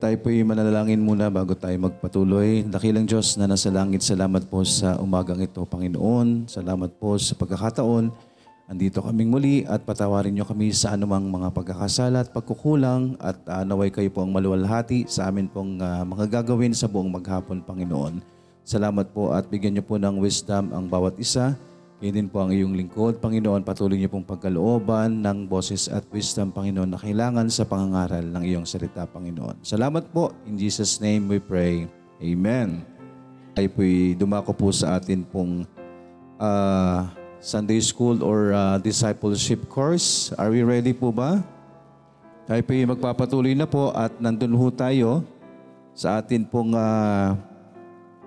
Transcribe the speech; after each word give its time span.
Tayo 0.00 0.16
po'y 0.16 0.40
manalangin 0.48 0.96
muna 0.96 1.28
bago 1.28 1.52
tayo 1.52 1.76
magpatuloy. 1.76 2.64
Dakilang 2.64 3.04
Diyos 3.04 3.36
na 3.36 3.44
nasa 3.44 3.68
langit, 3.68 4.00
salamat 4.00 4.48
po 4.48 4.64
sa 4.64 4.96
umagang 4.96 5.44
ito, 5.44 5.60
Panginoon. 5.68 6.48
Salamat 6.48 6.96
po 6.96 7.20
sa 7.20 7.36
pagkakataon. 7.36 8.08
Andito 8.64 9.04
kaming 9.04 9.28
muli 9.28 9.68
at 9.68 9.84
patawarin 9.84 10.32
niyo 10.32 10.48
kami 10.48 10.72
sa 10.72 10.96
anumang 10.96 11.28
mga 11.28 11.52
pagkakasala 11.52 12.24
at 12.24 12.32
pagkukulang 12.32 13.20
at 13.20 13.44
ah, 13.44 13.60
naway 13.60 13.92
kayo 13.92 14.08
po 14.08 14.24
ang 14.24 14.32
maluwalhati 14.32 15.04
sa 15.04 15.28
amin 15.28 15.52
pong 15.52 15.76
ah, 15.84 16.00
mga 16.00 16.40
gagawin 16.40 16.72
sa 16.72 16.88
buong 16.88 17.12
maghapon, 17.12 17.60
Panginoon. 17.60 18.24
Salamat 18.64 19.12
po 19.12 19.36
at 19.36 19.52
bigyan 19.52 19.76
niyo 19.76 19.84
po 19.84 20.00
ng 20.00 20.16
wisdom 20.16 20.72
ang 20.72 20.88
bawat 20.88 21.20
isa. 21.20 21.60
Kayo 22.00 22.16
din 22.16 22.32
po 22.32 22.40
ang 22.40 22.48
iyong 22.48 22.72
lingkod, 22.72 23.20
Panginoon. 23.20 23.60
Patuloy 23.60 24.00
niyo 24.00 24.08
pong 24.08 24.24
pagkalooban 24.24 25.20
ng 25.20 25.44
boses 25.44 25.84
at 25.84 26.00
wisdom, 26.08 26.48
Panginoon, 26.48 26.88
na 26.88 26.96
kailangan 26.96 27.44
sa 27.52 27.68
pangangaral 27.68 28.24
ng 28.24 28.40
iyong 28.40 28.64
salita, 28.64 29.04
Panginoon. 29.04 29.60
Salamat 29.60 30.08
po. 30.08 30.32
In 30.48 30.56
Jesus' 30.56 30.96
name 30.96 31.28
we 31.28 31.36
pray. 31.36 31.84
Amen. 32.24 32.88
Ay 33.52 33.68
po'y 33.68 34.16
dumako 34.16 34.56
po 34.56 34.72
sa 34.72 34.96
atin 34.96 35.28
pong 35.28 35.68
ah, 36.40 37.12
Sunday 37.36 37.84
School 37.84 38.24
or 38.24 38.56
ah, 38.56 38.80
Discipleship 38.80 39.68
Course. 39.68 40.32
Are 40.40 40.48
we 40.48 40.64
ready 40.64 40.96
po 40.96 41.12
ba? 41.12 41.44
Tayo 42.48 42.64
po'y 42.64 42.88
magpapatuloy 42.88 43.52
na 43.52 43.68
po 43.68 43.92
at 43.92 44.16
nandun 44.16 44.56
ho 44.56 44.72
tayo 44.72 45.20
sa 45.92 46.16
atin 46.16 46.48
pong 46.48 46.72
ah, 46.72 47.36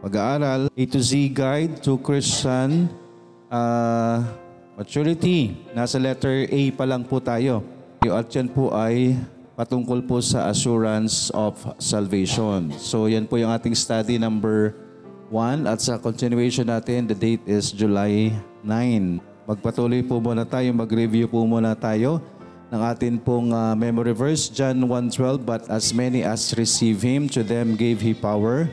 pag-aaral 0.05 0.69
A 0.69 0.83
to 0.85 1.02
Z 1.02 1.33
Guide 1.33 1.81
to 1.81 1.97
Christian 2.05 3.02
ah, 3.53 4.25
Maturity. 4.73 5.53
Nasa 5.77 6.02
letter 6.02 6.49
A 6.49 6.61
pa 6.73 6.89
lang 6.89 7.05
po 7.05 7.21
tayo. 7.21 7.61
At 8.02 8.34
yan 8.34 8.49
po 8.49 8.73
ay 8.73 9.13
patungkol 9.53 10.02
po 10.09 10.17
sa 10.17 10.49
assurance 10.49 11.30
of 11.30 11.53
salvation. 11.77 12.73
So 12.81 13.05
yan 13.05 13.30
po 13.30 13.38
yung 13.38 13.53
ating 13.53 13.77
study 13.77 14.17
number 14.17 14.73
1 15.30 15.69
at 15.69 15.77
sa 15.77 16.02
continuation 16.02 16.66
natin, 16.66 17.05
the 17.05 17.14
date 17.14 17.45
is 17.45 17.69
July 17.69 18.33
9. 18.66 19.22
Magpatuloy 19.45 20.02
po 20.02 20.17
muna 20.17 20.42
tayo, 20.42 20.73
mag-review 20.73 21.30
po 21.30 21.45
muna 21.45 21.77
tayo 21.77 22.17
ng 22.73 22.81
atin 22.81 23.22
pong 23.22 23.53
ah, 23.53 23.77
memory 23.77 24.17
verse, 24.17 24.49
John 24.49 24.81
1.12, 24.89 25.45
But 25.45 25.70
as 25.70 25.94
many 25.94 26.25
as 26.25 26.58
receive 26.58 27.05
Him, 27.05 27.30
to 27.38 27.45
them 27.45 27.77
gave 27.77 28.02
He 28.02 28.17
power 28.17 28.66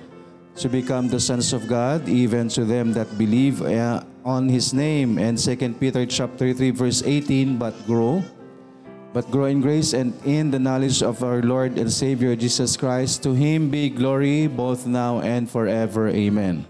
to 0.56 0.66
become 0.72 1.12
the 1.12 1.20
sons 1.20 1.52
of 1.52 1.68
God, 1.68 2.08
even 2.08 2.48
to 2.56 2.64
them 2.64 2.96
that 2.96 3.08
believe 3.20 3.60
uh, 3.60 4.00
on 4.24 4.48
His 4.48 4.72
name. 4.74 5.18
And 5.18 5.38
2 5.38 5.56
Peter 5.80 6.04
chapter 6.06 6.52
3 6.52 6.70
verse 6.70 7.02
18, 7.02 7.56
But 7.58 7.74
grow, 7.86 8.22
but 9.12 9.28
grow 9.30 9.46
in 9.46 9.60
grace 9.60 9.92
and 9.92 10.14
in 10.24 10.50
the 10.50 10.58
knowledge 10.58 11.02
of 11.02 11.22
our 11.24 11.42
Lord 11.42 11.78
and 11.78 11.90
Savior 11.90 12.36
Jesus 12.36 12.76
Christ. 12.76 13.22
To 13.24 13.32
Him 13.34 13.70
be 13.70 13.88
glory 13.90 14.46
both 14.46 14.86
now 14.86 15.20
and 15.20 15.48
forever. 15.50 16.08
Amen. 16.08 16.66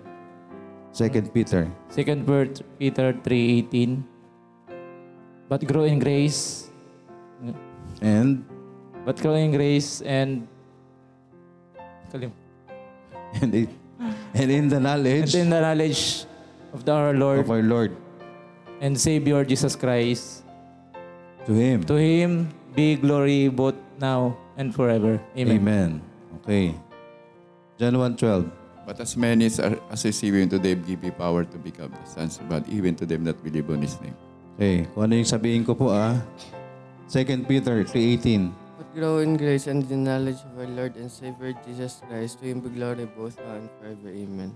2 0.95 1.09
Peter. 1.33 1.71
Second 1.91 2.27
Pet- 2.27 2.62
Peter 2.78 3.12
3.18 3.12 4.03
But 5.48 5.62
grow 5.67 5.84
in 5.84 5.98
grace 5.98 6.67
And, 8.03 8.45
But 9.05 9.19
grow 9.21 9.34
in 9.34 9.53
grace 9.53 10.01
and 10.03 10.47
and, 13.41 13.55
it- 13.55 13.71
and 14.34 14.51
in 14.51 14.69
the 14.69 14.81
knowledge 14.81 15.34
And 15.34 15.47
knowledge 15.47 15.47
in 15.47 15.51
the 15.51 15.61
knowledge 15.61 16.03
of 16.73 16.85
the, 16.85 16.93
our 16.93 17.15
Lord 17.15 17.41
of 17.41 17.51
our 17.51 17.63
Lord. 17.63 17.93
and 18.81 18.97
Savior 18.97 19.45
Jesus 19.45 19.77
Christ. 19.77 20.43
To 21.45 21.53
Him. 21.53 21.85
To 21.85 21.97
Him 21.97 22.49
be 22.75 22.97
glory 22.97 23.49
both 23.49 23.77
now 24.01 24.37
and 24.57 24.73
forever. 24.75 25.21
Amen. 25.37 25.61
Amen. 25.61 25.91
Okay. 26.41 26.75
John 27.77 27.97
1.12. 27.97 28.49
But 28.85 28.99
as 29.01 29.17
many 29.17 29.47
as, 29.47 29.61
are, 29.61 29.79
as 29.93 30.05
receive 30.05 30.35
him 30.35 30.49
to 30.51 30.59
them, 30.59 30.83
give 30.83 31.05
you 31.05 31.12
power 31.12 31.45
to 31.45 31.57
become 31.59 31.93
the 31.95 32.05
sons 32.09 32.41
of 32.41 32.49
God, 32.49 32.67
even 32.69 32.97
to 32.97 33.07
them 33.07 33.23
that 33.25 33.39
believe 33.45 33.69
on 33.71 33.83
his 33.83 34.00
name. 34.00 34.17
Okay, 34.59 34.84
kung 34.93 35.06
ano 35.06 35.15
yung 35.17 35.31
sabihin 35.31 35.62
ko 35.65 35.73
po 35.78 35.94
ah. 35.94 36.19
2 37.09 37.47
Peter 37.47 37.87
3.18. 37.87 38.50
But 38.77 38.89
grow 38.93 39.23
in 39.23 39.39
grace 39.39 39.71
and 39.71 39.87
the 39.87 39.97
knowledge 39.97 40.43
of 40.43 40.53
our 40.59 40.69
Lord 40.69 40.99
and 40.99 41.09
Savior 41.09 41.55
Jesus 41.65 42.03
Christ. 42.09 42.41
To 42.41 42.50
Him 42.50 42.61
be 42.61 42.69
glory 42.73 43.06
both 43.06 43.39
now 43.41 43.62
and 43.62 43.69
forever. 43.78 44.11
Amen. 44.11 44.50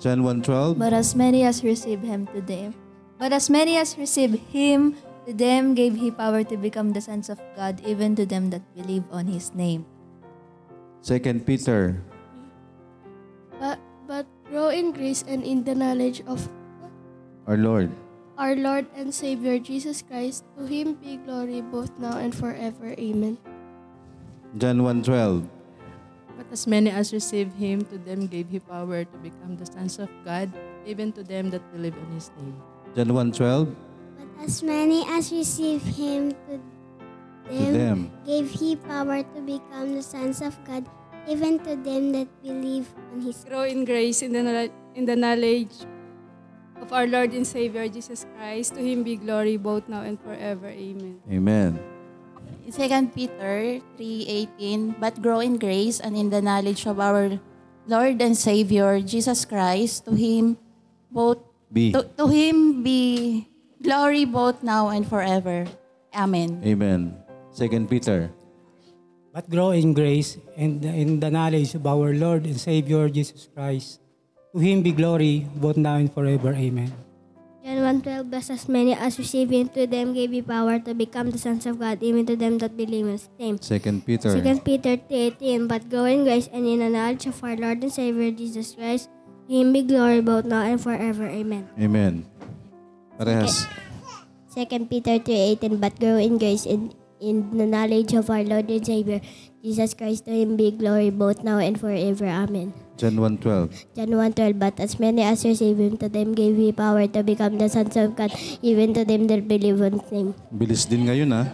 John 0.00 0.24
1.12. 0.24 0.80
But 0.80 0.96
as 0.96 1.14
many 1.14 1.44
as 1.44 1.62
received 1.62 2.04
him 2.04 2.26
to 2.32 2.40
them, 2.40 2.74
but 3.20 3.36
as 3.36 3.52
many 3.52 3.76
as 3.76 4.00
received 4.00 4.40
him, 4.48 4.96
to 5.28 5.36
them 5.36 5.76
gave 5.76 5.94
he 6.00 6.10
power 6.10 6.42
to 6.42 6.56
become 6.56 6.96
the 6.96 7.04
sons 7.04 7.28
of 7.28 7.38
God, 7.54 7.84
even 7.84 8.16
to 8.16 8.24
them 8.24 8.48
that 8.48 8.64
believe 8.74 9.04
on 9.12 9.28
his 9.28 9.52
name. 9.52 9.84
2 11.04 11.20
Peter 11.44 12.00
but, 13.60 13.78
but 14.08 14.24
grow 14.48 14.72
in 14.72 14.92
grace 14.92 15.22
and 15.28 15.44
in 15.44 15.64
the 15.64 15.74
knowledge 15.74 16.24
of 16.26 16.48
our 17.46 17.56
Lord. 17.60 17.92
our 18.40 18.56
Lord 18.56 18.88
and 18.96 19.12
Savior 19.12 19.60
Jesus 19.60 20.00
Christ. 20.00 20.48
To 20.56 20.64
him 20.64 20.96
be 20.96 21.20
glory 21.20 21.60
both 21.60 21.92
now 22.00 22.16
and 22.16 22.32
forever. 22.32 22.96
Amen. 22.96 23.36
John 24.56 24.80
1.12. 24.80 25.59
But 26.40 26.56
as 26.56 26.64
many 26.64 26.88
as 26.88 27.12
receive 27.12 27.52
him, 27.52 27.84
to 27.92 28.00
them 28.00 28.24
gave 28.24 28.48
he 28.48 28.64
power 28.64 29.04
to 29.04 29.16
become 29.20 29.60
the 29.60 29.68
sons 29.68 30.00
of 30.00 30.08
God, 30.24 30.48
even 30.88 31.12
to 31.12 31.20
them 31.20 31.52
that 31.52 31.60
believe 31.68 31.92
on 31.92 32.08
his 32.16 32.32
name. 32.40 32.56
John 32.96 33.12
1.12. 33.12 33.76
But 34.16 34.48
as 34.48 34.64
many 34.64 35.04
as 35.04 35.28
receive 35.28 35.84
him 35.84 36.32
to 36.48 36.56
To 36.56 37.52
them, 37.52 37.76
them. 37.76 37.98
gave 38.24 38.48
he 38.56 38.72
power 38.72 39.20
to 39.20 39.40
become 39.44 39.92
the 39.92 40.00
sons 40.00 40.40
of 40.40 40.56
God, 40.64 40.88
even 41.28 41.60
to 41.60 41.76
them 41.76 42.16
that 42.16 42.32
believe 42.40 42.88
on 43.12 43.20
his 43.20 43.44
grow 43.44 43.68
in 43.68 43.84
grace 43.84 44.24
in 44.24 44.32
the, 44.32 44.72
in 44.96 45.04
the 45.04 45.20
knowledge 45.20 45.76
of 46.80 46.88
our 46.88 47.04
Lord 47.04 47.36
and 47.36 47.44
Savior 47.44 47.84
Jesus 47.84 48.24
Christ. 48.32 48.74
To 48.74 48.80
Him 48.80 49.04
be 49.04 49.20
glory 49.20 49.60
both 49.60 49.84
now 49.92 50.08
and 50.08 50.16
forever. 50.16 50.72
Amen. 50.72 51.20
Amen. 51.28 51.76
In 52.70 52.78
2 52.78 53.10
Peter 53.10 53.82
3.18, 53.98 55.02
But 55.02 55.18
grow 55.18 55.42
in 55.42 55.58
grace 55.58 55.98
and 55.98 56.14
in 56.14 56.30
the 56.30 56.38
knowledge 56.38 56.86
of 56.86 57.02
our 57.02 57.34
Lord 57.90 58.22
and 58.22 58.38
Savior, 58.38 59.02
Jesus 59.02 59.42
Christ, 59.42 60.06
to 60.06 60.14
Him 60.14 60.54
both 61.10 61.42
B. 61.74 61.90
to, 61.90 62.06
to 62.14 62.30
Him 62.30 62.86
be 62.86 63.50
glory 63.82 64.22
both 64.22 64.62
now 64.62 64.86
and 64.94 65.02
forever. 65.02 65.66
Amen. 66.14 66.62
Amen. 66.62 67.18
2 67.58 67.66
Peter. 67.90 68.30
but 69.34 69.50
grow 69.50 69.74
in 69.74 69.90
grace 69.90 70.38
and 70.54 70.84
in 70.86 71.18
the 71.18 71.30
knowledge 71.30 71.74
of 71.74 71.82
our 71.86 72.14
Lord 72.14 72.46
and 72.46 72.54
Savior 72.54 73.10
Jesus 73.10 73.50
Christ. 73.50 73.98
To 74.54 74.58
him 74.62 74.82
be 74.82 74.90
glory 74.90 75.46
both 75.58 75.78
now 75.78 75.98
and 75.98 76.10
forever. 76.10 76.54
Amen. 76.54 76.90
1.12 77.90 78.30
But 78.30 78.50
as 78.50 78.68
many 78.68 78.94
as 78.94 79.18
receive 79.18 79.50
him 79.50 79.68
to 79.74 79.86
them 79.86 80.14
gave 80.14 80.30
he 80.30 80.42
power 80.42 80.78
to 80.78 80.94
become 80.94 81.30
the 81.30 81.38
sons 81.38 81.66
of 81.66 81.80
God, 81.80 82.02
even 82.02 82.24
to 82.26 82.36
them 82.36 82.58
that 82.58 82.76
believe 82.76 83.06
in 83.06 83.18
his 83.18 83.28
name. 83.38 83.58
2 83.58 84.02
Peter. 84.06 84.30
2 84.38 84.60
Peter 84.60 84.96
3.18 84.96 85.66
But 85.66 85.90
grow 85.90 86.04
in 86.04 86.22
grace 86.24 86.48
and 86.52 86.66
in 86.66 86.78
the 86.78 86.90
knowledge 86.90 87.26
of 87.26 87.42
our 87.42 87.56
Lord 87.56 87.82
and 87.82 87.92
Savior 87.92 88.30
Jesus 88.30 88.74
Christ. 88.74 89.10
To 89.48 89.54
him 89.54 89.72
be 89.72 89.82
glory 89.82 90.20
both 90.20 90.44
now 90.44 90.62
and 90.62 90.80
forever. 90.80 91.26
Amen. 91.26 91.68
Amen. 91.74 92.26
Parehas. 93.18 93.66
2 94.54 94.86
Peter 94.86 95.18
3.18 95.18 95.80
But 95.80 95.98
grow 95.98 96.16
in 96.16 96.38
grace 96.38 96.66
and 96.66 96.94
in 97.20 97.58
the 97.58 97.66
knowledge 97.66 98.14
of 98.14 98.30
our 98.30 98.42
Lord 98.42 98.70
and 98.70 98.86
Savior 98.86 99.20
Jesus 99.60 99.92
Christ. 99.92 100.24
To 100.24 100.32
him 100.32 100.56
be 100.56 100.72
glory 100.72 101.12
both 101.12 101.44
now 101.44 101.60
and 101.60 101.78
forever. 101.78 102.24
Amen. 102.24 102.72
John 102.96 103.16
1.12. 103.16 103.96
John 103.96 104.10
1.12 104.12 104.58
But 104.58 104.80
as 104.80 104.98
many 105.00 105.22
as 105.22 105.44
receive 105.44 105.76
him, 105.76 105.96
to 106.00 106.08
them 106.08 106.34
gave 106.34 106.56
he 106.56 106.72
power 106.72 107.06
to 107.06 107.22
become 107.22 107.56
the 107.56 107.68
sons 107.68 107.96
of 107.96 108.16
God, 108.16 108.32
even 108.60 108.92
to 108.92 109.04
them 109.04 109.28
that 109.28 109.48
believe 109.48 109.80
on 109.80 110.00
his 110.00 110.12
name. 110.12 110.30
Bilis 110.52 110.84
din 110.88 111.08
ngayon 111.08 111.32
ah. 111.32 111.46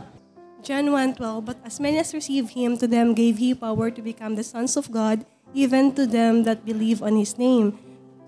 John 0.66 0.90
1.12 0.90 1.46
But 1.46 1.58
as 1.62 1.78
many 1.78 1.98
as 1.98 2.10
receive 2.14 2.50
him, 2.50 2.74
to 2.78 2.90
them 2.90 3.14
gave 3.14 3.38
he 3.38 3.54
power 3.54 3.90
to 3.90 4.02
become 4.02 4.34
the 4.34 4.42
sons 4.42 4.74
of 4.74 4.90
God, 4.90 5.22
even 5.54 5.94
to 5.94 6.06
them 6.06 6.42
that 6.42 6.66
believe 6.66 7.02
on 7.02 7.14
his 7.14 7.38
name. 7.38 7.78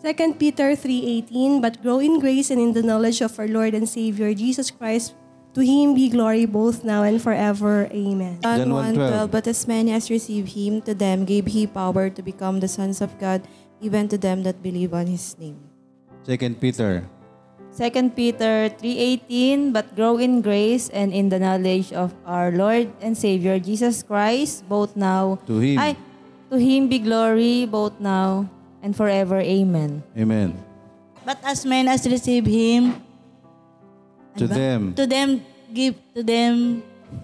2 0.07 0.15
Peter 0.39 0.79
3.18 0.79 1.59
But 1.59 1.83
grow 1.83 1.99
in 1.99 2.23
grace 2.23 2.55
and 2.55 2.63
in 2.63 2.71
the 2.71 2.87
knowledge 2.87 3.19
of 3.19 3.35
our 3.35 3.51
Lord 3.51 3.75
and 3.75 3.91
Savior 3.91 4.31
Jesus 4.35 4.71
Christ. 4.71 5.19
To 5.55 5.61
him 5.65 5.95
be 5.95 6.09
glory 6.09 6.45
both 6.45 6.85
now 6.85 7.03
and 7.03 7.21
forever. 7.21 7.89
Amen. 7.91 8.39
John 8.43 8.69
1.12. 8.69 9.31
But 9.31 9.47
as 9.47 9.67
many 9.67 9.93
as 9.93 10.11
receive 10.11 10.55
him, 10.55 10.83
to 10.83 10.95
them 10.95 11.25
gave 11.25 11.47
he 11.47 11.67
power 11.67 12.11
to 12.11 12.23
become 12.23 12.61
the 12.61 12.69
sons 12.69 13.01
of 13.01 13.19
God, 13.19 13.43
even 13.81 14.09
to 14.09 14.19
them 14.19 14.43
that 14.45 14.63
believe 14.63 14.95
on 14.95 15.07
his 15.07 15.37
name. 15.39 15.59
2 16.29 16.37
Peter. 16.61 17.09
2 17.79 18.11
Peter 18.11 18.71
3.18, 18.75 19.73
But 19.73 19.95
grow 19.95 20.19
in 20.19 20.43
grace 20.43 20.91
and 20.91 21.13
in 21.15 21.29
the 21.29 21.39
knowledge 21.39 21.93
of 21.93 22.13
our 22.27 22.51
Lord 22.51 22.91
and 23.01 23.17
Savior 23.17 23.59
Jesus 23.59 24.03
Christ, 24.03 24.69
both 24.69 24.97
now... 24.97 25.39
To 25.47 25.59
Him. 25.59 25.79
Ay, 25.79 25.97
to 26.51 26.59
Him 26.59 26.89
be 26.89 26.99
glory, 26.99 27.67
both 27.67 27.99
now 28.01 28.51
and 28.83 28.95
forever. 28.97 29.39
Amen. 29.39 30.03
Amen. 30.17 30.59
But 31.25 31.39
as 31.45 31.65
many 31.67 31.89
as 31.89 32.09
receive 32.09 32.47
him, 32.47 33.05
To 34.39 34.47
ano 34.47 34.55
ba? 34.55 34.59
them. 34.59 34.81
to 34.95 35.05
them 35.07 35.29
give 35.75 35.95
to 36.15 36.23
them 36.23 36.83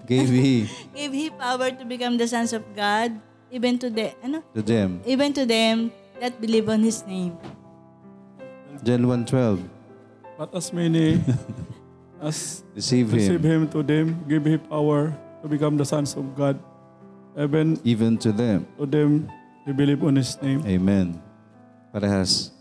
Gave 0.09 0.29
he. 0.33 0.65
give 0.97 1.13
he 1.13 1.29
power 1.29 1.69
to 1.69 1.83
become 1.85 2.17
the 2.17 2.25
sons 2.25 2.53
of 2.57 2.65
God, 2.73 3.13
even 3.53 3.77
to 3.77 3.89
the 3.89 4.17
ano? 4.25 4.41
To 4.57 4.61
them. 4.65 4.97
Even 5.05 5.29
to 5.37 5.45
them 5.45 5.93
that 6.17 6.41
believe 6.41 6.65
on 6.69 6.81
his 6.81 7.05
name. 7.05 7.37
John 8.81 9.05
1.12. 9.05 9.61
But 10.37 10.49
as 10.57 10.73
many 10.73 11.21
as 12.21 12.65
Receive 12.73 13.13
him. 13.13 13.17
receive 13.17 13.43
him 13.45 13.61
to 13.71 13.79
them, 13.85 14.25
give 14.27 14.43
him 14.45 14.59
power 14.65 15.13
to 15.41 15.45
become 15.47 15.77
the 15.77 15.85
sons 15.85 16.17
of 16.17 16.25
God. 16.33 16.57
Even 17.37 17.77
Even 17.83 18.17
to 18.25 18.31
them. 18.31 18.65
to 18.81 18.85
them, 18.89 19.29
who 19.67 19.73
believe 19.75 20.01
on 20.03 20.15
his 20.17 20.33
name. 20.41 20.63
Amen. 20.65 21.19
Parehas. 21.93 22.54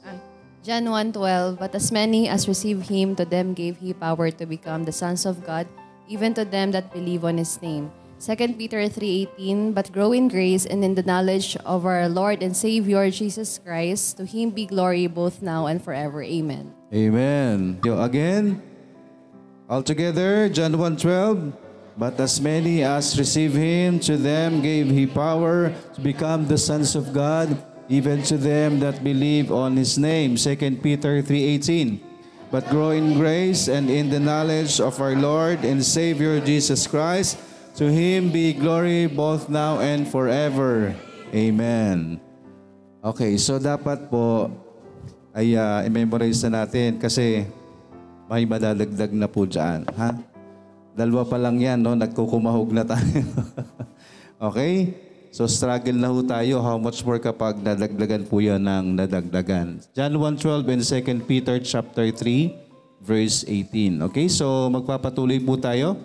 John 0.65 0.89
1.12, 0.89 1.61
But 1.61 1.77
as 1.77 1.93
many 1.93 2.25
as 2.25 2.49
receive 2.49 2.89
him, 2.89 3.13
to 3.21 3.29
them 3.29 3.53
gave 3.53 3.77
he 3.77 3.93
power 3.93 4.33
to 4.33 4.47
become 4.49 4.89
the 4.89 4.97
sons 4.97 5.29
of 5.29 5.45
God, 5.45 5.69
even 6.09 6.33
to 6.41 6.45
them 6.49 6.73
that 6.73 6.89
believe 6.89 7.21
on 7.21 7.37
his 7.37 7.61
name. 7.61 7.93
2 8.17 8.57
Peter 8.57 8.81
3.18, 8.89 9.77
But 9.77 9.93
grow 9.93 10.17
in 10.17 10.33
grace 10.33 10.65
and 10.65 10.81
in 10.81 10.97
the 10.97 11.05
knowledge 11.05 11.61
of 11.69 11.85
our 11.85 12.09
Lord 12.09 12.43
and 12.43 12.57
Savior 12.57 13.11
Jesus 13.11 13.61
Christ. 13.61 14.17
To 14.17 14.25
him 14.25 14.57
be 14.57 14.65
glory 14.65 15.07
both 15.07 15.45
now 15.45 15.67
and 15.69 15.85
forever. 15.85 16.25
Amen. 16.25 16.73
Amen. 16.89 17.85
Yo, 17.85 18.01
again, 18.01 18.65
all 19.69 19.83
together, 19.83 20.49
John 20.49 20.73
1.12, 20.81 21.53
But 21.99 22.17
as 22.17 22.41
many 22.41 22.81
as 22.81 23.19
receive 23.21 23.53
him, 23.53 24.01
to 24.09 24.17
them 24.17 24.65
gave 24.65 24.89
he 24.89 25.05
power 25.05 25.77
to 25.93 26.01
become 26.01 26.49
the 26.49 26.57
sons 26.57 26.97
of 26.97 27.13
God, 27.13 27.53
even 27.95 28.27
to 28.27 28.35
them 28.35 28.83
that 28.83 29.07
believe 29.07 29.55
on 29.55 29.79
his 29.79 29.95
name. 29.95 30.35
2 30.35 30.83
Peter 30.83 31.23
3.18, 31.23 32.03
But 32.51 32.67
grow 32.67 32.91
in 32.91 33.15
grace 33.15 33.71
and 33.71 33.87
in 33.87 34.11
the 34.11 34.19
knowledge 34.19 34.83
of 34.83 34.99
our 34.99 35.15
Lord 35.15 35.63
and 35.63 35.79
Savior 35.79 36.43
Jesus 36.43 36.91
Christ. 36.91 37.39
To 37.79 37.87
him 37.87 38.35
be 38.35 38.51
glory 38.51 39.07
both 39.07 39.47
now 39.47 39.79
and 39.79 40.11
forever. 40.11 40.91
Amen. 41.31 42.19
Okay, 43.03 43.39
so 43.39 43.63
dapat 43.63 44.11
po 44.11 44.51
ay 45.35 45.55
uh, 45.55 45.83
i-memorize 45.87 46.43
na 46.47 46.63
natin 46.63 46.99
kasi 46.99 47.47
may 48.31 48.47
madadagdag 48.47 49.11
na 49.15 49.27
po 49.27 49.47
dyan. 49.47 49.87
Ha? 49.95 50.15
Dalawa 50.95 51.27
pa 51.27 51.39
lang 51.39 51.59
yan, 51.59 51.83
no? 51.83 51.99
nagkukumahog 51.99 52.71
na 52.71 52.87
tayo. 52.87 53.23
okay? 54.51 54.95
So 55.35 55.51
struggle 55.51 55.99
na 55.99 56.15
ho 56.15 56.23
tayo. 56.23 56.63
How 56.63 56.79
much 56.79 57.03
more 57.03 57.19
kapag 57.19 57.59
nadagdagan 57.59 58.23
po 58.23 58.39
yan 58.39 58.63
ng 58.63 58.95
nadagdagan. 58.95 59.83
John 59.91 60.15
1.12 60.15 60.63
and 61.11 61.27
2 61.27 61.27
Peter 61.27 61.59
chapter 61.59 62.07
3 62.07 62.55
verse 63.03 63.43
18. 63.43 63.99
Okay, 64.07 64.31
so 64.31 64.71
magpapatuloy 64.71 65.43
po 65.43 65.59
tayo. 65.59 65.99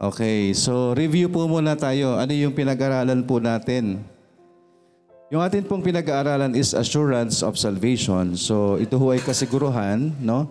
Okay, 0.00 0.56
so 0.56 0.96
review 0.96 1.28
po 1.28 1.44
muna 1.44 1.76
tayo. 1.76 2.16
Ano 2.16 2.32
yung 2.32 2.56
pinag-aralan 2.56 3.28
po 3.28 3.44
natin? 3.44 4.00
Yung 5.28 5.44
atin 5.44 5.60
pong 5.68 5.84
pinag-aaralan 5.84 6.56
is 6.56 6.72
assurance 6.72 7.44
of 7.44 7.60
salvation. 7.60 8.40
So 8.40 8.80
ito 8.80 8.96
ho 8.96 9.12
ay 9.12 9.20
kasiguruhan, 9.20 10.16
no? 10.24 10.48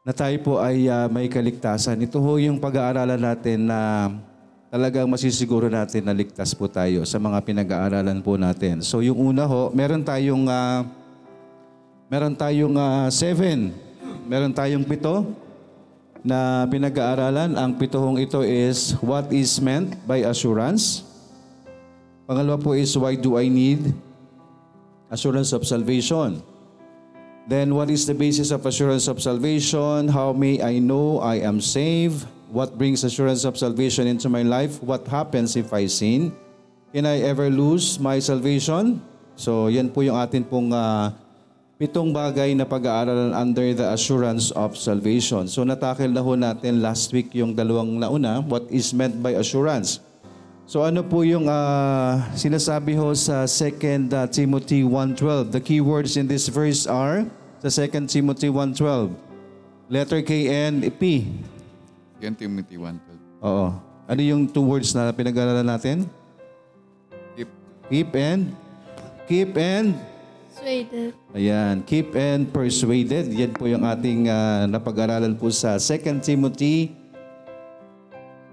Na 0.00 0.16
tayo 0.16 0.40
po 0.40 0.64
ay 0.64 0.88
ah, 0.88 1.12
may 1.12 1.28
kaligtasan. 1.28 2.08
Ito 2.08 2.24
ho 2.24 2.40
yung 2.40 2.56
pag-aaralan 2.56 3.20
natin 3.20 3.68
na 3.68 4.08
talagang 4.72 5.04
masisiguro 5.04 5.68
natin 5.68 6.00
na 6.08 6.16
ligtas 6.16 6.56
po 6.56 6.64
tayo 6.64 7.04
sa 7.04 7.20
mga 7.20 7.44
pinag-aaralan 7.44 8.24
po 8.24 8.40
natin. 8.40 8.80
So 8.80 9.04
yung 9.04 9.20
una 9.20 9.44
ho, 9.44 9.68
meron 9.68 10.00
tayong 10.00 10.48
ah, 10.48 10.88
meron 12.08 12.32
tayong 12.32 12.72
ah, 12.80 13.12
seven. 13.12 13.76
Meron 14.24 14.56
tayong 14.56 14.88
pito 14.88 15.28
na 16.24 16.64
pinag-aaralan. 16.72 17.52
Ang 17.52 17.76
pitohong 17.76 18.16
ito 18.16 18.40
is 18.40 18.96
what 19.04 19.28
is 19.28 19.60
meant 19.60 19.92
by 20.08 20.24
assurance. 20.24 21.04
Pangalawa 22.24 22.56
po 22.56 22.72
is 22.72 22.96
why 22.96 23.12
do 23.12 23.36
I 23.36 23.52
need 23.52 23.92
assurance 25.12 25.52
of 25.52 25.68
salvation? 25.68 26.40
Then 27.44 27.76
what 27.76 27.92
is 27.92 28.08
the 28.08 28.16
basis 28.16 28.48
of 28.48 28.64
assurance 28.64 29.04
of 29.04 29.20
salvation? 29.20 30.08
How 30.08 30.32
may 30.32 30.64
I 30.64 30.80
know 30.80 31.20
I 31.20 31.44
am 31.44 31.60
saved? 31.60 32.24
What 32.52 32.76
brings 32.76 33.00
assurance 33.00 33.48
of 33.48 33.56
salvation 33.56 34.04
into 34.04 34.28
my 34.28 34.44
life? 34.44 34.76
What 34.84 35.08
happens 35.08 35.56
if 35.56 35.72
I 35.72 35.88
sin? 35.88 36.36
Can 36.92 37.08
I 37.08 37.24
ever 37.24 37.48
lose 37.48 37.96
my 37.96 38.20
salvation? 38.20 39.00
So 39.40 39.72
yan 39.72 39.88
po 39.88 40.04
yung 40.04 40.20
atin 40.20 40.44
pong 40.44 40.68
ah, 40.68 41.16
pitong 41.80 42.12
bagay 42.12 42.52
na 42.52 42.68
pag-aaralan 42.68 43.32
under 43.32 43.72
the 43.72 43.88
assurance 43.88 44.52
of 44.52 44.76
salvation. 44.76 45.48
So 45.48 45.64
natakil 45.64 46.12
na 46.12 46.20
ho 46.20 46.36
natin 46.36 46.84
last 46.84 47.08
week 47.16 47.32
yung 47.32 47.56
dalawang 47.56 47.96
nauna, 47.96 48.44
what 48.44 48.68
is 48.68 48.92
meant 48.92 49.16
by 49.24 49.32
assurance. 49.40 50.04
So 50.68 50.84
ano 50.84 51.00
po 51.00 51.24
yung 51.24 51.48
ah, 51.48 52.20
sinasabi 52.36 53.00
ho 53.00 53.16
sa 53.16 53.48
2 53.48 54.12
uh, 54.12 54.28
Timothy 54.28 54.84
1.12? 54.84 55.56
The 55.56 55.62
key 55.64 55.80
words 55.80 56.20
in 56.20 56.28
this 56.28 56.52
verse 56.52 56.84
are 56.84 57.24
sa 57.64 57.72
2 57.72 58.12
Timothy 58.12 58.52
1.12. 58.52 59.16
Letter 59.88 60.20
K 60.20 60.52
and 60.52 60.84
P. 61.00 61.32
2 62.22 62.38
Timothy 62.38 62.78
1.12. 62.78 63.42
Oo. 63.42 63.74
Ano 64.06 64.20
yung 64.22 64.46
two 64.46 64.62
words 64.62 64.94
na 64.94 65.10
pinag-aaralan 65.10 65.66
natin? 65.66 66.06
Keep. 67.34 67.50
Keep 67.90 68.10
and 68.14 68.42
keep 69.26 69.52
and 69.58 69.98
Persuaded. 70.52 71.10
Ayan, 71.32 71.74
keep 71.82 72.12
and 72.12 72.44
persuaded. 72.52 73.32
Yan 73.32 73.56
po 73.56 73.66
yung 73.66 73.82
ating 73.82 74.28
ah, 74.28 74.68
napag-aralan 74.68 75.34
po 75.34 75.48
sa 75.50 75.80
2 75.80 76.22
Timothy 76.22 76.92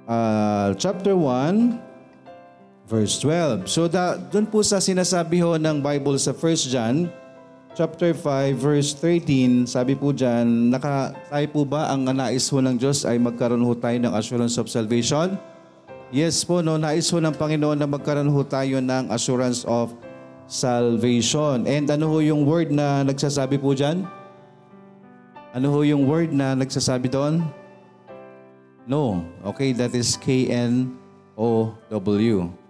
ah, 0.10 0.74
chapter 0.74 1.14
1 1.14 2.90
verse 2.90 3.22
12. 3.22 3.70
So 3.70 3.86
da, 3.86 4.18
doon 4.18 4.50
po 4.50 4.66
sa 4.66 4.82
sinasabi 4.82 5.46
ho 5.46 5.60
ng 5.60 5.78
Bible 5.84 6.18
sa 6.18 6.34
1 6.34 6.74
John 6.74 7.12
chapter 7.80 8.12
5 8.12 8.60
verse 8.60 8.92
13, 8.92 9.64
sabi 9.64 9.96
po 9.96 10.12
diyan, 10.12 10.68
naka 10.68 11.16
tayo 11.32 11.48
po 11.48 11.64
ba 11.64 11.88
ang 11.88 12.12
nais 12.12 12.52
ho 12.52 12.60
ng 12.60 12.76
Diyos 12.76 13.08
ay 13.08 13.16
magkaroon 13.16 13.64
ho 13.64 13.72
tayo 13.72 13.96
ng 14.04 14.12
assurance 14.20 14.60
of 14.60 14.68
salvation? 14.68 15.40
Yes 16.12 16.44
po, 16.44 16.60
no, 16.60 16.76
nais 16.76 17.08
ho 17.08 17.24
ng 17.24 17.32
Panginoon 17.32 17.80
na 17.80 17.88
magkaroon 17.88 18.28
ho 18.28 18.44
tayo 18.44 18.84
ng 18.84 19.08
assurance 19.08 19.64
of 19.64 19.96
salvation. 20.44 21.64
And 21.64 21.88
ano 21.88 22.12
ho 22.12 22.20
yung 22.20 22.44
word 22.44 22.68
na 22.68 23.00
nagsasabi 23.08 23.56
po 23.56 23.72
dyan? 23.72 24.04
Ano 25.56 25.72
ho 25.72 25.80
yung 25.80 26.04
word 26.04 26.36
na 26.36 26.60
nagsasabi 26.60 27.08
doon? 27.08 27.48
No. 28.84 29.24
Okay, 29.56 29.72
that 29.72 29.96
is 29.96 30.20
K-N-O-W. 30.20 30.92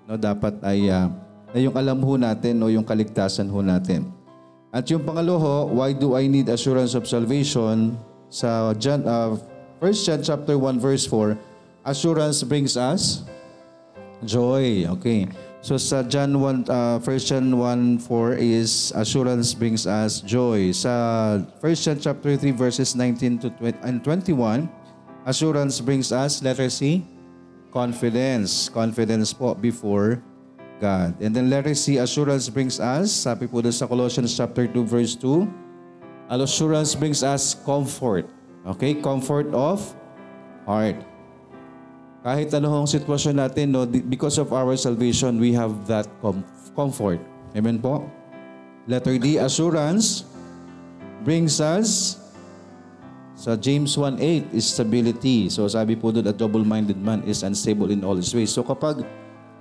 No, 0.05 0.13
dapat 0.21 0.53
ay 0.61 0.93
ah, 0.93 1.09
na 1.49 1.57
yung 1.57 1.73
alam 1.73 1.97
ho 1.97 2.13
natin 2.13 2.61
o 2.61 2.69
yung 2.69 2.85
kaligtasan 2.85 3.49
ho 3.49 3.65
natin. 3.65 4.18
At 4.69 4.85
yung 4.93 5.01
pangalo 5.01 5.41
ho, 5.41 5.55
why 5.73 5.97
do 5.97 6.13
I 6.13 6.29
need 6.29 6.45
assurance 6.45 6.93
of 6.93 7.09
salvation? 7.09 7.97
Sa 8.29 8.77
John, 8.77 9.01
uh, 9.01 9.33
1 9.81 10.05
John 10.05 10.21
chapter 10.21 10.61
1 10.61 10.77
verse 10.77 11.09
4, 11.09 11.33
assurance 11.89 12.45
brings 12.45 12.77
us 12.77 13.25
joy. 14.21 14.85
Okay. 14.99 15.25
So 15.65 15.75
sa 15.81 16.05
John 16.05 16.37
1, 16.37 16.69
uh, 16.69 17.01
1 17.01 17.19
John 17.25 17.57
1, 17.57 18.05
4 18.05 18.37
is 18.37 18.93
assurance 18.93 19.57
brings 19.57 19.89
us 19.89 20.21
joy. 20.21 20.69
Sa 20.69 21.41
1 21.59 21.65
John 21.73 21.97
chapter 21.97 22.37
3 22.37 22.53
verses 22.53 22.93
19 22.93 23.41
to 23.41 23.49
20, 23.57 23.81
and 23.81 24.05
21, 24.05 24.69
assurance 25.25 25.81
brings 25.81 26.13
us, 26.13 26.45
letter 26.45 26.69
C, 26.69 27.01
confidence. 27.73 28.69
Confidence 28.69 29.33
po 29.33 29.57
before 29.57 30.21
God. 30.79 31.19
And 31.19 31.35
then 31.35 31.51
C, 31.75 31.99
assurance 31.99 32.47
brings 32.47 32.79
us, 32.79 33.11
sabi 33.11 33.45
po 33.45 33.59
sa 33.69 33.85
Colossians 33.85 34.31
chapter 34.31 34.65
2 34.65 34.87
verse 34.87 35.13
2, 35.19 35.43
assurance 36.31 36.95
brings 36.95 37.21
us 37.21 37.53
comfort. 37.53 38.31
Okay? 38.63 38.95
Comfort 38.97 39.51
of 39.51 39.83
heart. 40.63 40.95
Kahit 42.23 42.51
ano 42.55 42.67
hong 42.71 42.87
sitwasyon 42.87 43.35
natin, 43.39 43.71
no, 43.71 43.87
because 43.87 44.39
of 44.39 44.51
our 44.51 44.75
salvation, 44.75 45.39
we 45.39 45.55
have 45.55 45.71
that 45.87 46.07
com- 46.19 46.43
comfort. 46.75 47.19
Amen 47.55 47.79
po? 47.79 48.03
Letter 48.87 49.15
D, 49.15 49.39
assurance 49.39 50.27
brings 51.23 51.59
us 51.63 52.19
sa 53.39 53.55
James 53.55 53.95
1.8 53.95 54.51
is 54.51 54.67
stability. 54.67 55.47
So 55.47 55.63
sabi 55.71 55.95
po 55.95 56.11
doon, 56.11 56.27
a 56.27 56.35
double-minded 56.35 56.99
man 56.99 57.23
is 57.23 57.39
unstable 57.39 57.87
in 57.87 58.03
all 58.03 58.19
his 58.19 58.35
ways. 58.35 58.51
So 58.51 58.67
kapag 58.67 58.99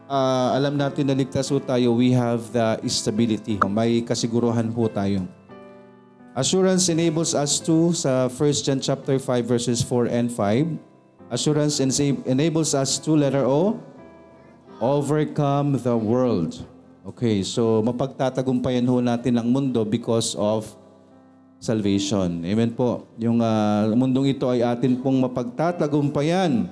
ah, 0.09 0.57
alam 0.57 0.75
natin 0.75 1.07
na 1.07 1.15
ligtas 1.15 1.53
po 1.53 1.61
tayo, 1.61 1.95
we 1.95 2.11
have 2.17 2.41
the 2.50 2.81
stability. 2.88 3.61
May 3.69 4.00
kasiguruhan 4.03 4.73
po 4.73 4.88
tayo. 4.88 5.29
Assurance 6.33 6.88
enables 6.88 7.37
us 7.37 7.61
to, 7.61 7.93
sa 7.93 8.27
1 8.31 8.65
John 8.65 8.81
chapter 8.81 9.21
5 9.21 9.45
verses 9.45 9.85
4 9.85 10.09
and 10.09 10.33
5, 10.33 10.88
Assurance 11.29 11.77
enables 12.25 12.73
us 12.73 12.97
to, 12.97 13.12
letter 13.12 13.45
O, 13.45 13.77
overcome 14.81 15.77
the 15.77 15.93
world. 15.93 16.65
Okay, 17.05 17.45
so 17.45 17.85
mapagtatagumpayan 17.85 18.88
ho 18.88 19.00
natin 19.05 19.37
ang 19.37 19.49
mundo 19.53 19.85
because 19.85 20.33
of 20.41 20.65
salvation. 21.61 22.41
Amen 22.49 22.73
po. 22.73 23.05
Yung 23.21 23.45
ah, 23.45 23.85
mundong 23.93 24.33
ito 24.33 24.49
ay 24.49 24.65
atin 24.65 24.97
pong 25.05 25.21
mapagtatagumpayan. 25.21 26.71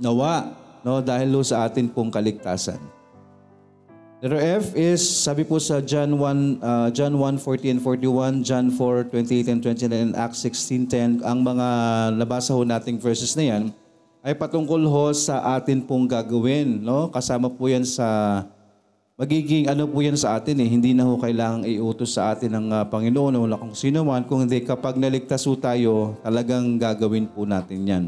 Nawa, 0.00 0.56
no, 0.86 1.02
dahil 1.02 1.34
ho 1.34 1.42
sa 1.42 1.66
atin 1.66 1.90
pong 1.90 2.14
kaligtasan. 2.14 2.78
Letter 4.22 4.40
F 4.62 4.72
is, 4.72 5.02
sabi 5.02 5.44
po 5.44 5.60
sa 5.60 5.82
John 5.82 6.16
1, 6.16 6.62
uh, 6.64 6.88
John 6.94 7.18
1, 7.20 7.36
40 7.42 7.74
and 7.76 7.80
41, 7.82 8.46
John 8.46 8.72
4, 8.72 9.12
28 9.12 9.52
and 9.52 9.60
29, 9.60 9.92
and 9.92 10.14
Acts 10.16 10.40
16, 10.40 11.20
10, 11.20 11.26
ang 11.26 11.44
mga 11.44 11.68
nabasa 12.16 12.56
ho 12.56 12.64
nating 12.64 12.96
verses 12.96 13.36
na 13.36 13.44
yan, 13.44 13.64
ay 14.24 14.32
patungkol 14.32 14.80
ho 14.88 15.12
sa 15.12 15.58
atin 15.58 15.84
pong 15.84 16.08
gagawin. 16.08 16.80
No? 16.80 17.12
Kasama 17.12 17.52
po 17.52 17.68
yan 17.68 17.84
sa, 17.84 18.40
magiging 19.20 19.68
ano 19.68 19.84
po 19.84 20.00
yan 20.00 20.16
sa 20.16 20.40
atin 20.40 20.64
eh. 20.64 20.68
Hindi 20.70 20.96
na 20.96 21.04
ho 21.04 21.20
kailangang 21.20 21.68
iutos 21.68 22.16
sa 22.16 22.32
atin 22.32 22.56
ng 22.56 22.66
uh, 22.72 22.84
Panginoon 22.88 23.36
o 23.36 23.38
wala 23.44 23.60
kung 23.60 23.76
sino 23.76 24.00
man. 24.00 24.24
Kung 24.24 24.48
hindi, 24.48 24.64
kapag 24.64 24.96
naligtas 24.96 25.44
ho 25.44 25.52
tayo, 25.60 26.16
talagang 26.24 26.80
gagawin 26.80 27.28
po 27.28 27.44
natin 27.44 27.84
yan. 27.84 28.04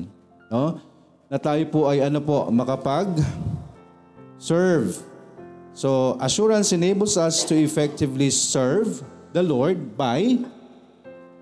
No? 0.48 0.87
Na 1.28 1.36
tayo 1.36 1.60
po 1.68 1.84
ay 1.92 2.00
ano 2.00 2.24
po, 2.24 2.48
makapag 2.48 3.12
serve. 4.40 4.96
So, 5.76 6.16
assurance 6.18 6.72
enables 6.72 7.20
us 7.20 7.44
to 7.46 7.54
effectively 7.54 8.32
serve 8.32 9.04
the 9.36 9.44
Lord 9.44 9.92
by 9.92 10.40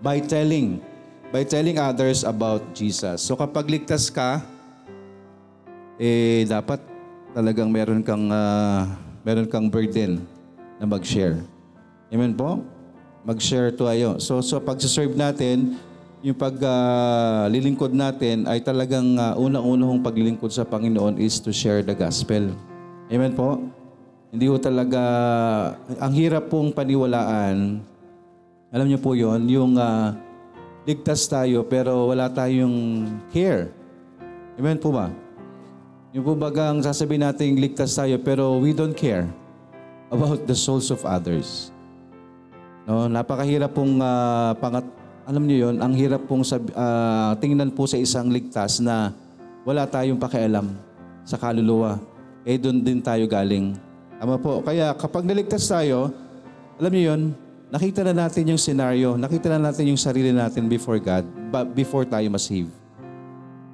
by 0.03 0.21
telling 0.21 0.83
by 1.31 1.43
telling 1.43 1.79
others 1.79 2.23
about 2.23 2.63
Jesus. 2.75 3.23
So 3.23 3.35
kapag 3.35 3.67
ligtas 3.67 4.11
ka, 4.13 4.43
eh 5.99 6.47
dapat 6.47 6.83
talagang 7.35 7.71
meron 7.71 8.03
kang 8.03 8.31
ah, 8.31 8.87
meron 9.27 9.49
kang 9.49 9.67
burden 9.71 10.23
na 10.79 10.85
mag-share. 10.87 11.41
Amen 12.13 12.37
po? 12.37 12.63
Mag-share 13.27 13.75
tayo. 13.75 14.23
So 14.23 14.39
so 14.43 14.63
pag-serve 14.63 15.19
natin, 15.19 15.79
yung 16.27 16.35
paglilingkod 16.35 17.95
natin 17.95 18.51
ay 18.51 18.59
talagang 18.59 19.15
ah, 19.15 19.39
unang-unang 19.39 20.03
paglilingkod 20.03 20.51
sa 20.51 20.67
Panginoon 20.67 21.23
is 21.23 21.39
to 21.39 21.55
share 21.55 21.87
the 21.87 21.95
gospel. 21.95 22.51
Amen 23.07 23.31
po? 23.31 23.63
Hindi 24.35 24.51
ho 24.51 24.59
talaga, 24.59 24.99
ang 26.03 26.11
hirap 26.19 26.51
pong 26.51 26.75
paniwalaan, 26.75 27.79
alam 28.75 28.87
niyo 28.91 28.99
po 28.99 29.15
yon 29.15 29.47
yung 29.47 29.79
ah, 29.79 30.19
ligtas 30.83 31.31
tayo 31.31 31.63
pero 31.63 32.11
wala 32.11 32.27
tayong 32.27 33.07
care. 33.31 33.71
Amen 34.59 34.83
po 34.83 34.91
ba? 34.91 35.15
Yung 36.11 36.27
po 36.27 36.35
bagang 36.35 36.83
sasabihin 36.83 37.23
natin 37.23 37.55
ligtas 37.55 37.95
tayo 37.95 38.19
pero 38.19 38.59
we 38.59 38.75
don't 38.75 38.99
care 38.99 39.31
about 40.11 40.43
the 40.43 40.59
souls 40.59 40.91
of 40.91 41.07
others. 41.07 41.71
No, 42.83 43.07
napakahirap 43.07 43.79
pong 43.79 44.03
ah, 44.03 44.59
pangat 44.59 45.06
alam 45.27 45.43
niyo 45.43 45.69
yon, 45.69 45.83
ang 45.83 45.91
hirap 45.99 46.23
pong 46.31 46.47
sab, 46.47 46.63
ah, 46.79 47.35
tingnan 47.43 47.75
po 47.75 47.91
sa 47.91 47.99
isang 47.99 48.31
ligtas 48.31 48.79
na 48.79 49.11
wala 49.67 49.83
tayong 49.83 50.23
pakialam 50.23 50.71
sa 51.27 51.35
kaluluwa. 51.35 51.99
Eh 52.47 52.55
doon 52.55 52.79
din 52.79 53.03
tayo 53.03 53.27
galing. 53.27 53.75
Tama 54.23 54.39
po. 54.39 54.63
Kaya 54.63 54.95
kapag 54.95 55.27
naligtas 55.27 55.67
tayo, 55.67 56.15
alam 56.79 56.93
niyo 56.95 57.05
yon, 57.11 57.23
nakita 57.75 58.07
na 58.07 58.15
natin 58.15 58.55
yung 58.55 58.61
scenario, 58.63 59.19
nakita 59.19 59.51
na 59.51 59.67
natin 59.67 59.91
yung 59.91 59.99
sarili 59.99 60.31
natin 60.31 60.71
before 60.71 61.03
God, 61.03 61.27
before 61.75 62.07
tayo 62.07 62.31
ma-save. 62.31 62.71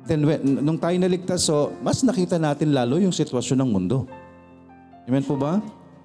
Then 0.08 0.24
when, 0.24 0.40
nung 0.64 0.80
tayo 0.80 0.96
naligtas, 0.96 1.44
so, 1.44 1.76
mas 1.84 2.00
nakita 2.00 2.40
natin 2.40 2.72
lalo 2.72 2.96
yung 2.96 3.12
sitwasyon 3.12 3.60
ng 3.60 3.70
mundo. 3.70 4.08
Amen 5.04 5.22
po 5.22 5.36
ba? 5.36 5.60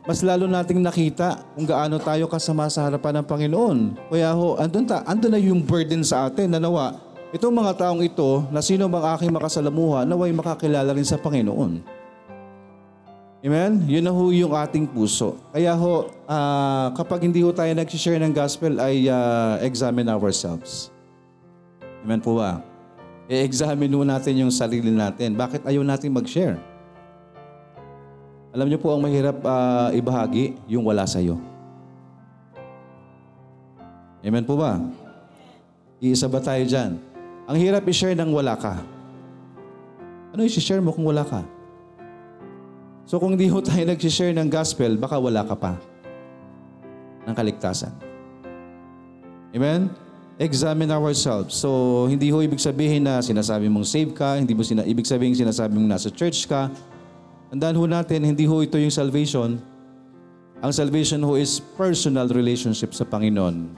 Mas 0.08 0.24
lalo 0.24 0.48
nating 0.48 0.80
nakita 0.80 1.44
kung 1.52 1.68
gaano 1.68 2.00
tayo 2.00 2.32
kasama 2.32 2.72
sa 2.72 2.88
harapan 2.88 3.20
ng 3.20 3.28
Panginoon. 3.28 3.80
Kaya 4.08 4.32
ho, 4.32 4.56
andun, 4.56 4.88
ta, 4.88 5.04
andun 5.04 5.36
na 5.36 5.40
yung 5.44 5.60
burden 5.60 6.00
sa 6.00 6.32
atin 6.32 6.48
na 6.48 6.64
nawa, 6.64 6.96
itong 7.36 7.52
mga 7.52 7.76
taong 7.76 8.00
ito, 8.00 8.48
na 8.48 8.64
sino 8.64 8.88
bang 8.88 9.04
aking 9.20 9.36
makasalamuha, 9.36 10.08
naway 10.08 10.32
makakilala 10.32 10.96
rin 10.96 11.04
sa 11.04 11.20
Panginoon. 11.20 11.84
Amen? 13.44 13.84
Yun 13.84 14.00
na 14.08 14.16
ho 14.16 14.32
yung 14.32 14.56
ating 14.56 14.88
puso. 14.88 15.36
Kaya 15.52 15.76
ho, 15.76 16.08
ah, 16.24 16.88
kapag 16.96 17.28
hindi 17.28 17.44
ho 17.44 17.52
tayo 17.52 17.76
nag-share 17.76 18.24
ng 18.24 18.32
gospel, 18.32 18.80
ay 18.80 19.12
ah, 19.12 19.60
examine 19.60 20.08
ourselves. 20.08 20.88
Amen 22.08 22.24
po 22.24 22.40
ba? 22.40 22.64
I-examine 23.28 23.92
ho 23.92 24.08
natin 24.08 24.40
yung 24.40 24.56
sarili 24.56 24.88
natin. 24.88 25.36
Bakit 25.36 25.68
ayaw 25.68 25.84
natin 25.84 26.16
mag-share? 26.16 26.56
Alam 28.56 28.68
niyo 28.72 28.80
po 28.80 28.96
ang 28.96 29.02
mahirap 29.04 29.38
ah, 29.44 29.92
ibahagi, 29.92 30.56
yung 30.72 30.88
wala 30.88 31.04
sa'yo. 31.04 31.36
Amen 34.24 34.44
po 34.44 34.60
ba? 34.60 34.80
Iisa 36.04 36.28
ba 36.28 36.44
tayo 36.44 36.62
dyan? 36.68 37.00
Ang 37.48 37.58
hirap 37.58 37.88
i-share 37.88 38.16
ng 38.16 38.32
wala 38.32 38.60
ka. 38.60 38.76
Ano 40.36 40.44
i-share 40.44 40.84
mo 40.84 40.92
kung 40.92 41.08
wala 41.08 41.24
ka? 41.24 41.42
So 43.08 43.24
kung 43.24 43.40
di 43.40 43.48
ho 43.48 43.64
tayo 43.64 43.88
nag-share 43.92 44.36
ng 44.36 44.52
gospel, 44.52 45.00
baka 45.00 45.16
wala 45.16 45.48
ka 45.48 45.56
pa 45.56 45.80
ng 47.24 47.36
kaligtasan. 47.36 47.96
Amen? 49.56 49.88
Examine 50.38 50.92
ourselves. 50.92 51.56
So 51.56 52.06
hindi 52.12 52.30
ho 52.30 52.44
ibig 52.44 52.60
sabihin 52.60 53.08
na 53.08 53.24
sinasabi 53.24 53.72
mong 53.72 53.88
save 53.88 54.12
ka, 54.12 54.36
hindi 54.38 54.52
mo 54.52 54.62
sina 54.62 54.84
ibig 54.84 55.08
sabihin 55.08 55.34
sinasabi 55.34 55.74
mong 55.80 55.88
nasa 55.98 56.12
church 56.12 56.46
ka. 56.46 56.68
Tandaan 57.48 57.80
ho 57.80 57.86
natin, 57.88 58.28
hindi 58.28 58.44
ho 58.44 58.60
ito 58.60 58.76
yung 58.76 58.92
salvation. 58.92 59.56
Ang 60.60 60.72
salvation 60.76 61.24
ho 61.24 61.40
is 61.40 61.64
personal 61.80 62.28
relationship 62.28 62.92
sa 62.92 63.08
Panginoon. 63.08 63.72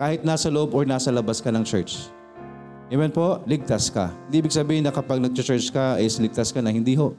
Kahit 0.00 0.24
nasa 0.24 0.48
loob 0.48 0.72
or 0.72 0.88
nasa 0.88 1.12
labas 1.12 1.44
ka 1.44 1.52
ng 1.52 1.60
church. 1.60 2.08
Amen 2.88 3.12
po? 3.12 3.40
Ligtas 3.44 3.92
ka. 3.92 4.12
Hindi 4.28 4.44
ibig 4.44 4.54
sabihin 4.54 4.84
na 4.84 4.92
kapag 4.92 5.20
nag-church 5.20 5.68
ka, 5.72 6.00
is 6.00 6.16
ligtas 6.16 6.52
ka 6.52 6.64
na. 6.64 6.72
Hindi 6.72 6.96
ho. 6.96 7.12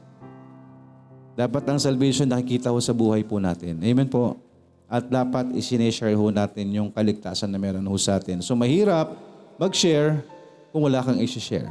Dapat 1.34 1.62
ang 1.66 1.78
salvation 1.82 2.26
nakikita 2.30 2.70
ho 2.70 2.78
sa 2.78 2.94
buhay 2.94 3.26
po 3.26 3.42
natin. 3.42 3.78
Amen 3.82 4.06
po. 4.06 4.38
At 4.86 5.06
dapat 5.10 5.50
isineshare 5.54 6.14
ho 6.14 6.26
natin 6.30 6.70
yung 6.74 6.90
kaligtasan 6.94 7.50
na 7.50 7.58
meron 7.58 7.86
ho 7.86 7.96
sa 7.98 8.18
atin. 8.18 8.38
So 8.42 8.54
mahirap 8.54 9.14
mag-share 9.58 10.22
kung 10.70 10.86
wala 10.86 11.02
kang 11.02 11.18
isi-share. 11.18 11.70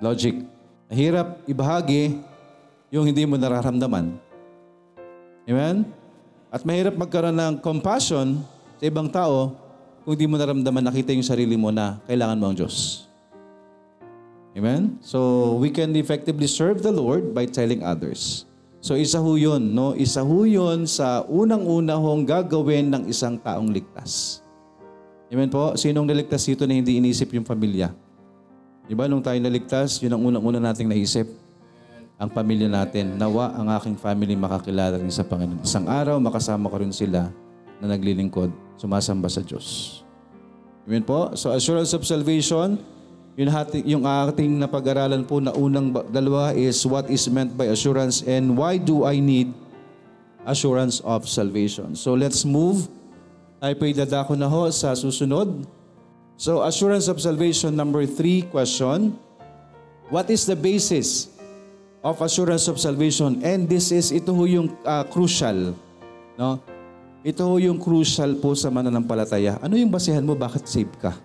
Logic. 0.00 0.44
Mahirap 0.88 1.44
ibahagi 1.48 2.20
yung 2.94 3.10
hindi 3.10 3.26
mo 3.26 3.34
nararamdaman. 3.34 4.14
Amen? 5.50 5.82
At 6.54 6.62
mahirap 6.62 6.94
magkaroon 6.94 7.34
ng 7.34 7.54
compassion 7.58 8.38
sa 8.78 8.84
ibang 8.86 9.10
tao 9.10 9.58
kung 10.06 10.14
hindi 10.14 10.30
mo 10.30 10.38
naramdaman 10.38 10.86
nakita 10.86 11.10
yung 11.10 11.26
sarili 11.26 11.58
mo 11.58 11.74
na 11.74 11.98
kailangan 12.06 12.38
mo 12.38 12.46
ang 12.46 12.54
Diyos. 12.54 13.10
Amen? 14.54 15.02
So, 15.02 15.58
we 15.58 15.74
can 15.74 15.90
effectively 15.98 16.46
serve 16.46 16.86
the 16.86 16.94
Lord 16.94 17.34
by 17.34 17.50
telling 17.50 17.82
others. 17.82 18.46
So, 18.78 18.94
isa 18.94 19.18
ho 19.18 19.34
yun, 19.34 19.74
no? 19.74 19.98
Isa 19.98 20.22
ho 20.22 20.46
yun 20.46 20.86
sa 20.86 21.26
unang-una 21.26 21.98
hong 21.98 22.22
gagawin 22.22 22.94
ng 22.94 23.10
isang 23.10 23.34
taong 23.42 23.74
ligtas. 23.74 24.38
Amen 25.34 25.50
po? 25.50 25.74
Sinong 25.74 26.06
naligtas 26.06 26.46
dito 26.46 26.62
na 26.62 26.78
hindi 26.78 27.02
inisip 27.02 27.34
yung 27.34 27.42
pamilya? 27.42 27.90
Di 28.86 28.94
ba, 28.94 29.10
nung 29.10 29.24
tayo 29.24 29.40
naligtas, 29.42 29.98
yun 29.98 30.14
ang 30.14 30.22
unang-una 30.22 30.62
nating 30.62 30.86
naisip. 30.86 31.26
Ang 32.14 32.30
pamilya 32.30 32.70
natin. 32.70 33.18
Nawa 33.18 33.50
ang 33.58 33.66
aking 33.74 33.98
family 33.98 34.38
makakilala 34.38 35.02
rin 35.02 35.10
sa 35.10 35.26
Panginoon. 35.26 35.66
Isang 35.66 35.90
araw, 35.90 36.22
makasama 36.22 36.70
ko 36.70 36.78
rin 36.78 36.94
sila 36.94 37.26
na 37.82 37.86
naglilingkod, 37.90 38.54
sumasamba 38.78 39.26
sa 39.26 39.42
Diyos. 39.42 40.00
Amen 40.86 41.02
po? 41.02 41.34
So, 41.34 41.50
assurance 41.50 41.90
of 41.90 42.06
salvation, 42.06 42.78
yung, 43.34 43.50
hati, 43.50 43.82
yung 43.82 44.06
ating 44.06 44.62
napag-aralan 44.62 45.26
po 45.26 45.42
na 45.42 45.50
unang 45.50 45.90
dalawa 46.14 46.54
is 46.54 46.78
what 46.86 47.10
is 47.10 47.26
meant 47.26 47.50
by 47.58 47.66
assurance 47.66 48.22
and 48.22 48.54
why 48.54 48.78
do 48.78 49.02
I 49.02 49.18
need 49.18 49.50
assurance 50.46 51.02
of 51.02 51.26
salvation. 51.26 51.98
So 51.98 52.14
let's 52.14 52.46
move. 52.46 52.86
Tayo 53.58 53.74
po'y 53.74 53.90
dadako 53.96 54.38
na 54.38 54.46
ho 54.46 54.70
sa 54.70 54.94
susunod. 54.94 55.66
So 56.38 56.62
assurance 56.62 57.10
of 57.10 57.18
salvation 57.18 57.74
number 57.74 58.06
three 58.06 58.46
question. 58.46 59.18
What 60.14 60.30
is 60.30 60.46
the 60.46 60.54
basis 60.54 61.33
of 62.04 62.20
assurance 62.20 62.68
of 62.68 62.76
salvation? 62.76 63.40
And 63.40 63.64
this 63.64 63.88
is, 63.88 64.12
ito 64.12 64.36
ho 64.36 64.44
yung 64.44 64.76
ah, 64.84 65.08
crucial. 65.08 65.72
No? 66.36 66.60
Ito 67.24 67.40
ho 67.48 67.56
yung 67.56 67.80
crucial 67.80 68.36
po 68.36 68.52
sa 68.52 68.68
mananampalataya. 68.68 69.56
Ano 69.64 69.80
yung 69.80 69.88
basehan 69.88 70.20
mo? 70.20 70.36
Bakit 70.36 70.68
save 70.68 70.92
ka? 71.00 71.16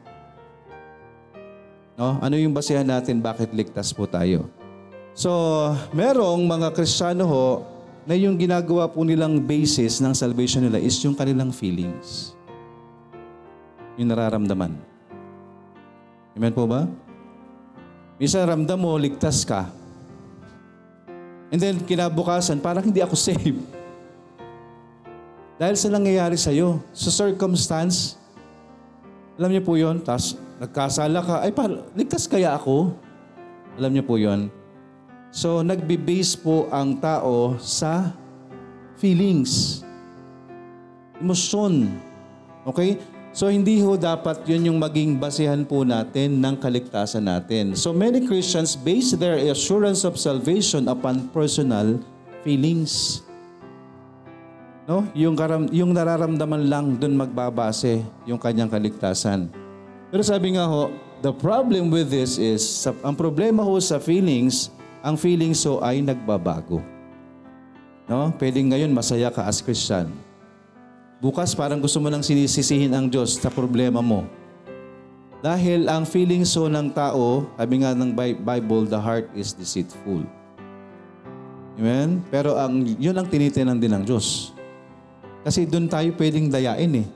No? 2.00 2.16
Ano 2.24 2.40
yung 2.40 2.56
basehan 2.56 2.88
natin 2.88 3.20
bakit 3.20 3.52
ligtas 3.52 3.92
po 3.92 4.08
tayo? 4.08 4.48
So, 5.12 5.28
merong 5.92 6.48
mga 6.48 6.72
Kristiyano 6.72 7.28
ho 7.28 7.68
na 8.08 8.16
yung 8.16 8.40
ginagawa 8.40 8.88
po 8.88 9.04
nilang 9.04 9.44
basis 9.44 10.00
ng 10.00 10.16
salvation 10.16 10.64
nila 10.64 10.80
is 10.80 10.96
yung 11.04 11.12
kanilang 11.12 11.52
feelings. 11.52 12.32
Yung 14.00 14.08
nararamdaman. 14.08 14.80
Amen 16.40 16.56
po 16.56 16.64
ba? 16.64 16.88
Minsan 18.16 18.48
ramdam 18.48 18.80
mo, 18.80 18.96
ligtas 18.96 19.44
ka. 19.44 19.68
And 21.50 21.58
then 21.58 21.82
kinabukasan, 21.82 22.62
parang 22.62 22.86
hindi 22.86 23.02
ako 23.02 23.18
saved. 23.18 23.58
Dahil 25.60 25.76
sa 25.76 25.92
nangyayari 25.92 26.40
sa'yo, 26.40 26.80
sa 26.96 27.12
circumstance, 27.12 28.16
alam 29.36 29.52
niyo 29.52 29.64
po 29.66 29.76
yon 29.76 30.00
tapos 30.00 30.40
nagkasala 30.62 31.20
ka, 31.20 31.36
ay 31.44 31.52
par, 31.52 31.72
ligtas 31.98 32.30
kaya 32.32 32.56
ako? 32.56 32.96
Alam 33.76 33.92
niyo 33.92 34.06
po 34.08 34.16
yon 34.16 34.48
So, 35.30 35.62
nagbe-base 35.62 36.42
po 36.42 36.66
ang 36.74 36.98
tao 36.98 37.54
sa 37.62 38.18
feelings. 38.98 39.86
Emosyon. 41.22 41.86
Okay? 42.66 42.98
So 43.30 43.46
hindi 43.46 43.78
ho 43.86 43.94
dapat 43.94 44.42
yun 44.50 44.74
yung 44.74 44.80
maging 44.82 45.22
basihan 45.22 45.62
po 45.62 45.86
natin 45.86 46.42
ng 46.42 46.56
kaligtasan 46.58 47.30
natin. 47.30 47.78
So 47.78 47.94
many 47.94 48.26
Christians 48.26 48.74
base 48.74 49.14
their 49.14 49.38
assurance 49.54 50.02
of 50.02 50.18
salvation 50.18 50.90
upon 50.90 51.30
personal 51.30 52.02
feelings. 52.42 53.22
No? 54.90 55.06
Yung, 55.14 55.38
karam, 55.38 55.70
yung 55.70 55.94
nararamdaman 55.94 56.66
lang 56.66 56.86
dun 56.98 57.14
magbabase 57.14 58.02
yung 58.26 58.42
kanyang 58.42 58.74
kaligtasan. 58.74 59.54
Pero 60.10 60.26
sabi 60.26 60.58
nga 60.58 60.66
ho, 60.66 60.90
the 61.22 61.30
problem 61.30 61.94
with 61.94 62.10
this 62.10 62.42
is, 62.42 62.66
sa, 62.66 62.98
ang 63.06 63.14
problema 63.14 63.62
ho 63.62 63.78
sa 63.78 64.02
feelings, 64.02 64.74
ang 65.06 65.14
feelings 65.14 65.62
ho 65.70 65.78
ay 65.86 66.02
nagbabago. 66.02 66.82
No? 68.10 68.34
Pwedeng 68.42 68.74
ngayon 68.74 68.90
masaya 68.90 69.30
ka 69.30 69.46
as 69.46 69.62
Christian. 69.62 70.10
Bukas 71.20 71.52
parang 71.52 71.84
gusto 71.84 72.00
mo 72.00 72.08
nang 72.08 72.24
sinisisihin 72.24 72.96
ang 72.96 73.12
Diyos 73.12 73.36
sa 73.36 73.52
problema 73.52 74.00
mo. 74.00 74.24
Dahil 75.44 75.92
ang 75.92 76.08
feelings 76.08 76.56
ho 76.56 76.72
ng 76.72 76.96
tao, 76.96 77.44
sabi 77.60 77.84
nga 77.84 77.92
ng 77.92 78.16
Bi- 78.16 78.40
Bible, 78.40 78.88
the 78.88 78.96
heart 78.96 79.28
is 79.36 79.52
deceitful. 79.52 80.24
Amen? 81.76 82.24
Pero 82.32 82.56
ang, 82.56 82.88
yun 82.96 83.16
ang 83.20 83.28
tinitinan 83.28 83.76
din 83.76 83.92
ng 84.00 84.04
Diyos. 84.08 84.56
Kasi 85.44 85.68
doon 85.68 85.92
tayo 85.92 86.08
pwedeng 86.16 86.48
dayain 86.48 87.04
eh. 87.04 87.08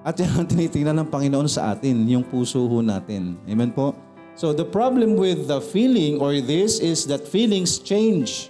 At 0.00 0.16
yan 0.16 0.32
ang 0.32 0.48
tinitingnan 0.52 1.04
ng 1.04 1.08
Panginoon 1.12 1.48
sa 1.48 1.76
atin, 1.76 2.08
yung 2.08 2.24
puso 2.24 2.64
ho 2.64 2.80
natin. 2.80 3.36
Amen 3.44 3.68
po? 3.68 3.92
So 4.32 4.56
the 4.56 4.64
problem 4.64 5.20
with 5.20 5.44
the 5.44 5.60
feeling 5.60 6.24
or 6.24 6.40
this 6.40 6.80
is 6.80 7.04
that 7.12 7.28
feelings 7.28 7.76
change. 7.76 8.48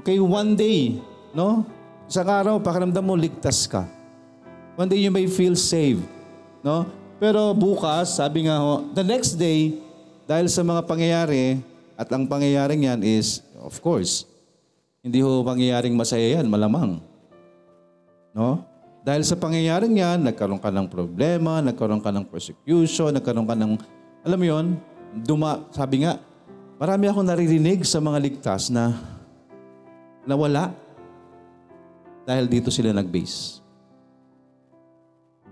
Okay, 0.00 0.16
one 0.16 0.56
day, 0.56 0.96
no? 1.36 1.75
Isang 2.06 2.30
araw, 2.30 2.62
pakiramdam 2.62 3.02
mo, 3.02 3.18
ligtas 3.18 3.66
ka. 3.66 3.82
One 4.78 4.86
day 4.86 5.02
you 5.02 5.10
may 5.10 5.26
feel 5.26 5.58
saved. 5.58 6.06
No? 6.62 6.86
Pero 7.18 7.50
bukas, 7.50 8.14
sabi 8.14 8.46
nga 8.46 8.62
ho, 8.62 8.86
the 8.94 9.02
next 9.02 9.34
day, 9.34 9.74
dahil 10.22 10.46
sa 10.46 10.62
mga 10.62 10.86
pangyayari, 10.86 11.58
at 11.98 12.06
ang 12.14 12.30
pangyayaring 12.30 12.86
yan 12.86 13.02
is, 13.02 13.42
of 13.58 13.74
course, 13.82 14.22
hindi 15.02 15.18
ho 15.18 15.42
pangyayaring 15.42 15.98
masaya 15.98 16.38
yan, 16.38 16.46
malamang. 16.46 17.02
No? 18.30 18.62
Dahil 19.02 19.26
sa 19.26 19.34
pangyayaring 19.34 19.98
yan, 19.98 20.30
nagkaroon 20.30 20.62
ka 20.62 20.70
ng 20.70 20.86
problema, 20.86 21.58
nagkaroon 21.58 21.98
ka 21.98 22.14
ng 22.14 22.30
persecution, 22.30 23.18
nagkaroon 23.18 23.50
ka 23.50 23.58
ng, 23.58 23.82
alam 24.22 24.38
mo 24.38 24.46
yon, 24.46 24.66
duma, 25.26 25.58
sabi 25.74 26.06
nga, 26.06 26.22
marami 26.78 27.10
akong 27.10 27.26
naririnig 27.26 27.82
sa 27.82 27.98
mga 27.98 28.18
ligtas 28.22 28.70
na 28.70 28.94
nawala 30.22 30.85
dahil 32.26 32.50
dito 32.50 32.68
sila 32.74 32.90
nag-base. 32.90 33.62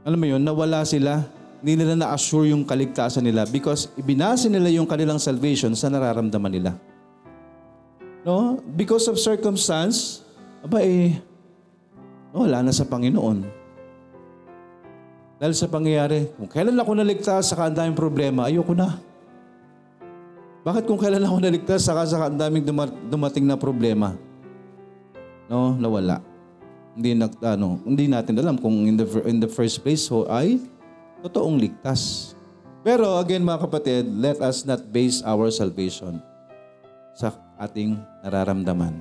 Alam 0.05 0.19
mo 0.21 0.27
yun, 0.29 0.43
nawala 0.43 0.85
sila, 0.85 1.25
hindi 1.65 1.81
nila 1.81 1.97
na-assure 1.97 2.53
yung 2.53 2.67
kaligtasan 2.67 3.25
nila 3.25 3.49
because 3.49 3.89
ibinase 3.97 4.53
nila 4.53 4.69
yung 4.69 4.85
kanilang 4.85 5.17
salvation 5.17 5.73
sa 5.73 5.89
nararamdaman 5.89 6.53
nila. 6.53 6.77
No? 8.21 8.61
Because 8.77 9.09
of 9.09 9.17
circumstance, 9.17 10.21
aba 10.61 10.85
eh, 10.85 11.17
wala 12.37 12.61
na 12.61 12.75
sa 12.75 12.85
Panginoon. 12.85 13.65
Dahil 15.41 15.55
sa 15.57 15.71
pangyayari, 15.71 16.29
kung 16.37 16.51
kailan 16.53 16.77
ako 16.77 16.91
naligtas, 17.01 17.49
saka 17.49 17.71
ang 17.71 17.77
daming 17.77 17.97
problema, 17.97 18.51
ayoko 18.51 18.77
na. 18.77 19.01
Bakit 20.65 20.89
kung 20.89 20.97
kailan 20.97 21.21
ako 21.21 21.37
naligtas, 21.41 21.85
saka 21.85 22.09
saka 22.09 22.33
ang 22.33 22.39
daming 22.41 22.65
duma- 22.65 22.97
dumating 23.09 23.45
na 23.45 23.57
problema? 23.57 24.17
No, 25.49 25.77
nawala. 25.77 26.34
Hindi 26.95 27.11
nag 27.19 27.43
ano, 27.43 27.83
hindi 27.83 28.07
natin 28.07 28.39
alam 28.39 28.57
kung 28.59 28.87
in 28.87 28.95
the 28.95 29.07
in 29.27 29.43
the 29.43 29.51
first 29.51 29.83
place 29.83 30.07
ho 30.07 30.27
ay 30.31 30.63
totoong 31.27 31.59
ligtas. 31.59 32.33
Pero 32.87 33.19
again 33.19 33.43
mga 33.43 33.67
kapatid, 33.67 34.07
let 34.15 34.39
us 34.39 34.63
not 34.63 34.81
base 34.95 35.25
our 35.27 35.51
salvation 35.51 36.23
sa 37.19 37.35
ating 37.59 37.99
nararamdaman. 38.23 38.95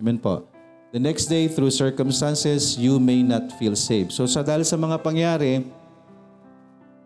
Amen 0.00 0.18
po. 0.18 0.44
The 0.92 1.00
next 1.00 1.32
day, 1.32 1.48
through 1.48 1.72
circumstances, 1.72 2.76
you 2.76 3.00
may 3.00 3.24
not 3.24 3.48
feel 3.56 3.72
safe. 3.72 4.12
So 4.12 4.28
sa 4.28 4.44
dahil 4.44 4.60
sa 4.60 4.76
mga 4.76 5.00
pangyari, 5.00 5.64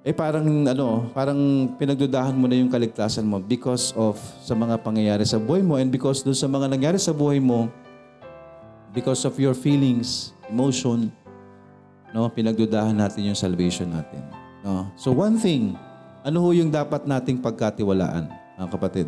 eh 0.02 0.14
parang 0.14 0.42
ano, 0.66 1.06
parang 1.14 1.70
pinagdudahan 1.78 2.34
mo 2.34 2.50
na 2.50 2.58
yung 2.58 2.70
kaligtasan 2.70 3.22
mo 3.22 3.38
because 3.38 3.94
of 3.94 4.18
sa 4.42 4.58
mga 4.58 4.82
pangyayari 4.82 5.22
sa 5.22 5.38
buhay 5.38 5.62
mo 5.62 5.78
and 5.78 5.90
because 5.90 6.22
doon 6.22 6.34
sa 6.34 6.50
mga 6.50 6.66
nangyari 6.66 6.98
sa 6.98 7.14
buhay 7.14 7.38
mo, 7.38 7.70
because 8.96 9.28
of 9.28 9.36
your 9.36 9.52
feelings, 9.52 10.32
emotion, 10.48 11.12
no, 12.16 12.32
pinagdudahan 12.32 12.96
natin 12.96 13.28
yung 13.28 13.36
salvation 13.36 13.92
natin. 13.92 14.24
No? 14.64 14.88
So 14.96 15.12
one 15.12 15.36
thing, 15.36 15.76
ano 16.24 16.40
ho 16.40 16.48
yung 16.56 16.72
dapat 16.72 17.04
nating 17.04 17.44
pagkatiwalaan, 17.44 18.32
mga 18.56 18.70
kapatid? 18.72 19.06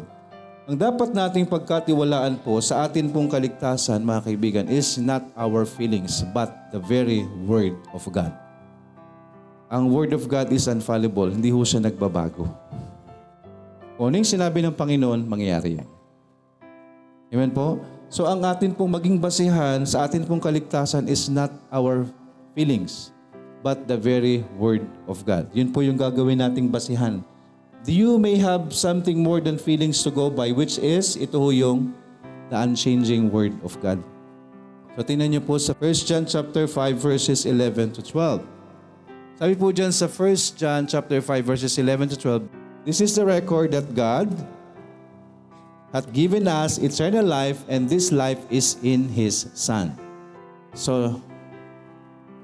Ang 0.68 0.76
dapat 0.76 1.16
nating 1.16 1.48
pagkatiwalaan 1.48 2.44
po 2.44 2.60
sa 2.60 2.84
atin 2.84 3.08
pong 3.08 3.32
kaligtasan, 3.32 4.04
mga 4.04 4.20
kaibigan, 4.28 4.66
is 4.68 5.00
not 5.00 5.24
our 5.32 5.64
feelings, 5.64 6.20
but 6.36 6.52
the 6.68 6.76
very 6.84 7.24
Word 7.48 7.72
of 7.96 8.04
God. 8.12 8.36
Ang 9.72 9.88
Word 9.88 10.12
of 10.12 10.28
God 10.28 10.52
is 10.52 10.68
infallible, 10.68 11.32
hindi 11.32 11.48
ho 11.48 11.64
siya 11.64 11.80
nagbabago. 11.80 12.44
Kung 13.96 14.12
ano 14.12 14.20
yung 14.20 14.28
sinabi 14.28 14.60
ng 14.60 14.76
Panginoon, 14.76 15.24
mangyayari 15.24 15.80
yan. 15.80 15.88
Amen 17.32 17.50
po? 17.56 17.80
So 18.08 18.24
ang 18.24 18.40
atin 18.40 18.72
pong 18.72 18.88
maging 18.88 19.20
basihan 19.20 19.84
sa 19.84 20.08
atin 20.08 20.24
pong 20.24 20.40
kaligtasan 20.40 21.04
is 21.12 21.28
not 21.28 21.52
our 21.68 22.08
feelings, 22.56 23.12
but 23.60 23.84
the 23.84 24.00
very 24.00 24.48
Word 24.56 24.88
of 25.04 25.28
God. 25.28 25.52
Yun 25.52 25.68
po 25.68 25.84
yung 25.84 26.00
gagawin 26.00 26.40
nating 26.40 26.72
basihan. 26.72 27.20
You 27.84 28.16
may 28.16 28.40
have 28.40 28.72
something 28.72 29.20
more 29.20 29.44
than 29.44 29.60
feelings 29.60 30.00
to 30.04 30.10
go 30.12 30.28
by, 30.32 30.52
which 30.52 30.80
is, 30.80 31.20
ito 31.20 31.36
ho 31.36 31.52
yung 31.52 31.92
the 32.48 32.56
unchanging 32.56 33.28
Word 33.28 33.52
of 33.60 33.76
God. 33.84 34.00
So 34.96 35.04
tingnan 35.04 35.36
niyo 35.36 35.44
po 35.44 35.60
sa 35.60 35.76
1 35.76 36.08
John 36.08 36.24
chapter 36.24 36.64
5 36.64 36.96
verses 36.96 37.44
11 37.44 38.00
to 38.00 38.02
12. 38.02 38.40
Sabi 39.38 39.54
po 39.54 39.70
dyan 39.70 39.94
sa 39.94 40.10
1 40.10 40.58
John 40.58 40.88
chapter 40.88 41.20
5 41.22 41.44
verses 41.44 41.76
11 41.76 42.16
to 42.16 42.16
12, 42.18 42.88
This 42.88 43.04
is 43.04 43.12
the 43.14 43.22
record 43.22 43.70
that 43.76 43.92
God 43.92 44.26
hath 45.92 46.12
given 46.12 46.48
us 46.48 46.78
eternal 46.78 47.24
life 47.24 47.64
and 47.68 47.88
this 47.88 48.12
life 48.12 48.40
is 48.50 48.76
in 48.82 49.08
His 49.08 49.48
Son. 49.54 49.96
So, 50.74 51.22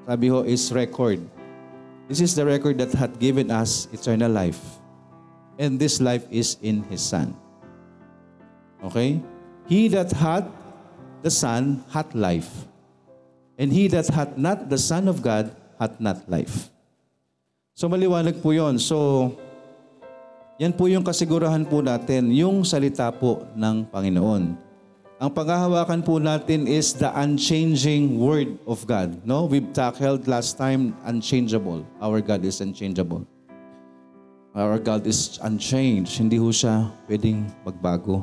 sabi 0.06 0.28
ho 0.28 0.42
is 0.42 0.72
record. 0.72 1.20
This 2.08 2.20
is 2.20 2.34
the 2.34 2.44
record 2.44 2.78
that 2.78 2.92
hath 2.92 3.18
given 3.18 3.50
us 3.50 3.88
eternal 3.92 4.30
life 4.30 4.60
and 5.58 5.78
this 5.78 6.00
life 6.00 6.26
is 6.30 6.56
in 6.62 6.84
His 6.88 7.00
Son. 7.00 7.36
Okay? 8.84 9.20
He 9.66 9.88
that 9.88 10.12
hath 10.12 10.48
the 11.24 11.30
Son 11.30 11.84
hath 11.90 12.14
life. 12.14 12.68
And 13.56 13.72
he 13.72 13.88
that 13.88 14.08
hath 14.08 14.36
not 14.36 14.68
the 14.68 14.76
Son 14.76 15.08
of 15.08 15.22
God 15.22 15.54
hath 15.80 16.00
not 16.00 16.28
life. 16.28 16.68
So 17.74 17.88
maliwanag 17.88 18.42
po 18.42 18.50
yon. 18.50 18.78
So, 18.78 19.34
yan 20.54 20.70
po 20.70 20.86
yung 20.86 21.02
kasigurahan 21.02 21.66
po 21.66 21.82
natin, 21.82 22.30
yung 22.30 22.62
salita 22.62 23.10
po 23.10 23.42
ng 23.58 23.90
Panginoon. 23.90 24.54
Ang 25.18 25.30
panghahawakan 25.30 26.02
po 26.06 26.22
natin 26.22 26.70
is 26.70 26.94
the 26.94 27.10
unchanging 27.10 28.22
Word 28.22 28.54
of 28.62 28.86
God. 28.86 29.18
No? 29.26 29.50
We've 29.50 29.66
tackled 29.74 30.30
last 30.30 30.54
time, 30.54 30.94
unchangeable. 31.02 31.82
Our 31.98 32.22
God 32.22 32.46
is 32.46 32.62
unchangeable. 32.62 33.26
Our 34.54 34.78
God 34.78 35.02
is 35.10 35.42
unchanged. 35.42 36.14
Hindi 36.22 36.38
ho 36.38 36.54
siya 36.54 36.86
pwedeng 37.10 37.50
magbago. 37.66 38.22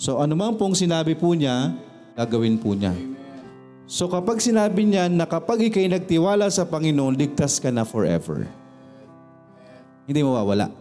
So 0.00 0.16
anuman 0.16 0.56
pong 0.56 0.72
sinabi 0.72 1.12
po 1.12 1.36
niya, 1.36 1.76
gagawin 2.16 2.56
po 2.56 2.72
niya. 2.72 2.96
So 3.84 4.08
kapag 4.08 4.40
sinabi 4.40 4.88
niya 4.88 5.12
na 5.12 5.28
kapag 5.28 5.60
ikay 5.68 5.92
nagtiwala 5.92 6.48
sa 6.48 6.64
Panginoon, 6.64 7.20
ligtas 7.20 7.60
ka 7.60 7.68
na 7.68 7.84
forever. 7.84 8.48
Hindi 10.08 10.24
mawawala. 10.24 10.79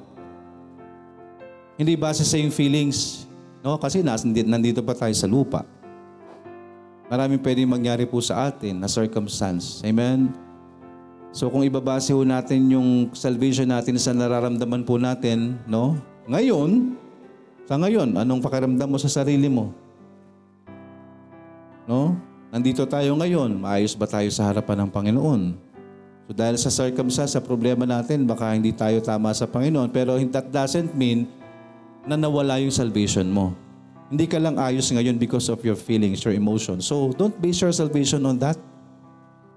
Hindi 1.79 1.95
base 1.95 2.27
sa 2.27 2.35
yung 2.35 2.51
feelings. 2.51 3.23
No? 3.63 3.79
Kasi 3.79 4.03
nas, 4.03 4.27
nandito 4.27 4.83
pa 4.83 4.91
tayo 4.91 5.15
sa 5.15 5.31
lupa. 5.31 5.63
Maraming 7.07 7.39
pwedeng 7.39 7.71
mangyari 7.71 8.03
po 8.03 8.19
sa 8.19 8.51
atin 8.51 8.83
na 8.83 8.91
circumstance. 8.91 9.79
Amen? 9.87 10.27
So 11.31 11.47
kung 11.47 11.63
ibabase 11.63 12.11
ho 12.11 12.19
natin 12.27 12.67
yung 12.67 13.15
salvation 13.15 13.71
natin 13.71 13.95
sa 13.95 14.11
nararamdaman 14.11 14.83
po 14.83 14.99
natin, 14.99 15.55
no? 15.71 15.95
Ngayon, 16.27 16.99
sa 17.63 17.79
ngayon, 17.79 18.11
anong 18.11 18.43
pakiramdam 18.43 18.89
mo 18.91 18.99
sa 18.99 19.07
sarili 19.07 19.47
mo? 19.47 19.71
No? 21.87 22.19
Nandito 22.51 22.83
tayo 22.91 23.15
ngayon, 23.15 23.55
maayos 23.55 23.95
ba 23.95 24.03
tayo 24.03 24.27
sa 24.35 24.51
harapan 24.51 24.83
ng 24.83 24.89
Panginoon? 24.91 25.41
So 26.27 26.35
dahil 26.35 26.57
sa 26.59 26.69
circumstance, 26.69 27.39
sa 27.39 27.41
problema 27.41 27.87
natin, 27.87 28.27
baka 28.27 28.51
hindi 28.51 28.75
tayo 28.75 28.99
tama 28.99 29.31
sa 29.31 29.47
Panginoon, 29.47 29.89
pero 29.95 30.19
that 30.27 30.51
doesn't 30.51 30.91
mean 30.93 31.38
na 32.07 32.15
nawala 32.15 32.59
yung 32.61 32.71
salvation 32.71 33.27
mo. 33.27 33.55
Hindi 34.09 34.25
ka 34.25 34.41
lang 34.41 34.57
ayos 34.57 34.89
ngayon 34.89 35.21
because 35.21 35.47
of 35.53 35.61
your 35.61 35.77
feelings, 35.77 36.25
your 36.25 36.33
emotions. 36.33 36.89
So, 36.89 37.13
don't 37.13 37.35
base 37.37 37.61
your 37.61 37.73
salvation 37.75 38.25
on 38.25 38.41
that. 38.41 38.57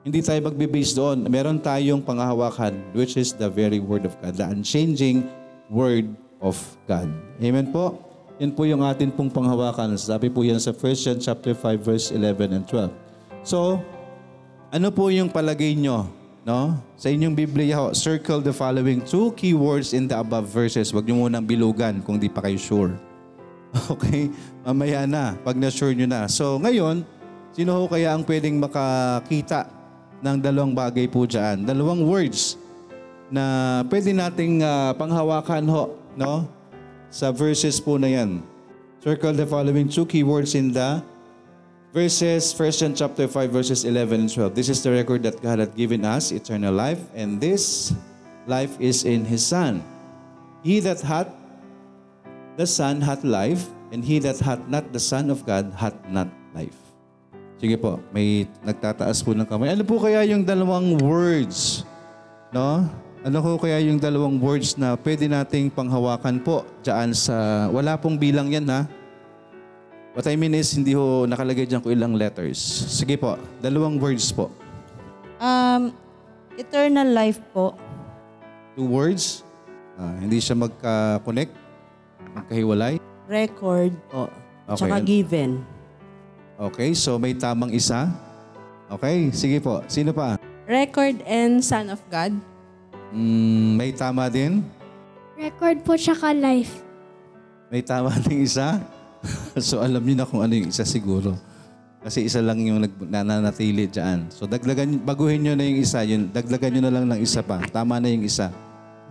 Hindi 0.02 0.20
tayo 0.20 0.42
magbe-base 0.50 0.92
doon. 0.92 1.24
Meron 1.30 1.62
tayong 1.62 2.02
panghahawakan, 2.02 2.92
which 2.92 3.16
is 3.16 3.32
the 3.32 3.48
very 3.48 3.78
Word 3.78 4.04
of 4.04 4.18
God, 4.20 4.34
the 4.36 4.44
unchanging 4.44 5.24
Word 5.70 6.10
of 6.42 6.58
God. 6.90 7.08
Amen 7.38 7.70
po? 7.70 7.96
Yan 8.42 8.52
po 8.52 8.66
yung 8.66 8.82
atin 8.82 9.14
pong 9.14 9.30
panghawakan. 9.30 9.94
Sabi 9.94 10.26
po 10.26 10.42
yan 10.42 10.58
sa 10.58 10.74
1 10.74 10.82
John 10.98 11.18
chapter 11.22 11.54
5, 11.54 11.78
verse 11.78 12.10
11 12.10 12.58
and 12.58 12.64
12. 12.66 12.90
So, 13.46 13.78
ano 14.68 14.88
po 14.90 15.08
yung 15.08 15.30
palagay 15.30 15.78
nyo? 15.78 16.21
No? 16.42 16.74
Sa 16.98 17.06
inyong 17.06 17.38
Biblia, 17.38 17.78
circle 17.94 18.42
the 18.42 18.50
following 18.50 18.98
two 19.02 19.30
keywords 19.38 19.94
in 19.94 20.10
the 20.10 20.18
above 20.18 20.50
verses. 20.50 20.90
Huwag 20.90 21.06
nyo 21.06 21.26
munang 21.26 21.46
bilugan 21.46 22.02
kung 22.02 22.18
di 22.18 22.26
pa 22.26 22.42
kayo 22.42 22.58
sure. 22.58 22.94
Okay? 23.94 24.28
Mamaya 24.66 25.08
na, 25.08 25.38
pag 25.40 25.56
na-sure 25.56 25.94
nyo 25.94 26.04
na. 26.04 26.28
So, 26.28 26.60
ngayon, 26.60 27.06
sino 27.54 27.72
ho 27.78 27.88
kaya 27.88 28.12
ang 28.12 28.26
pwedeng 28.26 28.58
makakita 28.58 29.70
ng 30.20 30.36
dalawang 30.42 30.74
bagay 30.74 31.08
po 31.08 31.24
dyan? 31.24 31.64
Dalawang 31.64 32.04
words 32.04 32.58
na 33.32 33.80
pwede 33.88 34.12
nating 34.12 34.60
ah, 34.60 34.92
panghawakan 34.92 35.64
ho, 35.70 35.96
no? 36.18 36.44
Sa 37.08 37.32
verses 37.32 37.80
po 37.80 37.96
na 37.96 38.12
yan. 38.12 38.44
Circle 39.00 39.34
the 39.34 39.48
following 39.48 39.88
two 39.88 40.04
keywords 40.04 40.52
in 40.52 40.70
the 40.70 41.00
verses, 41.92 42.56
1 42.56 42.72
John 42.72 42.94
chapter 42.96 43.28
5, 43.28 43.52
verses 43.52 43.84
11 43.84 44.26
and 44.26 44.32
12. 44.32 44.56
This 44.56 44.68
is 44.72 44.82
the 44.82 44.90
record 44.90 45.22
that 45.28 45.38
God 45.44 45.60
had 45.60 45.76
given 45.76 46.04
us, 46.08 46.32
eternal 46.32 46.72
life, 46.72 47.00
and 47.14 47.38
this 47.38 47.92
life 48.48 48.72
is 48.80 49.04
in 49.04 49.28
His 49.28 49.44
Son. 49.44 49.84
He 50.64 50.80
that 50.80 51.04
hath 51.04 51.28
the 52.56 52.66
Son 52.66 53.04
hath 53.04 53.22
life, 53.22 53.68
and 53.92 54.00
he 54.00 54.18
that 54.24 54.40
hath 54.40 54.64
not 54.72 54.88
the 54.90 55.00
Son 55.00 55.28
of 55.28 55.44
God 55.44 55.68
hath 55.76 55.96
not 56.08 56.32
life. 56.56 56.76
Sige 57.60 57.76
po, 57.78 58.00
may 58.10 58.48
nagtataas 58.64 59.22
po 59.22 59.36
ng 59.36 59.46
kamay. 59.46 59.70
Ano 59.76 59.84
po 59.86 60.00
kaya 60.00 60.24
yung 60.26 60.42
dalawang 60.42 60.98
words? 60.98 61.86
No? 62.50 62.88
Ano 63.22 63.38
ko 63.38 63.54
kaya 63.54 63.78
yung 63.78 64.02
dalawang 64.02 64.42
words 64.42 64.74
na 64.74 64.98
pwede 64.98 65.30
nating 65.30 65.70
panghawakan 65.70 66.42
po 66.42 66.66
dyan 66.82 67.14
sa... 67.14 67.68
Wala 67.70 67.94
pong 67.94 68.18
bilang 68.18 68.50
yan 68.50 68.66
ha. 68.66 68.90
What 70.12 70.28
I 70.28 70.36
mean 70.36 70.52
is, 70.52 70.76
hindi 70.76 70.92
ho 70.92 71.24
nakalagay 71.24 71.64
dyan 71.64 71.80
kung 71.80 71.96
ilang 71.96 72.12
letters. 72.12 72.60
Sige 72.92 73.16
po, 73.16 73.40
dalawang 73.64 73.96
words 73.96 74.28
po. 74.28 74.52
Um, 75.40 75.96
eternal 76.60 77.08
life 77.08 77.40
po. 77.56 77.72
Two 78.76 78.84
words. 78.84 79.40
Ah, 79.96 80.12
hindi 80.20 80.36
siya 80.36 80.52
magka-connect, 80.52 81.52
magkahiwalay. 82.36 83.00
Record 83.24 83.96
po. 84.12 84.28
Okay. 84.68 84.76
Tsaka 84.84 84.96
given. 85.00 85.50
Okay, 86.60 86.92
so 86.92 87.16
may 87.16 87.32
tamang 87.32 87.72
isa. 87.72 88.12
Okay, 88.92 89.32
sige 89.32 89.64
po. 89.64 89.80
Sino 89.88 90.12
pa? 90.12 90.36
Record 90.68 91.24
and 91.24 91.64
Son 91.64 91.88
of 91.88 92.04
God. 92.12 92.36
Mm, 93.16 93.80
may 93.80 93.96
tama 93.96 94.28
din? 94.28 94.60
Record 95.40 95.80
po 95.88 95.96
tsaka 95.96 96.36
life. 96.36 96.84
May 97.72 97.80
tama 97.80 98.12
ding 98.28 98.44
isa? 98.44 98.76
so 99.62 99.78
alam 99.78 100.02
niyo 100.02 100.16
na 100.18 100.26
kung 100.26 100.42
ano 100.42 100.52
yung 100.52 100.68
isa 100.68 100.82
siguro. 100.82 101.38
Kasi 102.02 102.26
isa 102.26 102.42
lang 102.42 102.58
yung 102.58 102.82
nag- 102.82 103.06
nananatili 103.06 103.86
dyan. 103.86 104.26
So 104.34 104.50
dagdagan, 104.50 105.06
baguhin 105.06 105.46
nyo 105.46 105.54
na 105.54 105.62
yung 105.62 105.78
isa. 105.78 106.02
Yun, 106.02 106.34
dagdagan 106.34 106.74
nyo 106.74 106.82
na 106.82 106.92
lang 106.92 107.04
ng 107.06 107.20
isa 107.22 107.46
pa. 107.46 107.62
Tama 107.70 108.02
na 108.02 108.10
yung 108.10 108.26
isa. 108.26 108.50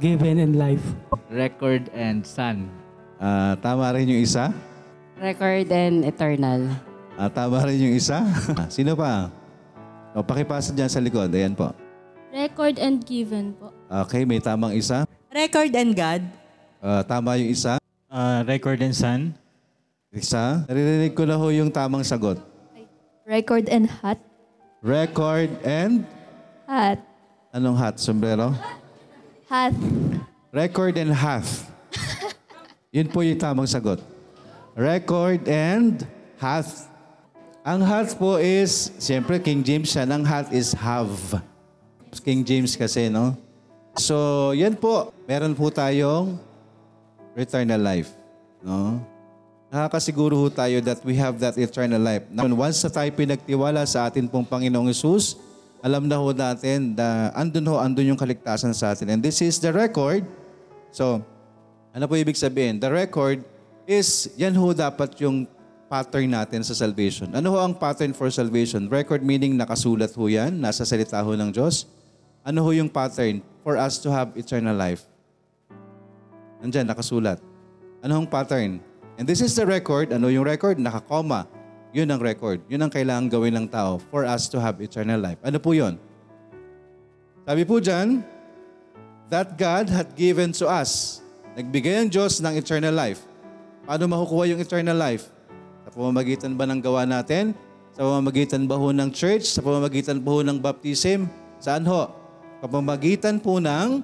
Given 0.04 0.44
and 0.44 0.60
life. 0.60 0.84
Record 1.32 1.88
and 1.96 2.28
Son. 2.28 2.68
Ah, 3.16 3.56
tama 3.64 3.88
rin 3.96 4.12
yung 4.12 4.20
isa? 4.20 4.52
Record 5.22 5.70
and 5.72 6.04
eternal. 6.04 6.68
Ah, 7.16 7.30
tama 7.32 7.64
rin 7.64 7.80
yung 7.80 7.96
isa? 7.96 8.26
Ah, 8.58 8.68
Sino 8.76 8.98
pa? 8.98 9.32
O, 10.12 10.20
pakipasa 10.20 10.76
dyan 10.76 10.92
sa 10.92 11.00
likod. 11.00 11.32
Ayan 11.32 11.56
po. 11.56 11.72
Record 12.36 12.76
and 12.76 13.00
given 13.08 13.56
po. 13.56 13.72
Okay, 14.04 14.28
may 14.28 14.44
tamang 14.44 14.76
isa. 14.76 15.08
Record 15.32 15.72
and 15.72 15.96
God. 15.96 16.26
Ah, 16.84 17.06
tama 17.08 17.40
yung 17.40 17.54
isa. 17.54 17.80
record 18.44 18.84
and 18.84 18.92
Son. 18.92 19.32
Isa. 20.12 20.68
Naririnig 20.68 21.16
ko 21.16 21.24
na 21.24 21.40
ho 21.40 21.48
yung 21.56 21.72
tamang 21.72 22.04
sagot. 22.04 22.36
Record 23.24 23.72
and 23.72 23.88
hat. 23.88 24.20
Record 24.84 25.48
and... 25.64 26.04
Hat. 26.68 27.00
Anong 27.56 27.80
hat? 27.80 27.96
Sombrero? 27.96 28.52
Hat. 29.48 29.72
Record 30.52 31.00
and 31.00 31.16
half. 31.16 31.64
Yun 32.96 33.08
po 33.08 33.24
yung 33.24 33.40
tamang 33.40 33.72
sagot. 33.72 34.04
Record 34.76 35.48
and 35.48 36.04
hath. 36.36 36.92
Ang 37.64 37.80
hath 37.80 38.20
po 38.20 38.36
is, 38.36 38.92
siyempre 39.00 39.40
King 39.40 39.64
James 39.64 39.96
yan, 39.96 40.12
ang 40.12 40.28
hath 40.28 40.52
is 40.52 40.76
have. 40.76 41.40
King 42.20 42.44
James 42.44 42.76
kasi, 42.76 43.08
no? 43.08 43.40
So, 43.96 44.52
yan 44.52 44.76
po. 44.76 45.16
Meron 45.24 45.56
po 45.56 45.72
tayong 45.72 46.36
eternal 47.32 47.80
life. 47.80 48.12
No? 48.60 49.00
Nakakasiguro 49.72 50.36
ho 50.36 50.52
tayo 50.52 50.84
that 50.84 51.00
we 51.08 51.16
have 51.16 51.40
that 51.40 51.56
eternal 51.56 52.04
life. 52.04 52.28
Once 52.36 52.84
na 52.84 52.92
tayo 52.92 53.08
pinagtiwala 53.16 53.88
sa 53.88 54.12
atin 54.12 54.28
pong 54.28 54.44
Panginoong 54.44 54.92
Yesus, 54.92 55.40
alam 55.80 56.12
na 56.12 56.20
ho 56.20 56.36
natin 56.36 56.92
na 56.92 57.32
andun 57.32 57.64
ho, 57.72 57.80
andun 57.80 58.12
yung 58.12 58.20
kaligtasan 58.20 58.76
sa 58.76 58.92
atin. 58.92 59.16
And 59.16 59.24
this 59.24 59.40
is 59.40 59.64
the 59.64 59.72
record. 59.72 60.28
So, 60.92 61.24
ano 61.96 62.04
po 62.04 62.20
ibig 62.20 62.36
sabihin? 62.36 62.84
The 62.84 62.92
record 62.92 63.48
is, 63.88 64.36
yan 64.36 64.60
ho 64.60 64.76
dapat 64.76 65.16
yung 65.24 65.48
pattern 65.88 66.36
natin 66.36 66.68
sa 66.68 66.76
salvation. 66.76 67.32
Ano 67.32 67.56
ho 67.56 67.64
ang 67.64 67.72
pattern 67.72 68.12
for 68.12 68.28
salvation? 68.28 68.92
Record 68.92 69.24
meaning 69.24 69.56
nakasulat 69.56 70.12
ho 70.20 70.28
yan, 70.28 70.52
nasa 70.52 70.84
salita 70.84 71.24
ho 71.24 71.32
ng 71.32 71.48
Diyos. 71.48 71.88
Ano 72.44 72.60
ho 72.68 72.76
yung 72.76 72.92
pattern 72.92 73.40
for 73.64 73.80
us 73.80 74.04
to 74.04 74.12
have 74.12 74.36
eternal 74.36 74.76
life? 74.76 75.08
Nandyan, 76.60 76.92
nakasulat. 76.92 77.40
Ano 78.04 78.20
hong 78.20 78.28
pattern? 78.28 78.84
And 79.22 79.30
this 79.30 79.38
is 79.38 79.54
the 79.54 79.70
record. 79.70 80.10
Ano 80.10 80.34
yung 80.34 80.50
record? 80.50 80.82
Nakakoma. 80.82 81.46
Yun 81.94 82.10
ang 82.10 82.18
record. 82.18 82.58
Yun 82.66 82.82
ang 82.82 82.90
kailangan 82.90 83.30
gawin 83.30 83.54
ng 83.54 83.68
tao 83.70 84.02
for 84.10 84.26
us 84.26 84.50
to 84.50 84.58
have 84.58 84.82
eternal 84.82 85.22
life. 85.22 85.38
Ano 85.46 85.62
po 85.62 85.78
yun? 85.78 86.02
Sabi 87.46 87.62
po 87.62 87.78
dyan, 87.78 88.26
that 89.30 89.62
God 89.62 89.94
had 89.94 90.18
given 90.18 90.50
to 90.58 90.66
us. 90.66 91.22
Nagbigay 91.54 92.02
ang 92.02 92.10
Diyos 92.10 92.42
ng 92.42 92.58
eternal 92.58 92.98
life. 92.98 93.22
Paano 93.86 94.10
makukuha 94.10 94.58
yung 94.58 94.62
eternal 94.64 94.98
life? 94.98 95.30
Sa 95.86 95.94
pamamagitan 95.94 96.58
ba 96.58 96.66
ng 96.66 96.82
gawa 96.82 97.06
natin? 97.06 97.54
Sa 97.94 98.02
pamamagitan 98.02 98.66
ba 98.66 98.74
ho 98.74 98.90
ng 98.90 99.14
church? 99.14 99.46
Sa 99.46 99.62
pamamagitan 99.62 100.18
ho 100.18 100.42
ng 100.42 100.58
baptism? 100.58 101.30
Saan 101.62 101.86
ho? 101.86 102.10
Sa 102.58 102.66
pamamagitan 102.66 103.38
po 103.38 103.62
ng 103.62 104.02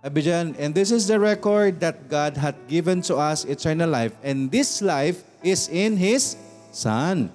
sabi 0.00 0.24
dyan, 0.24 0.56
and 0.56 0.72
this 0.72 0.88
is 0.88 1.04
the 1.04 1.20
record 1.20 1.76
that 1.84 2.08
God 2.08 2.32
had 2.32 2.56
given 2.64 3.04
to 3.04 3.20
us 3.20 3.44
eternal 3.44 3.84
life, 3.84 4.16
and 4.24 4.48
this 4.48 4.80
life 4.80 5.20
is 5.44 5.68
in 5.68 6.00
His 6.00 6.40
Son. 6.72 7.28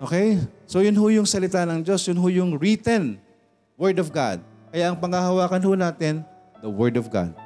Okay? 0.00 0.40
So 0.64 0.80
yun 0.80 0.96
ho 0.96 1.12
yung 1.12 1.28
salita 1.28 1.60
ng 1.68 1.84
Diyos, 1.84 2.08
yun 2.08 2.16
ho 2.16 2.28
yung 2.32 2.56
written 2.56 3.20
Word 3.76 4.00
of 4.00 4.08
God. 4.08 4.40
Kaya 4.72 4.88
ang 4.88 4.96
pangahawakan 4.96 5.60
ho 5.60 5.72
natin, 5.76 6.24
the 6.64 6.72
Word 6.72 6.96
of 6.96 7.12
God. 7.12 7.36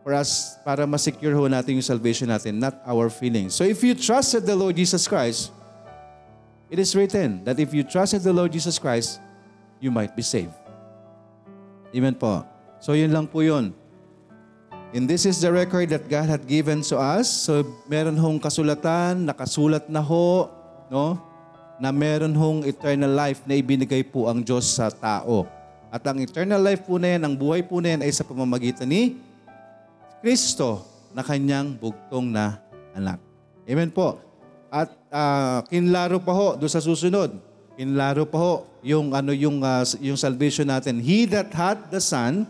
For 0.00 0.16
us, 0.16 0.56
para 0.64 0.88
masecure 0.88 1.36
ho 1.36 1.44
natin 1.52 1.76
yung 1.76 1.84
salvation 1.84 2.32
natin, 2.32 2.56
not 2.56 2.80
our 2.88 3.12
feelings. 3.12 3.52
So 3.52 3.68
if 3.68 3.84
you 3.84 3.92
trusted 3.92 4.48
the 4.48 4.56
Lord 4.56 4.80
Jesus 4.80 5.04
Christ, 5.04 5.52
it 6.72 6.80
is 6.80 6.96
written 6.96 7.44
that 7.44 7.60
if 7.60 7.76
you 7.76 7.84
trusted 7.84 8.24
the 8.24 8.32
Lord 8.32 8.48
Jesus 8.48 8.80
Christ, 8.80 9.20
you 9.76 9.92
might 9.92 10.16
be 10.16 10.24
saved. 10.24 10.56
Amen 11.96 12.12
po. 12.12 12.44
So 12.76 12.92
yun 12.92 13.08
lang 13.08 13.24
po 13.24 13.40
yun. 13.40 13.72
And 14.92 15.08
this 15.08 15.24
is 15.24 15.40
the 15.40 15.48
record 15.48 15.88
that 15.96 16.04
God 16.12 16.28
had 16.28 16.44
given 16.44 16.84
to 16.92 17.00
us. 17.00 17.24
So 17.48 17.64
meron 17.88 18.20
hong 18.20 18.36
kasulatan, 18.36 19.24
nakasulat 19.24 19.88
na 19.88 20.04
ho, 20.04 20.52
no? 20.92 21.16
Na 21.80 21.88
meron 21.88 22.36
hong 22.36 22.68
eternal 22.68 23.08
life 23.08 23.40
na 23.48 23.56
ibinigay 23.56 24.04
po 24.04 24.28
ang 24.28 24.44
Diyos 24.44 24.68
sa 24.76 24.92
tao. 24.92 25.48
At 25.88 26.04
ang 26.04 26.20
eternal 26.20 26.60
life 26.60 26.84
po 26.84 27.00
na 27.00 27.16
yan, 27.16 27.24
ang 27.24 27.34
buhay 27.34 27.64
po 27.64 27.80
na 27.80 27.96
yan 27.96 28.00
ay 28.04 28.12
sa 28.12 28.28
pamamagitan 28.28 28.88
ni 28.88 29.16
Kristo 30.20 30.84
na 31.16 31.24
kanyang 31.24 31.80
bugtong 31.80 32.28
na 32.28 32.60
anak. 32.92 33.16
Amen 33.64 33.88
po. 33.88 34.20
At 34.68 34.92
ah, 35.08 35.64
kinlaro 35.64 36.20
pa 36.20 36.32
ho 36.36 36.60
doon 36.60 36.72
sa 36.72 36.84
susunod. 36.84 37.55
Kinlaro 37.76 38.24
pa 38.24 38.38
ho 38.40 38.52
yung 38.80 39.12
ano 39.12 39.36
yung 39.36 39.60
ah, 39.60 39.84
yung 40.00 40.16
salvation 40.16 40.66
natin. 40.66 40.98
He 40.98 41.28
that 41.28 41.52
hath 41.52 41.92
the 41.92 42.00
Son 42.00 42.48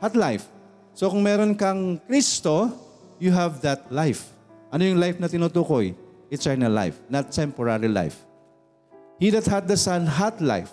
hath 0.00 0.16
life. 0.16 0.48
So 0.96 1.12
kung 1.12 1.22
meron 1.22 1.52
kang 1.54 2.00
Kristo, 2.08 2.72
you 3.20 3.30
have 3.30 3.60
that 3.62 3.86
life. 3.92 4.32
Ano 4.72 4.88
yung 4.88 4.98
life 4.98 5.20
na 5.20 5.28
tinutukoy? 5.28 5.92
Eternal 6.32 6.72
life, 6.72 6.96
not 7.08 7.32
temporary 7.32 7.88
life. 7.88 8.24
He 9.20 9.28
that 9.32 9.44
hath 9.48 9.68
the 9.68 9.76
Son 9.76 10.08
hath 10.08 10.40
life. 10.40 10.72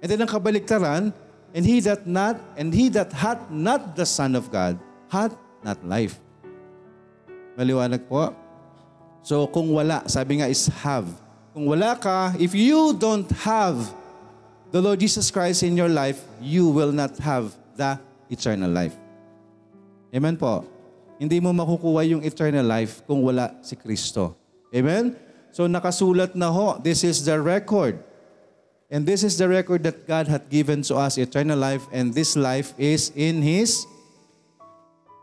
And 0.00 0.08
then 0.08 0.22
ang 0.22 0.30
kabaliktaran, 0.32 1.12
and 1.54 1.62
he 1.62 1.78
that 1.84 2.06
not 2.06 2.38
and 2.56 2.72
he 2.72 2.88
that 2.94 3.12
hath 3.12 3.50
not 3.50 3.94
the 3.94 4.06
Son 4.06 4.34
of 4.34 4.50
God 4.50 4.78
hath 5.10 5.34
not 5.62 5.78
life. 5.84 6.16
Maliwanag 7.58 8.06
po. 8.08 8.32
So 9.20 9.44
kung 9.50 9.68
wala, 9.74 10.06
sabi 10.08 10.40
nga 10.40 10.48
is 10.48 10.66
have. 10.80 11.06
Kung 11.60 11.76
wala 11.76 11.92
ka, 11.92 12.32
if 12.40 12.56
you 12.56 12.96
don't 12.96 13.28
have 13.44 13.76
the 14.72 14.80
Lord 14.80 14.96
Jesus 14.96 15.28
Christ 15.28 15.60
in 15.60 15.76
your 15.76 15.92
life, 15.92 16.16
you 16.40 16.64
will 16.64 16.88
not 16.88 17.20
have 17.20 17.52
the 17.76 18.00
eternal 18.32 18.72
life. 18.72 18.96
Amen 20.08 20.40
po. 20.40 20.64
Hindi 21.20 21.36
mo 21.36 21.52
makukuha 21.52 22.08
yung 22.08 22.24
eternal 22.24 22.64
life 22.64 23.04
kung 23.04 23.20
wala 23.20 23.60
si 23.60 23.76
Kristo. 23.76 24.40
Amen? 24.72 25.12
So 25.52 25.68
nakasulat 25.68 26.32
na 26.32 26.48
ho, 26.48 26.80
this 26.80 27.04
is 27.04 27.28
the 27.28 27.36
record. 27.36 28.00
And 28.88 29.04
this 29.04 29.20
is 29.20 29.36
the 29.36 29.44
record 29.44 29.84
that 29.84 30.08
God 30.08 30.32
hath 30.32 30.48
given 30.48 30.80
to 30.88 30.96
us, 30.96 31.20
eternal 31.20 31.60
life, 31.60 31.84
and 31.92 32.16
this 32.16 32.40
life 32.40 32.72
is 32.80 33.12
in 33.12 33.44
His, 33.44 33.84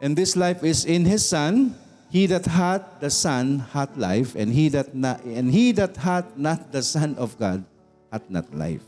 and 0.06 0.14
this 0.14 0.38
life 0.38 0.62
is 0.62 0.86
in 0.86 1.02
His 1.02 1.26
Son. 1.26 1.74
He 2.08 2.24
that 2.32 2.48
hath 2.48 3.04
the 3.04 3.12
Son 3.12 3.68
hath 3.76 4.00
life, 4.00 4.32
and 4.40 4.56
he 4.56 4.72
that 4.72 4.96
na, 4.96 5.20
and 5.28 5.52
he 5.52 5.76
that 5.76 6.00
hath 6.00 6.40
not 6.40 6.72
the 6.72 6.80
Son 6.80 7.20
of 7.20 7.36
God 7.36 7.68
hath 8.12 8.24
not 8.32 8.48
life. 8.56 8.84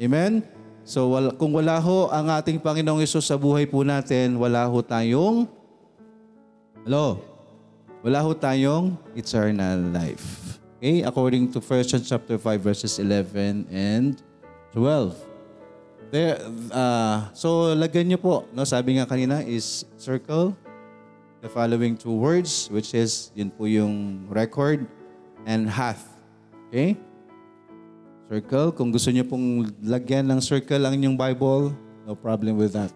Amen? 0.00 0.40
So 0.86 1.12
wal, 1.12 1.36
kung 1.36 1.52
wala 1.52 1.76
ho 1.82 2.08
ang 2.08 2.32
ating 2.32 2.62
Panginoong 2.62 3.04
Yesus 3.04 3.28
sa 3.28 3.36
buhay 3.36 3.68
po 3.68 3.84
natin, 3.84 4.40
wala 4.40 4.64
ho 4.64 4.80
tayong, 4.80 5.44
hello, 6.88 7.20
wala 8.00 8.24
ho 8.24 8.32
tayong 8.32 8.96
eternal 9.12 9.92
life. 9.92 10.56
Okay? 10.80 11.04
According 11.04 11.52
to 11.52 11.60
1 11.60 11.92
John 11.92 12.04
chapter 12.06 12.40
5 12.40 12.56
verses 12.62 12.96
11 12.96 13.68
and 13.68 14.22
12. 14.72 15.12
There, 16.08 16.38
uh, 16.70 17.34
so 17.36 17.74
lagyan 17.76 18.08
niyo 18.08 18.22
po, 18.22 18.48
no, 18.54 18.64
sabi 18.64 18.96
nga 18.96 19.04
kanina 19.04 19.42
is 19.44 19.84
circle 20.00 20.56
the 21.40 21.48
following 21.48 21.96
two 21.96 22.14
words 22.14 22.68
which 22.72 22.96
is 22.96 23.32
yun 23.36 23.52
po 23.52 23.68
yung 23.68 24.24
record 24.32 24.88
and 25.44 25.68
hath. 25.68 26.04
Okay? 26.68 26.98
Circle. 28.26 28.74
Kung 28.74 28.90
gusto 28.90 29.14
niyo 29.14 29.22
pong 29.22 29.70
lagyan 29.86 30.26
ng 30.26 30.42
circle 30.42 30.82
ang 30.82 30.98
inyong 30.98 31.14
Bible, 31.14 31.70
no 32.02 32.18
problem 32.18 32.58
with 32.58 32.74
that. 32.74 32.90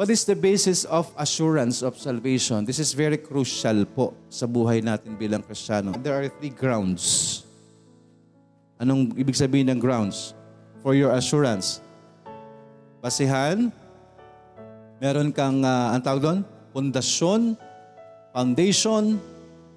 What 0.00 0.08
is 0.08 0.24
the 0.24 0.32
basis 0.32 0.88
of 0.88 1.12
assurance 1.20 1.84
of 1.84 2.00
salvation? 2.00 2.64
This 2.64 2.80
is 2.80 2.96
very 2.96 3.20
crucial 3.20 3.84
po 3.84 4.16
sa 4.32 4.48
buhay 4.48 4.80
natin 4.80 5.12
bilang 5.12 5.44
Kristiyano. 5.44 5.92
There 6.00 6.16
are 6.16 6.32
three 6.32 6.48
grounds. 6.48 7.44
Anong 8.80 9.12
ibig 9.12 9.36
sabihin 9.36 9.68
ng 9.68 9.76
grounds? 9.76 10.32
For 10.80 10.96
your 10.96 11.12
assurance. 11.12 11.84
Basihan, 13.04 13.68
meron 14.96 15.36
kang, 15.36 15.60
uh, 15.60 15.92
ang 15.92 16.00
tawag 16.00 16.24
doon? 16.24 16.40
Pundasyon, 16.70 17.58
foundation, 18.30 19.18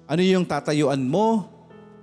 ano 0.04 0.20
yung 0.22 0.46
tatayuan 0.46 1.00
mo 1.02 1.48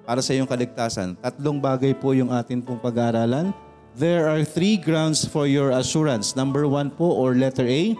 para 0.03 0.19
sa 0.19 0.35
iyong 0.35 0.49
kaligtasan. 0.49 1.15
Tatlong 1.21 1.61
bagay 1.61 1.95
po 1.95 2.11
yung 2.11 2.33
atin 2.33 2.59
pong 2.59 2.81
pag-aaralan. 2.81 3.53
There 3.95 4.27
are 4.27 4.43
three 4.43 4.79
grounds 4.79 5.23
for 5.27 5.47
your 5.47 5.71
assurance. 5.75 6.35
Number 6.35 6.67
one 6.67 6.91
po, 6.91 7.11
or 7.11 7.35
letter 7.35 7.67
A, 7.67 7.95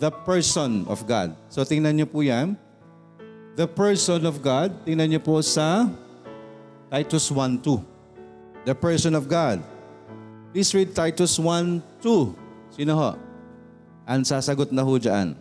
the 0.00 0.12
person 0.12 0.84
of 0.88 1.04
God. 1.08 1.36
So 1.52 1.64
tingnan 1.64 2.00
niyo 2.00 2.08
po 2.08 2.24
yan. 2.24 2.56
The 3.56 3.68
person 3.68 4.24
of 4.24 4.40
God, 4.40 4.72
tingnan 4.88 5.12
niyo 5.12 5.20
po 5.20 5.40
sa 5.44 5.88
Titus 6.88 7.28
1.2. 7.28 7.80
The 8.64 8.76
person 8.76 9.12
of 9.12 9.28
God. 9.28 9.60
Please 10.52 10.72
read 10.76 10.92
Titus 10.92 11.40
1.2. 11.40 11.80
Sino 12.72 12.92
ho? 12.96 13.10
Ang 14.04 14.22
sasagot 14.24 14.68
na 14.72 14.84
ho 14.84 14.94
dyan. 15.00 15.36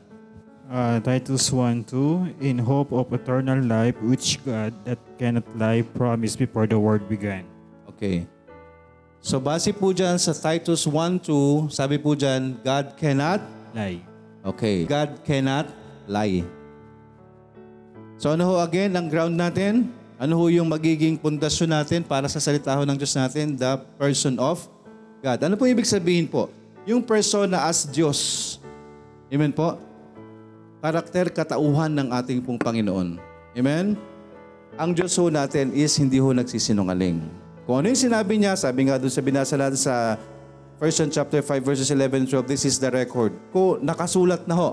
Uh, 0.71 1.03
Titus 1.03 1.51
1:2 1.51 2.31
In 2.39 2.55
hope 2.55 2.95
of 2.95 3.11
eternal 3.11 3.59
life 3.59 3.99
which 3.99 4.39
God 4.47 4.71
that 4.87 5.03
cannot 5.19 5.43
lie 5.59 5.83
promised 5.83 6.39
before 6.39 6.63
the 6.63 6.79
world 6.79 7.03
began. 7.11 7.43
Okay. 7.91 8.23
So 9.19 9.43
base 9.43 9.67
po 9.75 9.91
dyan 9.91 10.15
sa 10.15 10.31
Titus 10.31 10.87
1.2, 10.87 11.67
sabi 11.67 11.99
po 11.99 12.15
dyan, 12.15 12.55
God 12.63 12.95
cannot 12.95 13.43
lie. 13.75 13.99
Okay. 14.47 14.87
God 14.87 15.19
cannot 15.27 15.67
lie. 16.07 16.47
So 18.15 18.31
ano 18.31 18.47
ho 18.47 18.63
again 18.63 18.95
ang 18.95 19.11
ground 19.11 19.35
natin? 19.35 19.91
Ano 20.15 20.39
ho 20.39 20.47
yung 20.47 20.71
magiging 20.71 21.19
pundasyon 21.19 21.83
natin 21.83 21.99
para 21.99 22.31
sa 22.31 22.39
salita 22.39 22.71
ho 22.79 22.87
ng 22.87 22.95
Diyos 22.95 23.11
natin? 23.11 23.59
The 23.59 23.75
person 23.99 24.39
of 24.39 24.63
God. 25.19 25.43
Ano 25.43 25.59
po 25.59 25.67
ibig 25.67 25.83
sabihin 25.83 26.31
po? 26.31 26.47
Yung 26.87 27.03
persona 27.03 27.67
as 27.67 27.83
Diyos. 27.83 28.55
Amen 29.27 29.51
po? 29.51 29.90
Karakter 30.81 31.29
katauhan 31.29 31.93
ng 31.93 32.09
ating 32.09 32.41
pong 32.41 32.57
Panginoon. 32.57 33.21
Amen? 33.53 33.93
Ang 34.81 34.97
Diyos 34.97 35.13
ho 35.13 35.29
natin 35.29 35.69
is 35.77 35.93
hindi 36.01 36.17
ho 36.17 36.33
nagsisinungaling. 36.33 37.21
Kung 37.69 37.85
ano 37.85 37.93
yung 37.93 38.01
sinabi 38.01 38.41
niya, 38.41 38.57
sabi 38.57 38.89
nga 38.89 38.97
doon 38.97 39.13
sa 39.13 39.21
binasa 39.21 39.53
natin 39.53 39.77
sa 39.77 40.17
1 40.81 40.89
John 40.97 41.11
chapter 41.13 41.45
5 41.45 41.61
verses 41.61 41.93
11 41.93 42.25
and 42.25 42.27
12, 42.33 42.49
this 42.49 42.65
is 42.65 42.81
the 42.81 42.89
record. 42.89 43.29
Ko 43.53 43.77
nakasulat 43.77 44.49
na 44.49 44.57
ho. 44.57 44.69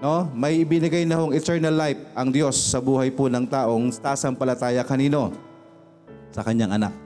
No? 0.00 0.32
May 0.32 0.64
ibinigay 0.64 1.04
na 1.04 1.20
hong 1.20 1.36
eternal 1.36 1.76
life 1.76 2.00
ang 2.16 2.32
Diyos 2.32 2.56
sa 2.56 2.80
buhay 2.80 3.12
po 3.12 3.28
ng 3.28 3.44
taong 3.44 3.92
tasampalataya 4.00 4.80
kanino? 4.80 5.28
Sa 6.32 6.40
kanyang 6.40 6.80
anak. 6.80 6.96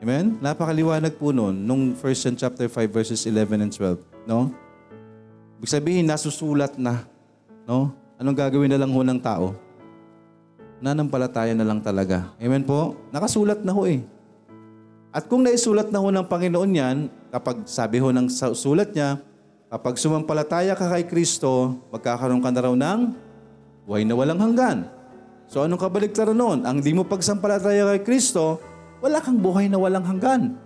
Amen? 0.00 0.40
Napakaliwanag 0.40 1.20
po 1.20 1.36
noon 1.36 1.52
nung 1.52 1.92
1 1.92 2.00
John 2.00 2.36
chapter 2.40 2.64
5 2.72 2.88
verses 2.88 3.28
11 3.28 3.60
and 3.60 3.72
12, 3.76 4.00
no? 4.24 4.56
Ibig 5.56 5.70
sabihin 5.72 6.04
nasusulat 6.04 6.76
na, 6.76 7.08
no? 7.64 7.92
Anong 8.16 8.36
gagawin 8.36 8.68
na 8.72 8.80
lang 8.80 8.92
ho 8.92 9.00
ng 9.00 9.20
tao? 9.20 9.56
Nanampalataya 10.80 11.56
na 11.56 11.64
lang 11.64 11.80
talaga. 11.80 12.32
Amen 12.36 12.64
po? 12.64 12.96
Nakasulat 13.12 13.64
na 13.64 13.72
ho 13.72 13.88
eh. 13.88 14.04
At 15.16 15.32
kung 15.32 15.40
naisulat 15.40 15.88
na 15.88 16.00
ho 16.00 16.12
ng 16.12 16.28
Panginoon 16.28 16.72
yan, 16.76 16.96
kapag 17.32 17.64
sabi 17.64 17.96
ho 18.00 18.12
ng 18.12 18.28
sulat 18.52 18.92
niya, 18.92 19.16
kapag 19.72 19.96
sumampalataya 19.96 20.76
ka 20.76 20.92
kay 20.92 21.08
Kristo, 21.08 21.80
magkakaroon 21.88 22.44
ka 22.44 22.52
na 22.52 22.60
raw 22.68 22.74
ng 22.76 23.00
buhay 23.88 24.04
na 24.04 24.12
walang 24.12 24.40
hanggan. 24.40 24.92
So 25.48 25.64
anong 25.64 25.80
kabaligtaran 25.80 26.36
noon? 26.36 26.68
Ang 26.68 26.84
di 26.84 26.92
mo 26.92 27.08
pagsampalataya 27.08 27.96
kay 27.96 28.04
Kristo, 28.04 28.60
wala 29.00 29.24
kang 29.24 29.40
buhay 29.40 29.72
na 29.72 29.80
walang 29.80 30.04
hanggan. 30.04 30.60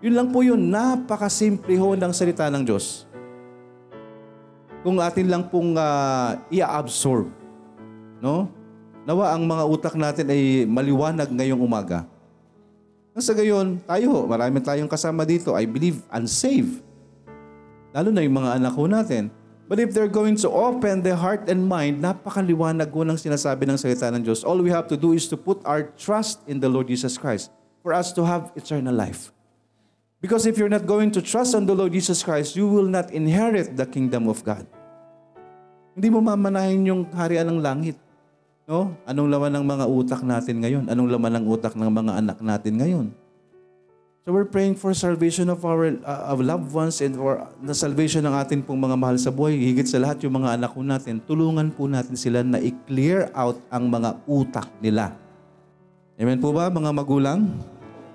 Yun 0.00 0.14
lang 0.16 0.28
po 0.32 0.40
yun. 0.40 0.72
Napakasimple 0.72 1.76
ho 1.76 1.92
ng 1.92 2.12
salita 2.16 2.48
ng 2.48 2.64
Diyos. 2.64 3.11
Kung 4.82 4.98
atin 4.98 5.26
lang 5.30 5.46
pong 5.46 5.78
uh, 5.78 6.34
i-absorb, 6.50 7.30
no? 8.18 8.50
Nawa 9.02 9.34
ang 9.34 9.46
mga 9.46 9.64
utak 9.66 9.94
natin 9.98 10.26
ay 10.30 10.66
maliwanag 10.66 11.30
ngayong 11.30 11.58
umaga. 11.58 12.06
Sa 13.18 13.34
gayon, 13.34 13.82
tayo, 13.82 14.26
marami 14.26 14.62
tayong 14.62 14.90
kasama 14.90 15.26
dito, 15.26 15.54
I 15.54 15.66
believe, 15.66 16.02
unsaved. 16.10 16.82
Lalo 17.92 18.08
na 18.08 18.24
yung 18.24 18.38
mga 18.38 18.58
anak 18.58 18.72
ko 18.72 18.86
natin. 18.88 19.28
But 19.68 19.78
if 19.78 19.94
they're 19.94 20.10
going 20.10 20.36
to 20.42 20.48
open 20.50 21.04
their 21.04 21.18
heart 21.18 21.46
and 21.46 21.64
mind, 21.64 22.00
napakaliwanag 22.00 22.90
ko 22.90 23.04
ng 23.06 23.18
sinasabi 23.18 23.68
ng 23.68 23.78
salita 23.78 24.10
ng 24.10 24.22
Diyos. 24.24 24.42
All 24.42 24.58
we 24.58 24.72
have 24.72 24.88
to 24.90 24.98
do 24.98 25.14
is 25.14 25.28
to 25.30 25.36
put 25.36 25.62
our 25.62 25.92
trust 25.94 26.42
in 26.50 26.58
the 26.58 26.68
Lord 26.68 26.90
Jesus 26.90 27.16
Christ 27.16 27.52
for 27.84 27.94
us 27.94 28.10
to 28.16 28.24
have 28.24 28.50
eternal 28.56 28.94
life. 28.94 29.30
Because 30.22 30.46
if 30.46 30.54
you're 30.54 30.70
not 30.70 30.86
going 30.86 31.10
to 31.18 31.20
trust 31.20 31.58
on 31.58 31.66
the 31.66 31.74
Lord 31.74 31.90
Jesus 31.90 32.22
Christ, 32.22 32.54
you 32.54 32.70
will 32.70 32.86
not 32.86 33.10
inherit 33.10 33.74
the 33.74 33.82
kingdom 33.82 34.30
of 34.30 34.38
God. 34.46 34.62
Hindi 35.98 36.14
mo 36.14 36.22
mamanahin 36.22 36.86
yung 36.86 37.10
harian 37.10 37.50
ng 37.50 37.58
langit. 37.58 37.98
No? 38.70 38.94
Anong 39.02 39.26
laman 39.26 39.50
ng 39.58 39.66
mga 39.66 39.84
utak 39.90 40.22
natin 40.22 40.62
ngayon? 40.62 40.86
Anong 40.86 41.10
laman 41.10 41.42
ng 41.42 41.44
utak 41.50 41.74
ng 41.74 41.90
mga 41.90 42.22
anak 42.22 42.38
natin 42.38 42.78
ngayon? 42.78 43.06
So 44.22 44.30
we're 44.30 44.46
praying 44.46 44.78
for 44.78 44.94
salvation 44.94 45.50
of 45.50 45.66
our 45.66 45.98
uh, 46.06 46.30
of 46.30 46.38
loved 46.38 46.70
ones 46.70 47.02
and 47.02 47.18
for 47.18 47.42
the 47.58 47.74
salvation 47.74 48.22
ng 48.22 48.30
atin 48.30 48.62
pong 48.62 48.78
mga 48.78 48.94
mahal 48.94 49.18
sa 49.18 49.34
buhay. 49.34 49.58
Higit 49.58 49.90
sa 49.90 49.98
lahat 49.98 50.22
yung 50.22 50.38
mga 50.38 50.54
anak 50.54 50.70
po 50.70 50.86
natin, 50.86 51.18
tulungan 51.26 51.74
po 51.74 51.90
natin 51.90 52.14
sila 52.14 52.46
na 52.46 52.62
i-clear 52.62 53.26
out 53.34 53.58
ang 53.66 53.90
mga 53.90 54.22
utak 54.30 54.70
nila. 54.78 55.18
Amen 56.14 56.38
po 56.38 56.54
ba 56.54 56.70
mga 56.70 56.94
magulang? 56.94 57.50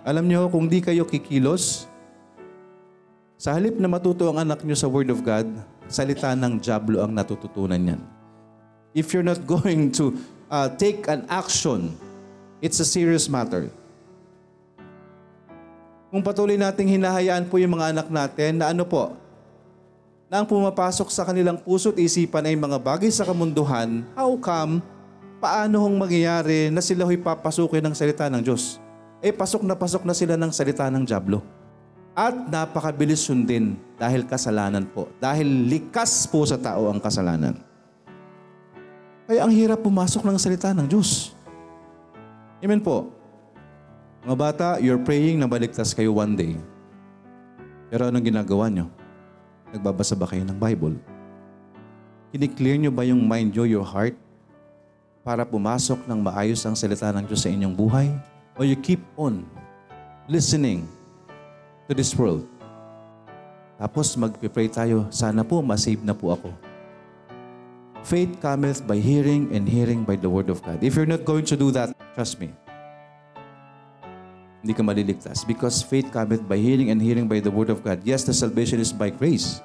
Alam 0.07 0.31
niyo 0.31 0.47
kung 0.47 0.71
di 0.71 0.79
kayo 0.79 1.03
kikilos, 1.03 1.91
sa 3.37 3.53
halip 3.53 3.77
na 3.77 3.85
matuto 3.85 4.25
ang 4.33 4.41
anak 4.41 4.65
niyo 4.65 4.73
sa 4.73 4.89
Word 4.89 5.13
of 5.13 5.21
God, 5.21 5.45
salita 5.85 6.33
ng 6.33 6.57
Diablo 6.57 7.05
ang 7.05 7.13
natututunan 7.13 7.77
niyan. 7.77 8.01
If 8.97 9.13
you're 9.13 9.21
not 9.21 9.45
going 9.53 9.93
to 10.01 10.17
uh, 10.49 10.73
take 10.73 11.05
an 11.05 11.29
action, 11.29 11.93
it's 12.65 12.81
a 12.81 12.87
serious 12.87 13.29
matter. 13.29 13.69
Kung 16.09 16.25
patuloy 16.25 16.57
nating 16.57 16.97
hinahayaan 16.97 17.45
po 17.45 17.61
yung 17.61 17.77
mga 17.77 17.93
anak 17.93 18.07
natin 18.09 18.57
na 18.57 18.73
ano 18.73 18.89
po, 18.89 19.13
na 20.27 20.41
ang 20.41 20.47
pumapasok 20.49 21.13
sa 21.13 21.21
kanilang 21.21 21.61
puso't 21.61 21.95
isipan 22.01 22.41
ay 22.41 22.57
mga 22.57 22.81
bagay 22.81 23.13
sa 23.13 23.21
kamunduhan, 23.21 24.01
how 24.17 24.33
come, 24.41 24.81
paano 25.37 25.77
hong 25.85 25.93
mangyayari 25.93 26.73
na 26.73 26.81
sila 26.81 27.05
ho'y 27.05 27.21
papasukin 27.21 27.85
ng 27.85 27.93
salita 27.93 28.25
ng 28.33 28.41
Diyos? 28.41 28.81
Eh, 29.21 29.29
pasok 29.29 29.61
na 29.61 29.77
pasok 29.77 30.09
na 30.09 30.17
sila 30.17 30.33
ng 30.33 30.49
salita 30.49 30.89
ng 30.89 31.05
Diablo. 31.05 31.56
At 32.17 32.33
napakabilis 32.33 33.29
sundin 33.29 33.77
dahil 33.93 34.25
kasalanan 34.25 34.89
po. 34.89 35.05
Dahil 35.21 35.45
likas 35.69 36.25
po 36.25 36.41
sa 36.49 36.57
tao 36.57 36.89
ang 36.89 36.97
kasalanan. 36.97 37.61
Kaya 39.29 39.45
ang 39.45 39.53
hirap 39.53 39.85
pumasok 39.85 40.25
ng 40.25 40.37
salita 40.41 40.73
ng 40.73 40.89
Diyos. 40.89 41.37
Amen 42.57 42.81
po. 42.81 43.13
Mga 44.25 44.33
bata, 44.33 44.67
you're 44.81 44.97
praying 44.97 45.37
na 45.37 45.45
baligtas 45.45 45.93
kayo 45.93 46.09
one 46.17 46.33
day. 46.33 46.57
Pero 47.93 48.09
anong 48.09 48.25
ginagawa 48.25 48.65
nyo? 48.65 48.89
Nagbabasa 49.69 50.17
ba 50.17 50.25
kayo 50.25 50.41
ng 50.41 50.57
Bible? 50.57 50.97
Kiniklear 52.33 52.81
nyo 52.81 52.89
ba 52.89 53.05
yung 53.05 53.29
mind 53.29 53.53
nyo, 53.53 53.69
your 53.69 53.85
heart, 53.85 54.17
para 55.21 55.45
pumasok 55.45 56.01
ng 56.09 56.17
maayos 56.17 56.65
ang 56.65 56.73
salita 56.73 57.13
ng 57.13 57.29
Diyos 57.29 57.45
sa 57.45 57.53
inyong 57.53 57.77
buhay? 57.77 58.09
Or 58.57 58.65
you 58.65 58.73
keep 58.73 59.05
on 59.21 59.45
listening 60.25 60.96
to 61.87 61.95
this 61.95 62.13
world? 62.13 62.45
Tapos 63.77 64.13
magpipray 64.19 64.67
tayo, 64.67 65.07
sana 65.09 65.41
po 65.41 65.61
masave 65.61 66.01
na 66.03 66.13
po 66.13 66.33
ako. 66.33 66.49
Faith 68.07 68.39
cometh 68.39 68.85
by 68.87 68.97
hearing 68.97 69.51
and 69.51 69.67
hearing 69.67 70.03
by 70.07 70.15
the 70.15 70.29
word 70.29 70.47
of 70.47 70.63
God. 70.63 70.79
If 70.79 70.95
you're 70.95 71.09
not 71.09 71.27
going 71.27 71.43
to 71.51 71.57
do 71.59 71.71
that, 71.75 71.91
trust 72.15 72.39
me, 72.39 72.55
hindi 74.63 74.73
ka 74.73 74.81
maliligtas. 74.81 75.45
Because 75.45 75.83
faith 75.83 76.09
cometh 76.09 76.41
by 76.43 76.57
hearing 76.57 76.89
and 76.89 76.99
hearing 76.99 77.27
by 77.27 77.39
the 77.39 77.51
word 77.51 77.69
of 77.69 77.83
God. 77.83 78.01
Yes, 78.03 78.23
the 78.23 78.33
salvation 78.33 78.79
is 78.81 78.91
by 78.91 79.11
grace. 79.11 79.61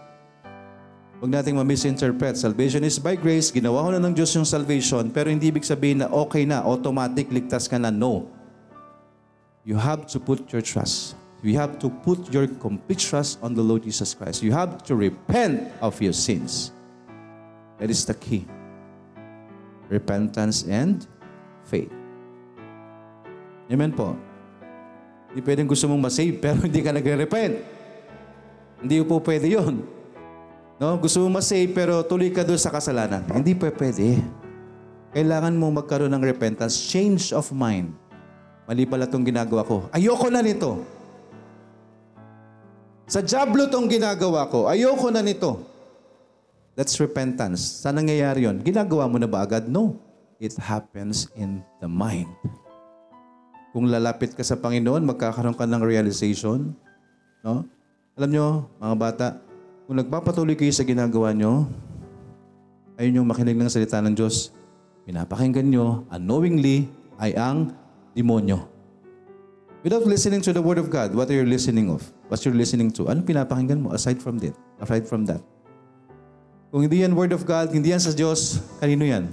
Huwag 1.22 1.38
nating 1.38 1.54
ma-misinterpret. 1.54 2.34
Salvation 2.34 2.82
is 2.82 2.98
by 2.98 3.14
grace. 3.14 3.54
Ginawa 3.54 3.86
ko 3.86 3.88
na 3.94 4.02
ng 4.02 4.10
Diyos 4.10 4.34
yung 4.34 4.42
salvation, 4.42 5.06
pero 5.14 5.30
hindi 5.30 5.54
ibig 5.54 5.62
sabihin 5.62 6.02
na 6.02 6.10
okay 6.10 6.42
na, 6.42 6.66
automatic, 6.66 7.30
ligtas 7.30 7.70
ka 7.70 7.78
na. 7.78 7.94
No. 7.94 8.26
You 9.62 9.78
have 9.78 10.10
to 10.10 10.18
put 10.18 10.50
your 10.50 10.66
trust. 10.66 11.14
You 11.42 11.58
have 11.58 11.82
to 11.82 11.90
put 11.90 12.30
your 12.30 12.46
complete 12.46 13.02
trust 13.02 13.42
on 13.42 13.58
the 13.58 13.66
Lord 13.66 13.82
Jesus 13.82 14.14
Christ. 14.14 14.46
You 14.46 14.54
have 14.54 14.86
to 14.86 14.94
repent 14.94 15.74
of 15.82 15.98
your 15.98 16.14
sins. 16.14 16.70
That 17.82 17.90
is 17.90 18.06
the 18.06 18.14
key. 18.14 18.46
Repentance 19.90 20.62
and 20.70 21.02
faith. 21.66 21.90
Amen 23.66 23.90
po. 23.90 24.14
Hindi 25.34 25.42
pwedeng 25.42 25.66
gusto 25.66 25.90
mong 25.90 26.06
masave 26.06 26.38
pero 26.38 26.62
hindi 26.70 26.78
ka 26.78 26.94
nagre-repent. 26.94 27.54
Hindi 28.78 29.02
po 29.02 29.18
pwede 29.18 29.50
yun. 29.50 29.82
No? 30.78 30.94
Gusto 31.02 31.26
mong 31.26 31.42
masave 31.42 31.66
pero 31.74 32.06
tuloy 32.06 32.30
ka 32.30 32.46
doon 32.46 32.62
sa 32.62 32.70
kasalanan. 32.70 33.26
Hindi 33.26 33.58
pa 33.58 33.74
pwede. 33.74 34.22
Kailangan 35.10 35.58
mo 35.58 35.74
magkaroon 35.74 36.14
ng 36.14 36.22
repentance, 36.22 36.78
change 36.86 37.34
of 37.34 37.50
mind. 37.50 37.90
Mali 38.70 38.86
pala 38.86 39.10
itong 39.10 39.26
ginagawa 39.26 39.66
ko. 39.66 39.90
Ayoko 39.90 40.30
na 40.30 40.38
nito. 40.38 41.01
Sa 43.12 43.20
jablo 43.20 43.68
tong 43.68 43.92
ginagawa 43.92 44.48
ko. 44.48 44.72
Ayoko 44.72 45.12
na 45.12 45.20
nito. 45.20 45.60
That's 46.72 46.96
repentance. 46.96 47.84
Saan 47.84 48.00
nangyayari 48.00 48.48
yun? 48.48 48.64
Ginagawa 48.64 49.04
mo 49.04 49.20
na 49.20 49.28
ba 49.28 49.44
agad? 49.44 49.68
No. 49.68 50.00
It 50.40 50.56
happens 50.56 51.28
in 51.36 51.60
the 51.84 51.92
mind. 51.92 52.32
Kung 53.76 53.92
lalapit 53.92 54.32
ka 54.32 54.40
sa 54.40 54.56
Panginoon, 54.56 55.04
magkakaroon 55.04 55.52
ka 55.52 55.68
ng 55.68 55.84
realization. 55.84 56.72
No? 57.44 57.68
Alam 58.16 58.30
nyo, 58.32 58.46
mga 58.80 58.96
bata, 58.96 59.26
kung 59.84 60.00
nagpapatuloy 60.00 60.56
kayo 60.56 60.72
sa 60.72 60.88
ginagawa 60.88 61.36
nyo, 61.36 61.68
ayun 62.96 63.20
yung 63.20 63.28
makinig 63.28 63.60
ng 63.60 63.68
salita 63.68 64.00
ng 64.00 64.16
Diyos, 64.16 64.56
pinapakinggan 65.04 65.68
nyo, 65.68 66.08
unknowingly, 66.08 66.88
ay 67.20 67.36
ang 67.36 67.76
demonyo. 68.16 68.64
Without 69.84 70.08
listening 70.08 70.40
to 70.40 70.56
the 70.56 70.64
Word 70.64 70.80
of 70.80 70.88
God, 70.88 71.12
what 71.12 71.28
are 71.28 71.36
you 71.36 71.44
listening 71.44 71.92
of? 71.92 72.08
What 72.32 72.40
you're 72.48 72.56
listening 72.56 72.88
to? 72.96 73.12
Anong 73.12 73.28
pinapakinggan 73.28 73.84
mo 73.84 73.92
aside 73.92 74.16
from 74.16 74.40
that? 74.40 74.56
Aside 74.80 75.04
from 75.04 75.28
that? 75.28 75.44
Kung 76.72 76.80
hindi 76.80 77.04
yan 77.04 77.12
Word 77.12 77.36
of 77.36 77.44
God, 77.44 77.68
hindi 77.76 77.92
yan 77.92 78.00
sa 78.00 78.16
Diyos, 78.16 78.56
kanino 78.80 79.04
yan? 79.04 79.28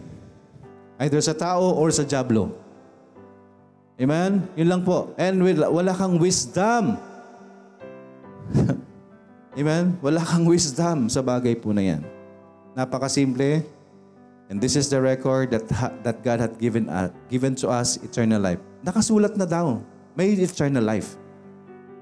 Either 1.00 1.24
sa 1.24 1.32
tao 1.32 1.80
or 1.80 1.96
sa 1.96 2.04
jablo. 2.04 2.52
Amen? 3.96 4.44
Yun 4.60 4.68
lang 4.68 4.82
po. 4.84 5.16
And 5.16 5.40
wala, 5.40 5.72
wala 5.72 5.96
kang 5.96 6.20
wisdom. 6.20 7.00
Amen? 9.60 9.96
Wala 10.04 10.20
kang 10.20 10.44
wisdom 10.44 11.08
sa 11.08 11.24
bagay 11.24 11.56
po 11.56 11.72
na 11.72 11.96
yan. 11.96 12.04
Napakasimple. 12.76 13.64
And 14.52 14.60
this 14.60 14.76
is 14.76 14.92
the 14.92 15.00
record 15.00 15.56
that 15.56 15.72
ha- 15.72 15.96
that 16.04 16.20
God 16.20 16.44
had 16.44 16.60
given 16.60 16.92
uh, 16.92 17.16
given 17.32 17.56
to 17.64 17.72
us 17.72 17.96
eternal 18.04 18.44
life. 18.44 18.60
Nakasulat 18.84 19.40
na 19.40 19.48
daw. 19.48 19.80
May 20.20 20.36
eternal 20.36 20.84
life. 20.84 21.16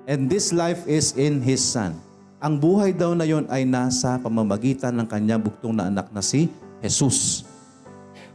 And 0.07 0.31
this 0.31 0.55
life 0.55 0.87
is 0.87 1.11
in 1.19 1.43
His 1.43 1.59
Son. 1.59 1.99
Ang 2.39 2.55
buhay 2.63 2.95
daw 2.95 3.11
na 3.11 3.27
yon 3.27 3.43
ay 3.51 3.67
nasa 3.67 4.15
pamamagitan 4.23 4.95
ng 4.95 5.03
kanyang 5.03 5.43
buktong 5.43 5.75
na 5.75 5.91
anak 5.91 6.07
na 6.15 6.23
si 6.23 6.47
Jesus. 6.79 7.43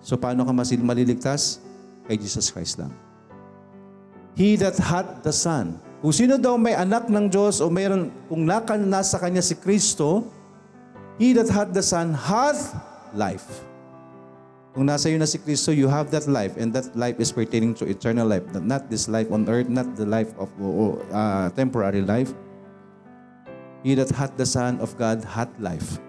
So 0.04 0.20
paano 0.20 0.44
ka 0.44 0.52
masil 0.52 0.84
maliligtas? 0.84 1.64
Kay 2.04 2.20
Jesus 2.20 2.52
Christ 2.52 2.76
lang. 2.76 2.92
He 4.36 4.60
that 4.60 4.76
hath 4.76 5.24
the 5.24 5.32
Son. 5.32 5.80
Kung 6.04 6.12
sino 6.12 6.36
daw 6.36 6.60
may 6.60 6.76
anak 6.76 7.08
ng 7.08 7.32
Diyos 7.32 7.64
o 7.64 7.72
mayroon, 7.72 8.12
kung 8.28 8.44
naka, 8.44 8.76
nasa 8.76 9.16
kanya 9.16 9.40
si 9.40 9.56
Kristo, 9.56 10.28
He 11.16 11.32
that 11.32 11.48
hath 11.48 11.72
the 11.72 11.80
Son 11.80 12.12
hath 12.12 12.76
life. 13.16 13.64
Kung 14.72 14.88
nasa 14.88 15.12
iyo 15.12 15.20
na 15.20 15.28
si 15.28 15.36
Kristo, 15.36 15.68
you 15.68 15.84
have 15.84 16.08
that 16.16 16.24
life 16.24 16.56
and 16.56 16.72
that 16.72 16.88
life 16.96 17.20
is 17.20 17.28
pertaining 17.28 17.76
to 17.76 17.84
eternal 17.84 18.24
life. 18.24 18.40
Not- 18.56 18.88
this 18.88 19.04
life 19.04 19.28
on 19.28 19.44
earth, 19.44 19.68
not 19.68 19.84
the 20.00 20.08
life 20.08 20.32
of 20.40 20.48
uh, 21.12 21.52
temporary 21.52 22.00
life. 22.00 22.32
He 23.84 23.92
that 24.00 24.08
hath 24.16 24.32
the 24.40 24.48
Son 24.48 24.80
of 24.80 24.96
God 24.96 25.20
hath 25.28 25.52
life. 25.60 26.00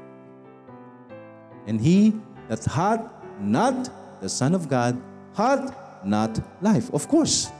And 1.67 1.75
he 1.75 2.15
that 2.47 2.63
hath 2.63 3.03
not 3.43 3.91
the 4.23 4.31
Son 4.31 4.55
of 4.55 4.71
God 4.71 4.95
hath 5.35 5.75
not 6.07 6.39
life. 6.63 6.87
Of 6.95 7.11
course. 7.11 7.51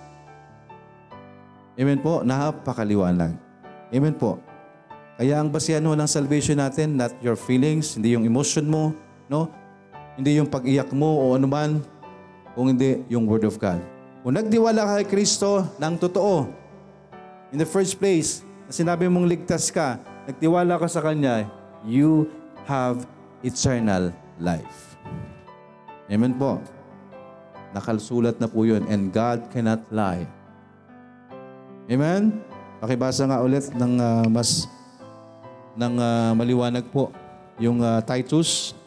Amen 1.76 2.00
po. 2.00 2.24
Napakaliwanag. 2.24 3.36
Amen 3.92 4.16
po. 4.16 4.40
Kaya 5.20 5.44
ang 5.44 5.52
basihan 5.52 5.84
ho 5.84 5.92
ng 5.94 6.08
salvation 6.08 6.64
natin, 6.64 6.96
not 6.96 7.12
your 7.20 7.36
feelings, 7.36 8.00
hindi 8.00 8.16
yung 8.16 8.24
emotion 8.24 8.66
mo, 8.66 8.96
no? 9.28 9.52
Hindi 10.14 10.38
yung 10.38 10.50
pag-iyak 10.50 10.94
mo 10.94 11.10
o 11.18 11.34
anuman, 11.34 11.82
kung 12.54 12.70
hindi 12.70 13.02
yung 13.10 13.26
Word 13.26 13.50
of 13.50 13.58
God. 13.58 13.82
Kung 14.22 14.38
nagdiwala 14.38 14.86
ka 14.86 14.94
kay 15.02 15.08
Kristo 15.10 15.66
ng 15.82 15.98
totoo, 15.98 16.48
in 17.50 17.58
the 17.58 17.66
first 17.68 17.98
place, 17.98 18.46
na 18.70 18.72
sinabi 18.72 19.10
mong 19.10 19.26
ligtas 19.26 19.74
ka, 19.74 19.98
nagtiwala 20.30 20.78
ka 20.78 20.88
sa 20.88 21.02
Kanya, 21.02 21.50
you 21.82 22.30
have 22.70 23.04
eternal 23.42 24.14
life. 24.38 24.96
Amen 26.08 26.38
po. 26.38 26.62
Nakalsulat 27.74 28.38
na 28.38 28.46
po 28.46 28.70
yun, 28.70 28.86
and 28.86 29.10
God 29.10 29.50
cannot 29.50 29.82
lie. 29.90 30.30
Amen? 31.90 32.38
Pakibasa 32.78 33.26
nga 33.26 33.42
ulit 33.42 33.66
ng 33.74 33.94
ah, 33.98 34.26
mas 34.30 34.70
ng 35.74 35.96
ah, 35.98 36.32
maliwanag 36.38 36.86
po 36.94 37.10
yung 37.58 37.82
ah, 37.82 37.98
Titus 38.06 38.78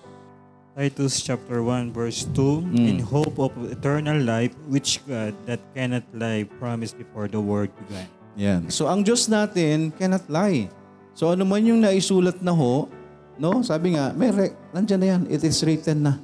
Titus 0.77 1.25
chapter 1.25 1.65
1 1.65 1.89
verse 1.97 2.29
2 2.37 2.77
In 2.77 3.01
hope 3.01 3.41
of 3.41 3.49
eternal 3.73 4.21
life 4.21 4.53
which 4.69 5.01
God 5.09 5.33
that 5.49 5.57
cannot 5.73 6.05
lie 6.13 6.45
promised 6.61 7.01
before 7.01 7.33
the 7.33 7.41
world 7.41 7.73
began. 7.81 8.05
Yan. 8.37 8.61
So 8.69 8.85
ang 8.85 9.01
Diyos 9.01 9.25
natin 9.33 9.89
cannot 9.97 10.29
lie. 10.29 10.69
So 11.17 11.33
ano 11.33 11.49
man 11.49 11.65
yung 11.65 11.81
naisulat 11.81 12.45
na 12.45 12.53
ho, 12.53 12.93
no? 13.41 13.65
Sabi 13.65 13.97
nga, 13.97 14.13
may 14.13 14.29
re- 14.29 14.53
nandyan 14.77 15.01
na 15.01 15.09
yan. 15.17 15.23
It 15.33 15.41
is 15.49 15.57
written 15.65 16.13
na. 16.13 16.21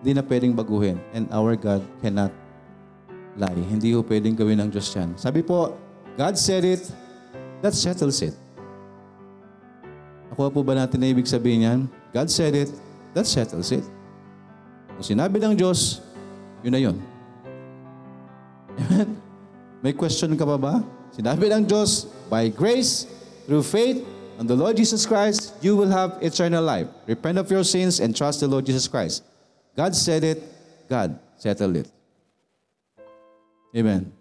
Hindi 0.00 0.16
na 0.16 0.24
pwedeng 0.24 0.56
baguhin. 0.56 0.96
And 1.12 1.28
our 1.28 1.52
God 1.52 1.84
cannot 2.00 2.32
lie. 3.36 3.62
Hindi 3.68 3.92
ho 3.92 4.00
pwedeng 4.00 4.32
gawin 4.32 4.64
ng 4.64 4.72
Diyos 4.72 4.88
yan. 4.96 5.12
Sabi 5.20 5.44
po, 5.44 5.76
God 6.16 6.40
said 6.40 6.64
it, 6.64 6.88
that 7.60 7.76
settles 7.76 8.24
it. 8.24 8.32
Nakuha 10.32 10.48
po 10.48 10.64
ba 10.64 10.72
natin 10.72 11.04
na 11.04 11.12
ibig 11.12 11.28
sabihin 11.28 11.68
yan? 11.68 11.80
God 12.16 12.32
said 12.32 12.56
it, 12.56 12.72
that 13.18 13.26
settles 13.26 13.74
it. 13.74 13.82
Kung 14.94 15.02
sinabi 15.02 15.42
ng 15.42 15.58
Diyos, 15.58 15.98
yun 16.62 16.70
na 16.70 16.78
yun. 16.78 16.96
Amen? 18.78 19.18
May 19.82 19.90
question 19.90 20.30
ka 20.38 20.46
pa 20.46 20.54
ba? 20.54 20.74
Sinabi 21.10 21.50
ng 21.50 21.66
Diyos, 21.66 22.06
by 22.30 22.46
grace, 22.46 23.10
through 23.50 23.66
faith, 23.66 24.06
on 24.38 24.46
the 24.46 24.54
Lord 24.54 24.78
Jesus 24.78 25.02
Christ, 25.02 25.58
you 25.58 25.74
will 25.74 25.90
have 25.90 26.14
eternal 26.22 26.62
life. 26.62 26.86
Repent 27.10 27.42
of 27.42 27.50
your 27.50 27.66
sins 27.66 27.98
and 27.98 28.14
trust 28.14 28.38
the 28.38 28.46
Lord 28.46 28.62
Jesus 28.62 28.86
Christ. 28.86 29.26
God 29.74 29.98
said 29.98 30.22
it, 30.22 30.38
God 30.86 31.18
settled 31.42 31.74
it. 31.74 31.90
Amen. 33.74 34.14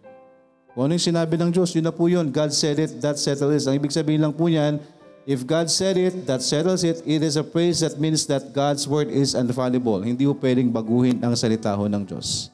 Kung 0.73 0.89
ano 0.89 0.97
yung 0.97 1.05
sinabi 1.05 1.37
ng 1.37 1.53
Diyos, 1.53 1.73
yun 1.73 1.85
na 1.85 1.93
po 1.93 2.09
yun. 2.09 2.33
God 2.33 2.49
said 2.49 2.81
it, 2.81 2.97
that 3.01 3.21
settles 3.21 3.61
it. 3.61 3.69
Ang 3.69 3.77
ibig 3.77 3.93
sabihin 3.93 4.25
lang 4.25 4.33
po 4.33 4.49
niyan, 4.49 4.81
if 5.27 5.43
God 5.43 5.67
said 5.67 5.99
it, 5.99 6.23
that 6.23 6.39
settles 6.39 6.87
it, 6.87 7.03
it 7.03 7.19
is 7.19 7.35
a 7.35 7.43
praise 7.43 7.83
that 7.83 7.99
means 7.99 8.23
that 8.31 8.55
God's 8.55 8.87
word 8.87 9.11
is 9.11 9.35
infallible. 9.35 9.99
Hindi 9.99 10.23
po 10.23 10.39
pwedeng 10.39 10.71
baguhin 10.71 11.19
ang 11.19 11.35
salita 11.35 11.75
ho 11.75 11.83
ng 11.83 12.07
Diyos. 12.07 12.47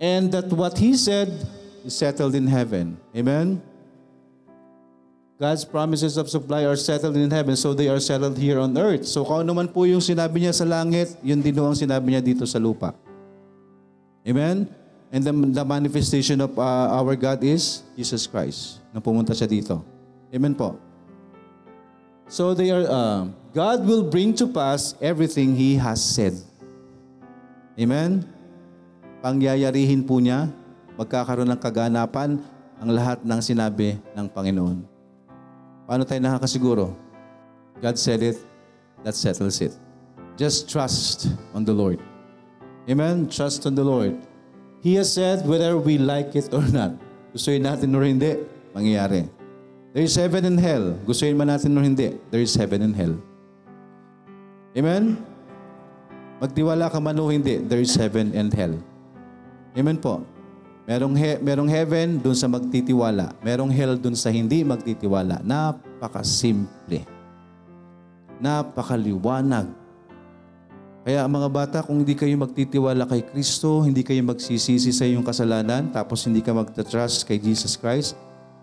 And 0.00 0.32
that 0.32 0.48
what 0.48 0.80
He 0.80 0.96
said 0.96 1.28
is 1.84 1.92
settled 1.92 2.32
in 2.32 2.48
heaven. 2.48 2.96
Amen? 3.12 3.60
God's 5.36 5.68
promises 5.68 6.16
of 6.16 6.32
supply 6.32 6.64
are 6.64 6.80
settled 6.80 7.14
in 7.14 7.30
heaven, 7.30 7.54
so 7.54 7.76
they 7.76 7.86
are 7.86 8.00
settled 8.00 8.40
here 8.40 8.58
on 8.58 8.74
earth. 8.74 9.06
So 9.06 9.22
kung 9.22 9.44
ano 9.46 9.54
man 9.54 9.68
po 9.68 9.84
yung 9.84 10.02
sinabi 10.02 10.42
niya 10.42 10.56
sa 10.56 10.66
langit, 10.66 11.14
yun 11.22 11.38
din 11.44 11.54
ang 11.60 11.76
sinabi 11.76 12.16
niya 12.16 12.24
dito 12.24 12.42
sa 12.48 12.58
lupa. 12.58 12.96
Amen? 14.24 14.66
And 15.12 15.22
the, 15.22 15.32
the 15.62 15.64
manifestation 15.64 16.40
of 16.40 16.56
uh, 16.56 16.90
our 16.90 17.14
God 17.14 17.44
is 17.44 17.84
Jesus 17.94 18.24
Christ. 18.26 18.80
Na 18.90 18.98
pumunta 18.98 19.36
siya 19.36 19.46
dito. 19.46 19.84
Amen 20.32 20.56
po. 20.56 20.87
So 22.28 22.52
they 22.52 22.68
are, 22.68 22.84
uh, 22.84 23.32
God 23.56 23.88
will 23.88 24.04
bring 24.04 24.36
to 24.36 24.46
pass 24.46 24.92
everything 25.00 25.56
He 25.56 25.80
has 25.80 26.04
said. 26.04 26.36
Amen? 27.80 28.28
Pangyayarihin 29.24 30.04
po 30.04 30.20
niya, 30.20 30.52
magkakaroon 31.00 31.48
ng 31.48 31.56
kaganapan 31.56 32.36
ang 32.78 32.90
lahat 32.92 33.24
ng 33.24 33.40
sinabi 33.40 33.96
ng 34.12 34.28
Panginoon. 34.28 34.84
Paano 35.88 36.04
tayo 36.04 36.20
nakakasiguro? 36.20 36.92
God 37.80 37.96
said 37.96 38.20
it, 38.20 38.36
that 39.02 39.16
settles 39.16 39.64
it. 39.64 39.72
Just 40.36 40.68
trust 40.68 41.32
on 41.56 41.64
the 41.64 41.72
Lord. 41.72 41.98
Amen? 42.84 43.26
Trust 43.32 43.64
on 43.64 43.72
the 43.72 43.82
Lord. 43.82 44.20
He 44.84 45.00
has 45.00 45.10
said 45.10 45.48
whether 45.48 45.80
we 45.80 45.96
like 45.96 46.36
it 46.36 46.52
or 46.52 46.62
not. 46.68 46.94
Gustuin 47.32 47.64
natin 47.64 47.90
o 47.96 48.04
hindi, 48.04 48.36
mangyayari. 48.76 49.37
There 49.98 50.06
is 50.06 50.14
heaven 50.14 50.46
and 50.46 50.62
hell. 50.62 50.94
Gustuin 51.10 51.34
man 51.34 51.50
natin 51.50 51.74
o 51.74 51.82
hindi, 51.82 52.14
there 52.30 52.38
is 52.38 52.54
heaven 52.54 52.86
and 52.86 52.94
hell. 52.94 53.18
Amen? 54.78 55.18
Magtiwala 56.38 56.86
ka 56.86 57.02
man 57.02 57.18
o 57.18 57.26
hindi, 57.26 57.58
there 57.66 57.82
is 57.82 57.98
heaven 57.98 58.30
and 58.30 58.54
hell. 58.54 58.78
Amen 59.74 59.98
po. 59.98 60.22
Merong, 60.86 61.18
he- 61.18 61.42
merong 61.42 61.66
heaven 61.66 62.22
dun 62.22 62.38
sa 62.38 62.46
magtitiwala. 62.46 63.34
Merong 63.42 63.74
hell 63.74 63.98
dun 63.98 64.14
sa 64.14 64.30
hindi 64.30 64.62
magtitiwala. 64.62 65.42
Napakasimple. 65.42 67.02
Napakaliwanag. 68.38 69.66
Kaya 71.02 71.26
mga 71.26 71.48
bata, 71.50 71.82
kung 71.82 72.06
hindi 72.06 72.14
kayo 72.14 72.38
magtitiwala 72.38 73.02
kay 73.02 73.26
Kristo, 73.26 73.82
hindi 73.82 74.06
kayo 74.06 74.22
magsisisi 74.22 74.94
sa 74.94 75.02
iyong 75.02 75.26
kasalanan, 75.26 75.90
tapos 75.90 76.22
hindi 76.22 76.38
ka 76.38 76.54
magta-trust 76.54 77.26
kay 77.26 77.42
Jesus 77.42 77.74
Christ, 77.74 78.14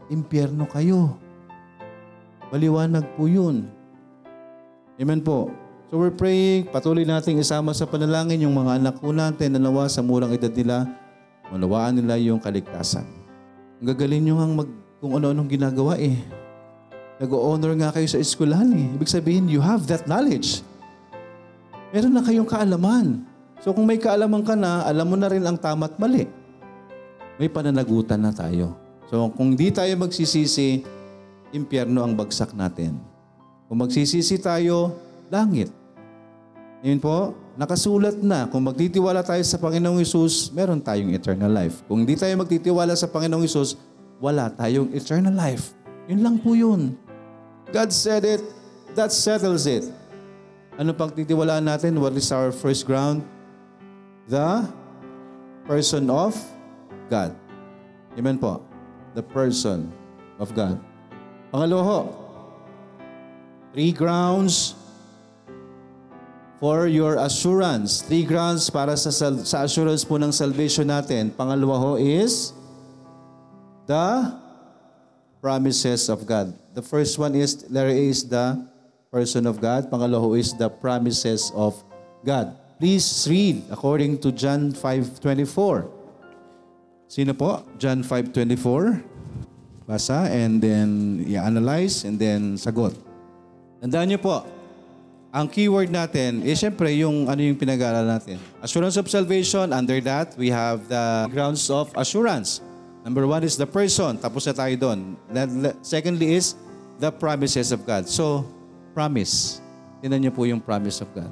impyerno 0.08 0.64
kayo. 0.72 1.25
Maliwanag 2.56 3.04
po 3.20 3.28
yun. 3.28 3.68
Amen 4.96 5.20
po. 5.20 5.52
So 5.92 6.00
we're 6.00 6.16
praying, 6.16 6.72
patuloy 6.72 7.04
nating 7.04 7.44
isama 7.44 7.76
sa 7.76 7.84
panalangin 7.84 8.48
yung 8.48 8.56
mga 8.56 8.80
anak 8.80 8.96
po 9.04 9.12
natin 9.12 9.52
na 9.52 9.60
nawa 9.60 9.92
sa 9.92 10.00
murang 10.00 10.32
edad 10.32 10.56
nila, 10.56 10.88
malawaan 11.52 12.00
nila 12.00 12.16
yung 12.16 12.40
kaligtasan. 12.40 13.04
Ang 13.84 13.92
gagaling 13.92 14.24
nyo 14.24 14.40
nga 14.40 14.48
mag, 14.64 14.72
kung 15.04 15.20
ano-anong 15.20 15.52
ginagawa 15.52 16.00
eh. 16.00 16.16
Nag-honor 17.20 17.76
nga 17.76 17.92
kayo 17.92 18.08
sa 18.08 18.24
eskwelahan 18.24 18.72
eh. 18.72 18.88
Ibig 18.96 19.12
sabihin, 19.12 19.52
you 19.52 19.60
have 19.60 19.84
that 19.92 20.08
knowledge. 20.08 20.64
Meron 21.92 22.16
na 22.16 22.24
kayong 22.24 22.48
kaalaman. 22.48 23.28
So 23.60 23.76
kung 23.76 23.84
may 23.84 24.00
kaalaman 24.00 24.48
ka 24.48 24.56
na, 24.56 24.88
alam 24.88 25.12
mo 25.12 25.20
na 25.20 25.28
rin 25.28 25.44
ang 25.44 25.60
tama 25.60 25.92
at 25.92 26.00
mali. 26.00 26.24
May 27.36 27.52
pananagutan 27.52 28.24
na 28.24 28.32
tayo. 28.32 28.80
So 29.12 29.28
kung 29.36 29.60
di 29.60 29.76
tayo 29.76 29.92
magsisisi, 30.00 30.95
impyerno 31.54 32.02
ang 32.02 32.18
bagsak 32.18 32.54
natin. 32.58 32.98
Kung 33.66 33.82
magsisisi 33.82 34.38
tayo, 34.38 34.98
langit. 35.34 35.74
Yun 36.86 37.02
po, 37.02 37.34
nakasulat 37.58 38.22
na. 38.22 38.46
Kung 38.46 38.62
magtitiwala 38.62 39.26
tayo 39.26 39.42
sa 39.42 39.58
Panginoong 39.58 40.06
Isus, 40.06 40.54
meron 40.54 40.78
tayong 40.78 41.12
eternal 41.18 41.50
life. 41.50 41.82
Kung 41.90 42.06
hindi 42.06 42.14
tayo 42.14 42.34
magtitiwala 42.38 42.94
sa 42.94 43.10
Panginoong 43.10 43.42
Isus, 43.42 43.74
wala 44.22 44.54
tayong 44.54 44.94
eternal 44.94 45.34
life. 45.34 45.74
Yun 46.06 46.22
lang 46.22 46.36
po 46.38 46.54
yun. 46.54 46.94
God 47.74 47.90
said 47.90 48.22
it, 48.22 48.42
that 48.94 49.10
settles 49.10 49.66
it. 49.66 49.90
Ano 50.78 50.94
pang 50.94 51.10
titiwalaan 51.10 51.66
natin? 51.66 51.98
What 51.98 52.14
is 52.14 52.30
our 52.30 52.54
first 52.54 52.86
ground? 52.86 53.26
The 54.30 54.68
person 55.66 56.12
of 56.12 56.38
God. 57.10 57.34
Amen 58.14 58.38
po. 58.38 58.62
The 59.18 59.24
person 59.26 59.90
of 60.38 60.52
God. 60.54 60.78
Pangalawa 61.56 62.12
three 63.72 63.96
grounds 63.96 64.76
for 66.60 66.84
your 66.84 67.16
assurance. 67.16 68.04
Three 68.04 68.28
grounds 68.28 68.68
para 68.68 69.00
sa, 69.00 69.08
sa 69.08 69.64
assurance 69.64 70.04
po 70.04 70.20
ng 70.20 70.36
salvation 70.36 70.92
natin. 70.92 71.32
Pangalawa 71.32 71.80
ho 71.80 71.92
is 71.96 72.52
the 73.88 74.36
promises 75.40 76.12
of 76.12 76.28
God. 76.28 76.52
The 76.76 76.84
first 76.84 77.16
one 77.16 77.40
is, 77.40 77.64
A 77.72 77.88
is 77.88 78.28
the 78.28 78.60
person 79.08 79.48
of 79.48 79.64
God. 79.64 79.88
Pangalawa 79.88 80.20
ho 80.20 80.30
is 80.36 80.52
the 80.60 80.68
promises 80.68 81.56
of 81.56 81.80
God. 82.28 82.52
Please 82.84 83.08
read 83.32 83.64
according 83.72 84.20
to 84.28 84.36
John 84.36 84.76
5.24. 84.76 85.88
Sino 87.08 87.32
po? 87.32 87.64
John 87.80 88.04
5.24. 88.04 89.15
Basa 89.86 90.26
and 90.34 90.58
then 90.58 91.22
i-analyze 91.30 92.10
and 92.10 92.18
then 92.18 92.58
sagot. 92.58 92.98
Tandaan 93.86 94.10
niyo 94.10 94.20
po, 94.22 94.42
ang 95.30 95.46
keyword 95.46 95.94
natin 95.94 96.42
is 96.42 96.58
syempre 96.58 96.90
yung 96.98 97.30
ano 97.30 97.38
yung 97.44 97.54
pinag-aaralan 97.54 98.18
natin. 98.18 98.38
Assurance 98.66 98.98
of 98.98 99.06
salvation, 99.06 99.70
under 99.70 100.02
that 100.02 100.34
we 100.42 100.50
have 100.50 100.82
the 100.90 101.30
grounds 101.30 101.70
of 101.70 101.94
assurance. 101.94 102.66
Number 103.06 103.30
one 103.30 103.46
is 103.46 103.54
the 103.54 103.70
person, 103.70 104.18
tapos 104.18 104.50
na 104.50 104.58
tayo 104.58 104.74
doon. 104.74 105.14
Secondly 105.86 106.34
is 106.34 106.58
the 106.98 107.14
promises 107.14 107.70
of 107.70 107.86
God. 107.86 108.10
So, 108.10 108.48
promise. 108.98 109.62
Tinan 110.02 110.26
niyo 110.26 110.34
po 110.34 110.50
yung 110.50 110.58
promise 110.64 111.04
of 111.06 111.14
God. 111.14 111.30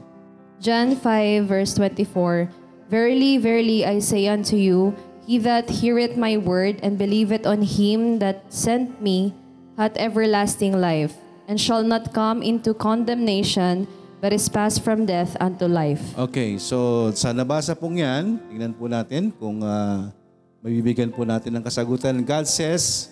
John 0.62 0.94
5, 0.94 1.50
verse 1.50 1.74
24 1.74 2.54
Verily, 2.94 3.42
verily, 3.42 3.82
I 3.88 3.98
say 3.98 4.30
unto 4.30 4.54
you, 4.54 4.94
He 5.24 5.40
that 5.48 5.72
heareth 5.80 6.20
my 6.20 6.36
word 6.36 6.84
and 6.84 7.00
believeth 7.00 7.48
on 7.48 7.64
him 7.64 8.20
that 8.20 8.52
sent 8.52 9.00
me 9.00 9.32
hath 9.80 9.96
everlasting 9.96 10.76
life, 10.76 11.16
and 11.48 11.56
shall 11.56 11.82
not 11.82 12.12
come 12.12 12.44
into 12.44 12.76
condemnation, 12.76 13.88
but 14.20 14.36
is 14.36 14.52
passed 14.52 14.84
from 14.84 15.08
death 15.08 15.36
unto 15.40 15.66
life. 15.66 16.02
Okay, 16.20 16.60
so 16.60 17.10
sa 17.16 17.32
nabasa 17.32 17.72
pong 17.72 18.04
yan, 18.04 18.36
tingnan 18.52 18.76
po 18.76 18.92
natin 18.92 19.32
kung 19.40 19.64
ah, 19.64 20.12
mabibigyan 20.60 21.10
po 21.10 21.24
natin 21.24 21.56
ng 21.56 21.64
kasagutan. 21.64 22.20
God 22.28 22.44
says, 22.44 23.08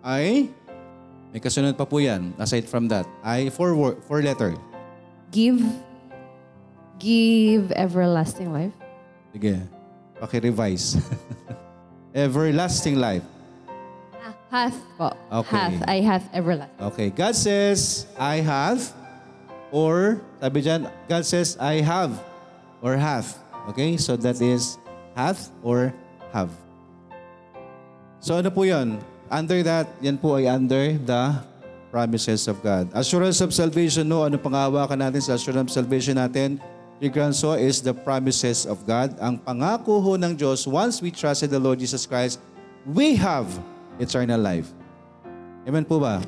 I, 0.00 0.48
may 1.34 1.42
kasunod 1.42 1.74
pa 1.74 1.84
po 1.84 1.98
yan, 1.98 2.30
aside 2.38 2.64
from 2.70 2.86
that. 2.88 3.10
I, 3.26 3.50
four, 3.50 3.74
wor- 3.74 3.98
four 4.06 4.22
letter. 4.22 4.54
Give, 5.34 5.60
give 6.98 7.70
everlasting 7.74 8.54
life. 8.54 8.74
Sige, 9.30 9.62
paki-revise. 10.20 11.00
Everlasting 12.14 12.96
life. 13.00 13.24
Hath 14.50 14.82
po. 14.98 15.14
Okay. 15.30 15.56
Hath. 15.56 15.82
I 15.86 15.96
hath 16.02 16.26
everlasting. 16.34 16.82
Okay, 16.90 17.08
God 17.14 17.38
says, 17.38 18.10
I 18.18 18.42
have, 18.42 18.82
or, 19.70 20.18
sabi 20.42 20.58
dyan, 20.58 20.90
God 21.06 21.22
says, 21.22 21.54
I 21.62 21.78
have, 21.86 22.18
or 22.82 22.98
hath. 22.98 23.38
Okay, 23.70 23.94
so 23.94 24.18
that 24.18 24.42
is 24.42 24.74
hath 25.14 25.54
or 25.62 25.94
have. 26.34 26.50
So 28.18 28.42
ano 28.42 28.50
po 28.50 28.66
yan? 28.66 28.98
Under 29.30 29.62
that, 29.62 29.86
yan 30.02 30.18
po 30.18 30.34
ay 30.34 30.50
under 30.50 30.98
the 30.98 31.38
promises 31.94 32.50
of 32.50 32.58
God. 32.58 32.90
Assurance 32.90 33.38
of 33.38 33.54
salvation, 33.54 34.10
no? 34.10 34.26
Ano 34.26 34.34
pangawakan 34.34 34.98
natin 34.98 35.22
sa 35.22 35.38
assurance 35.38 35.70
of 35.70 35.86
salvation 35.86 36.18
natin? 36.18 36.58
Yung 37.00 37.32
so 37.32 37.56
is 37.56 37.80
the 37.80 37.96
promises 37.96 38.68
of 38.68 38.84
God. 38.84 39.16
Ang 39.16 39.40
pangako 39.40 40.04
ho 40.04 40.20
ng 40.20 40.36
Diyos, 40.36 40.68
once 40.68 41.00
we 41.00 41.08
trusted 41.08 41.48
the 41.48 41.56
Lord 41.56 41.80
Jesus 41.80 42.04
Christ, 42.04 42.36
we 42.84 43.16
have 43.16 43.48
eternal 43.96 44.36
life. 44.36 44.68
Amen 45.64 45.88
po 45.88 45.96
ba? 45.96 46.20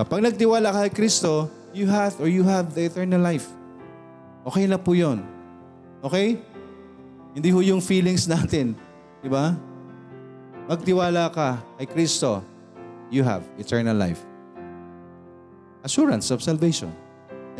Kapag 0.00 0.24
nagtiwala 0.24 0.72
ka 0.72 0.88
kay 0.88 1.04
Kristo, 1.04 1.52
you 1.76 1.84
have 1.92 2.16
or 2.16 2.24
you 2.24 2.40
have 2.40 2.72
the 2.72 2.88
eternal 2.88 3.20
life. 3.20 3.52
Okay 4.48 4.64
na 4.64 4.80
po 4.80 4.96
yun. 4.96 5.20
Okay? 6.00 6.40
Hindi 7.36 7.52
ho 7.52 7.60
yung 7.60 7.84
feelings 7.84 8.24
natin. 8.32 8.72
Di 9.20 9.28
ba? 9.28 9.52
Magtiwala 10.72 11.28
ka 11.28 11.60
kay 11.76 11.84
Kristo, 11.84 12.40
you 13.12 13.20
have 13.20 13.44
eternal 13.60 13.96
life. 13.96 14.24
Assurance 15.84 16.32
of 16.32 16.40
salvation. 16.40 16.88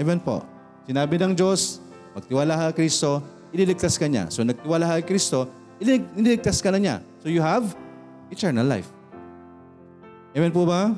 Amen 0.01 0.17
po. 0.17 0.41
Sinabi 0.89 1.21
ng 1.21 1.37
Diyos, 1.37 1.85
magtiwala 2.19 2.53
ka 2.59 2.65
kay 2.75 2.87
Kristo, 2.87 3.23
ililigtas 3.55 3.95
ka 3.95 4.11
niya. 4.11 4.27
So 4.29 4.43
nagtiwala 4.43 4.85
ka 4.91 4.95
kay 5.01 5.07
Kristo, 5.15 5.47
ililig- 5.79 6.11
ililigtas 6.19 6.59
ka 6.59 6.75
na 6.75 6.79
niya. 6.83 6.97
So 7.23 7.31
you 7.31 7.41
have 7.41 7.73
eternal 8.29 8.67
life. 8.67 8.91
Amen 10.35 10.53
po 10.53 10.67
ba? 10.67 10.93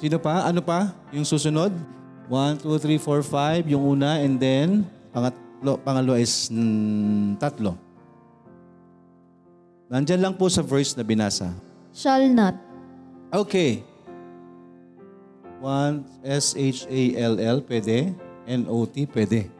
Sino 0.00 0.16
pa? 0.20 0.48
Ano 0.48 0.60
pa? 0.60 0.92
Yung 1.12 1.24
susunod? 1.24 1.72
1, 2.28 2.64
2, 2.64 2.68
3, 2.82 2.98
4, 2.98 3.64
5. 3.64 3.72
Yung 3.72 3.96
una 3.96 4.18
and 4.20 4.36
then 4.36 4.82
pangatlo, 5.14 5.78
pangalo 5.80 6.18
is 6.18 6.50
mm, 6.50 7.38
tatlo. 7.38 7.78
Nandyan 9.86 10.18
lang 10.18 10.34
po 10.34 10.50
sa 10.50 10.66
verse 10.66 10.98
na 10.98 11.06
binasa. 11.06 11.54
Shall 11.94 12.26
not. 12.26 12.58
Okay. 13.30 13.86
One, 15.62 16.04
S-H-A-L-L, 16.26 17.62
pwede. 17.64 18.12
N-O-T, 18.44 18.94
pwede. 19.14 19.55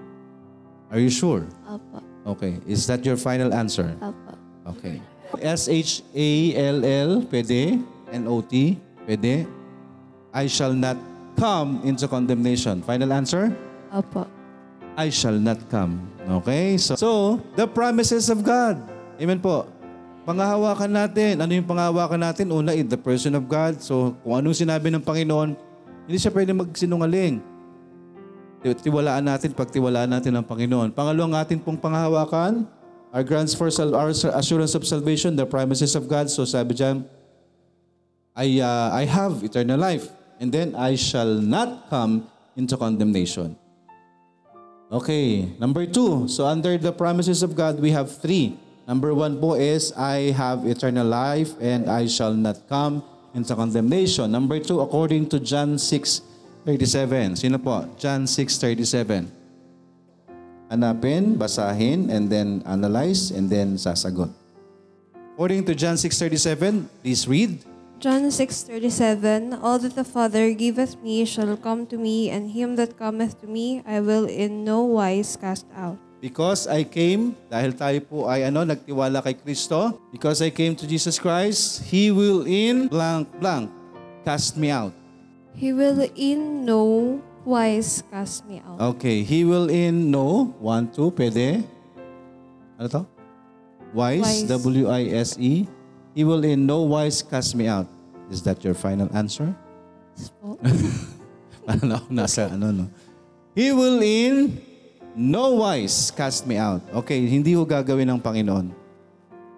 Are 0.91 1.03
you 1.03 1.11
sure? 1.11 1.47
Opo. 1.66 1.99
Okay. 2.37 2.59
Is 2.66 2.87
that 2.87 3.03
your 3.03 3.18
final 3.18 3.51
answer? 3.55 3.95
Opo. 3.99 4.32
Okay. 4.74 5.03
S-H-A-L-L, 5.43 7.11
pwede. 7.26 7.82
N-O-T, 8.14 8.53
pwede. 9.07 9.47
I 10.30 10.45
shall 10.47 10.72
not 10.72 10.95
come 11.34 11.82
into 11.82 12.07
condemnation. 12.07 12.82
Final 12.87 13.11
answer? 13.12 13.51
Opo. 13.91 14.26
I 14.97 15.11
shall 15.11 15.37
not 15.37 15.59
come. 15.68 16.01
Okay? 16.41 16.78
So, 16.78 16.95
so 16.97 17.11
the 17.59 17.66
promises 17.66 18.30
of 18.30 18.47
God. 18.47 18.78
Amen 19.18 19.43
po. 19.43 19.66
Pangahawakan 20.26 20.91
natin. 20.91 21.39
Ano 21.39 21.55
yung 21.55 21.66
pangahawakan 21.66 22.18
natin? 22.18 22.51
Una, 22.51 22.74
in 22.74 22.91
the 22.91 22.99
person 22.99 23.34
of 23.39 23.47
God. 23.47 23.78
So, 23.78 24.18
kung 24.26 24.34
anong 24.34 24.59
sinabi 24.59 24.91
ng 24.91 25.03
Panginoon, 25.03 25.55
hindi 26.07 26.18
siya 26.18 26.34
pwede 26.34 26.51
magsinungaling. 26.51 27.55
Ti- 28.66 28.90
Tiwalaan 28.90 29.22
natin, 29.22 29.54
pagtiwalaan 29.54 30.10
natin 30.10 30.34
ng 30.34 30.42
Panginoon. 30.42 30.90
Pangalawang 30.90 31.38
atin 31.38 31.62
pong 31.62 31.78
pangahawakan, 31.78 32.66
our 33.14 33.22
grants 33.22 33.54
for 33.54 33.70
our 33.94 34.10
assurance 34.10 34.74
of 34.74 34.82
salvation, 34.82 35.38
the 35.38 35.46
promises 35.46 35.94
of 35.94 36.10
God. 36.10 36.26
So 36.26 36.42
sabi 36.42 36.74
dyan, 36.74 37.06
I, 38.34 38.58
uh, 38.58 38.90
I 38.90 39.06
have 39.06 39.46
eternal 39.46 39.78
life, 39.78 40.10
and 40.42 40.50
then 40.50 40.74
I 40.74 40.98
shall 40.98 41.38
not 41.38 41.86
come 41.86 42.26
into 42.58 42.74
condemnation. 42.74 43.54
Okay, 44.90 45.54
number 45.62 45.86
two. 45.86 46.26
So 46.26 46.46
under 46.46 46.74
the 46.78 46.90
promises 46.90 47.42
of 47.46 47.54
God, 47.54 47.78
we 47.78 47.94
have 47.94 48.10
three. 48.10 48.58
Number 48.86 49.14
one 49.14 49.38
po 49.42 49.54
is, 49.54 49.90
I 49.98 50.30
have 50.34 50.62
eternal 50.62 51.06
life 51.06 51.58
and 51.58 51.90
I 51.90 52.06
shall 52.06 52.30
not 52.30 52.70
come 52.70 53.02
into 53.34 53.54
condemnation. 53.58 54.30
Number 54.30 54.62
two, 54.62 54.78
according 54.78 55.26
to 55.34 55.42
John 55.42 55.74
6:37. 56.66 57.38
Sino 57.38 57.62
po? 57.62 57.86
John 57.94 58.26
6:37. 58.26 59.30
Hanapin, 60.66 61.38
basahin, 61.38 62.10
and 62.10 62.26
then 62.26 62.58
analyze, 62.66 63.30
and 63.30 63.46
then 63.46 63.78
sasagot. 63.78 64.34
According 65.38 65.62
to 65.70 65.78
John 65.78 65.94
6:37, 65.94 66.90
please 67.06 67.30
read. 67.30 67.62
John 68.02 68.26
6:37 68.26 69.54
All 69.62 69.78
that 69.78 69.94
the 69.94 70.02
Father 70.02 70.50
giveth 70.58 70.98
me 71.06 71.22
shall 71.22 71.54
come 71.54 71.86
to 71.86 71.94
me, 71.94 72.34
and 72.34 72.50
him 72.50 72.74
that 72.74 72.98
cometh 72.98 73.38
to 73.40 73.46
me 73.46 73.86
I 73.86 74.02
will 74.02 74.26
in 74.26 74.66
no 74.66 74.82
wise 74.82 75.38
cast 75.38 75.70
out. 75.70 76.02
Because 76.18 76.66
I 76.66 76.82
came, 76.82 77.38
dahil 77.46 77.78
tayo 77.78 78.02
po 78.02 78.26
ay 78.26 78.50
ano, 78.50 78.66
nagtiwala 78.66 79.22
kay 79.22 79.38
Kristo, 79.38 80.02
because 80.10 80.42
I 80.42 80.50
came 80.50 80.74
to 80.74 80.82
Jesus 80.82 81.22
Christ, 81.22 81.86
He 81.86 82.10
will 82.10 82.42
in 82.42 82.90
blank 82.90 83.30
blank 83.38 83.70
cast 84.26 84.58
me 84.58 84.74
out. 84.74 85.05
He 85.57 85.72
will 85.72 86.04
in 86.12 86.68
no 86.68 87.16
wise 87.48 88.04
cast 88.12 88.44
me 88.44 88.61
out. 88.61 88.76
Okay, 88.96 89.24
He 89.24 89.48
will 89.48 89.72
in 89.72 90.12
no, 90.12 90.52
one, 90.61 90.92
two, 90.92 91.09
pwede. 91.16 91.64
Ano 92.76 92.88
to? 92.92 93.02
Wise, 93.96 94.20
Wise. 94.20 94.48
W-I-S-E. 94.52 95.40
E. 95.40 95.68
He 96.12 96.24
will 96.28 96.44
in 96.44 96.68
no 96.68 96.84
wise 96.84 97.24
cast 97.24 97.57
me 97.57 97.72
out. 97.72 97.88
Is 98.28 98.44
that 98.44 98.61
your 98.61 98.76
final 98.76 99.09
answer? 99.16 99.57
ano, 101.72 102.04
nasa 102.12 102.52
ano, 102.52 102.72
no? 102.72 102.84
He 103.57 103.72
will 103.72 104.00
in 104.04 104.61
no 105.16 105.64
wise 105.64 106.12
cast 106.12 106.44
me 106.44 106.61
out. 106.61 106.84
Okay, 107.00 107.24
hindi 107.24 107.57
ho 107.57 107.64
gagawin 107.64 108.12
ng 108.12 108.20
Panginoon. 108.20 108.68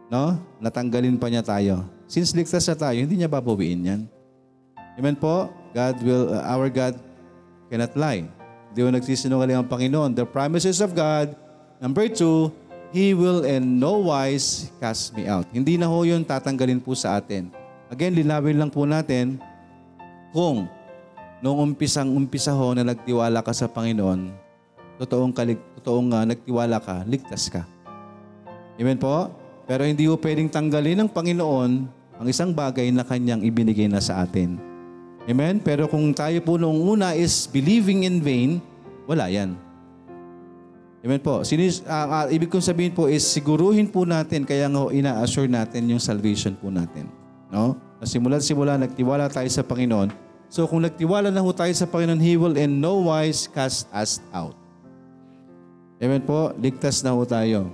No? 0.07 0.39
Natanggalin 0.63 1.19
pa 1.19 1.27
niya 1.27 1.43
tayo. 1.43 1.83
Since 2.07 2.39
ligtas 2.39 2.71
na 2.71 2.79
tayo, 2.79 2.99
hindi 3.03 3.19
niya 3.19 3.31
babawiin 3.31 3.83
yan. 3.83 4.01
Amen 4.99 5.19
po? 5.19 5.51
God 5.73 5.95
will, 6.01 6.33
uh, 6.33 6.45
our 6.45 6.69
God 6.73 6.97
cannot 7.69 7.93
lie. 7.97 8.25
Hindi 8.73 8.81
mo 8.85 8.91
nagsisinungaling 8.95 9.57
ang 9.59 9.69
Panginoon. 9.69 10.13
The 10.17 10.29
promises 10.29 10.81
of 10.85 10.93
God. 10.93 11.33
Number 11.81 12.09
two, 12.09 12.53
He 12.89 13.13
will 13.13 13.45
in 13.45 13.77
no 13.77 14.01
wise 14.01 14.73
cast 14.81 15.13
me 15.13 15.29
out. 15.29 15.45
Hindi 15.53 15.77
na 15.77 15.89
ho 15.89 16.05
yun 16.05 16.25
tatanggalin 16.25 16.81
po 16.81 16.97
sa 16.97 17.21
atin. 17.21 17.53
Again, 17.93 18.17
linawin 18.17 18.57
lang 18.57 18.73
po 18.73 18.89
natin 18.89 19.41
kung 20.33 20.69
noong 21.41 21.73
umpisang 21.73 22.09
umpisa 22.13 22.53
ho 22.53 22.73
na 22.77 22.85
nagtiwala 22.85 23.41
ka 23.41 23.53
sa 23.53 23.69
Panginoon, 23.69 24.33
totoong, 25.01 25.33
kalig, 25.33 25.61
totoong 25.81 26.09
uh, 26.13 26.25
nagtiwala 26.29 26.77
ka, 26.81 27.05
ligtas 27.09 27.49
ka. 27.49 27.65
Amen 28.79 29.01
po? 29.01 29.33
Pero 29.69 29.85
hindi 29.85 30.09
ho 30.09 30.17
pwedeng 30.17 30.49
tanggalin 30.49 31.05
ng 31.05 31.11
Panginoon 31.13 31.71
ang 32.19 32.27
isang 32.27 32.51
bagay 32.53 32.89
na 32.93 33.05
kanyang 33.05 33.45
ibinigay 33.45 33.87
na 33.87 34.01
sa 34.01 34.25
atin. 34.25 34.68
Amen? 35.29 35.61
Pero 35.61 35.85
kung 35.85 36.17
tayo 36.17 36.41
po 36.41 36.57
noong 36.57 36.97
una 36.97 37.13
is 37.13 37.45
believing 37.53 38.09
in 38.09 38.25
vain, 38.25 38.65
wala 39.05 39.29
yan. 39.29 39.53
Amen 41.05 41.21
po. 41.21 41.45
Sinis, 41.45 41.85
ah, 41.85 42.25
ah, 42.25 42.27
ibig 42.33 42.49
kong 42.49 42.65
sabihin 42.65 42.97
po 42.97 43.07
is 43.07 43.23
siguruhin 43.23 43.87
po 43.87 44.03
natin, 44.09 44.43
kaya 44.43 44.67
nga 44.67 44.89
ina-assure 44.89 45.47
natin 45.47 45.87
yung 45.87 46.03
salvation 46.03 46.57
po 46.57 46.73
natin. 46.73 47.07
No? 47.53 47.77
Na 48.01 48.09
simula-simula, 48.09 48.81
nagtiwala 48.81 49.29
tayo 49.29 49.47
sa 49.53 49.63
Panginoon. 49.63 50.11
So 50.49 50.65
kung 50.65 50.81
nagtiwala 50.81 51.29
na 51.29 51.45
ho 51.45 51.53
tayo 51.53 51.71
sa 51.77 51.85
Panginoon, 51.85 52.19
He 52.25 52.41
will 52.41 52.57
in 52.57 52.81
no 52.81 53.05
wise 53.13 53.47
cast 53.53 53.85
us 53.93 54.25
out. 54.33 54.57
Amen 56.01 56.25
po. 56.25 56.57
Ligtas 56.57 57.05
na 57.05 57.13
ho 57.13 57.23
tayo. 57.29 57.69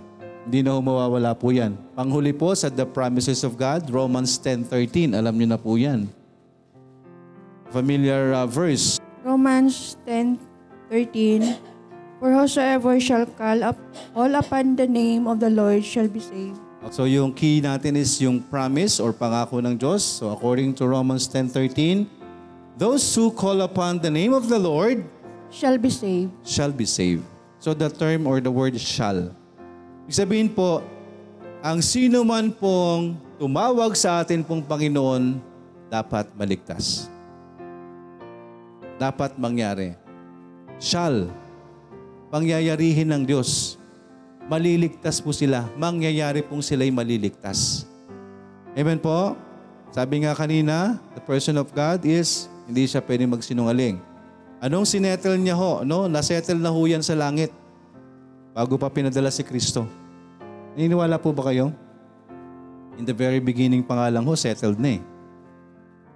Hindi 0.44 0.66
na 0.66 0.76
ho 0.76 0.82
mawawala 0.82 1.32
po 1.38 1.54
yan. 1.54 1.78
Panghuli 1.94 2.34
po 2.34 2.52
sa 2.52 2.68
the 2.68 2.84
promises 2.84 3.46
of 3.46 3.56
God, 3.56 3.88
Romans 3.88 4.36
10.13. 4.42 5.16
Alam 5.16 5.38
niyo 5.38 5.48
na 5.54 5.60
po 5.60 5.78
yan. 5.78 6.10
Familiar 7.70 8.32
uh, 8.32 8.46
verse. 8.46 9.00
Romans 9.24 9.96
10:13 10.04 11.56
For 12.18 12.32
whosoever 12.32 12.96
shall 13.00 13.26
call 13.26 13.60
up 13.60 13.76
all 14.16 14.32
upon 14.32 14.76
the 14.76 14.88
name 14.88 15.28
of 15.28 15.40
the 15.40 15.50
Lord 15.52 15.84
shall 15.84 16.08
be 16.08 16.20
saved. 16.20 16.56
So 16.92 17.08
yung 17.08 17.32
key 17.32 17.64
natin 17.64 17.96
is 17.96 18.20
yung 18.20 18.44
promise 18.44 19.00
or 19.00 19.12
pangako 19.16 19.60
ng 19.64 19.76
Diyos. 19.76 20.04
So 20.04 20.28
according 20.28 20.76
to 20.76 20.84
Romans 20.84 21.24
10.13, 21.28 22.04
Those 22.74 23.06
who 23.14 23.30
call 23.30 23.62
upon 23.62 24.02
the 24.02 24.10
name 24.10 24.34
of 24.34 24.50
the 24.50 24.58
Lord 24.58 25.06
shall 25.46 25.78
be 25.78 25.88
saved. 25.88 26.34
shall 26.42 26.74
be 26.74 26.84
saved. 26.84 27.22
So 27.62 27.70
the 27.70 27.86
term 27.86 28.26
or 28.26 28.42
the 28.42 28.50
word 28.50 28.74
shall. 28.82 29.30
Ibig 30.04 30.16
sabihin 30.18 30.48
po, 30.50 30.82
ang 31.62 31.78
sino 31.80 32.26
man 32.26 32.50
pong 32.50 33.16
tumawag 33.38 33.94
sa 33.94 34.20
atin 34.20 34.42
pong 34.42 34.60
Panginoon, 34.60 35.38
dapat 35.86 36.28
maligtas. 36.34 37.06
Dapat 38.96 39.36
mangyari. 39.36 39.98
Shall. 40.78 41.30
Pangyayarihin 42.30 43.10
ng 43.10 43.22
Diyos. 43.26 43.78
Maliligtas 44.46 45.22
po 45.22 45.32
sila. 45.32 45.66
Mangyayari 45.78 46.44
pong 46.44 46.60
sila'y 46.60 46.92
maliligtas. 46.92 47.88
Amen 48.74 48.98
po? 48.98 49.38
Sabi 49.94 50.26
nga 50.26 50.34
kanina, 50.34 50.98
the 51.14 51.22
person 51.22 51.54
of 51.54 51.70
God 51.70 52.02
is, 52.02 52.50
hindi 52.66 52.90
siya 52.90 52.98
pwede 53.02 53.24
magsinungaling. 53.30 54.02
Anong 54.58 54.88
sinettle 54.88 55.38
niya 55.38 55.54
ho? 55.54 55.86
No? 55.86 56.10
Nasettle 56.10 56.58
na 56.58 56.74
ho 56.74 56.80
yan 56.82 57.04
sa 57.04 57.14
langit 57.14 57.54
bago 58.54 58.78
pa 58.78 58.90
pinadala 58.90 59.30
si 59.30 59.42
Kristo. 59.42 59.86
Naniniwala 60.74 61.18
po 61.18 61.30
ba 61.30 61.50
kayo? 61.50 61.74
In 62.98 63.06
the 63.06 63.14
very 63.14 63.42
beginning 63.42 63.82
pa 63.82 63.98
nga 63.98 64.10
lang 64.10 64.26
ho, 64.26 64.34
settled 64.38 64.78
na 64.78 64.98
eh. 64.98 65.00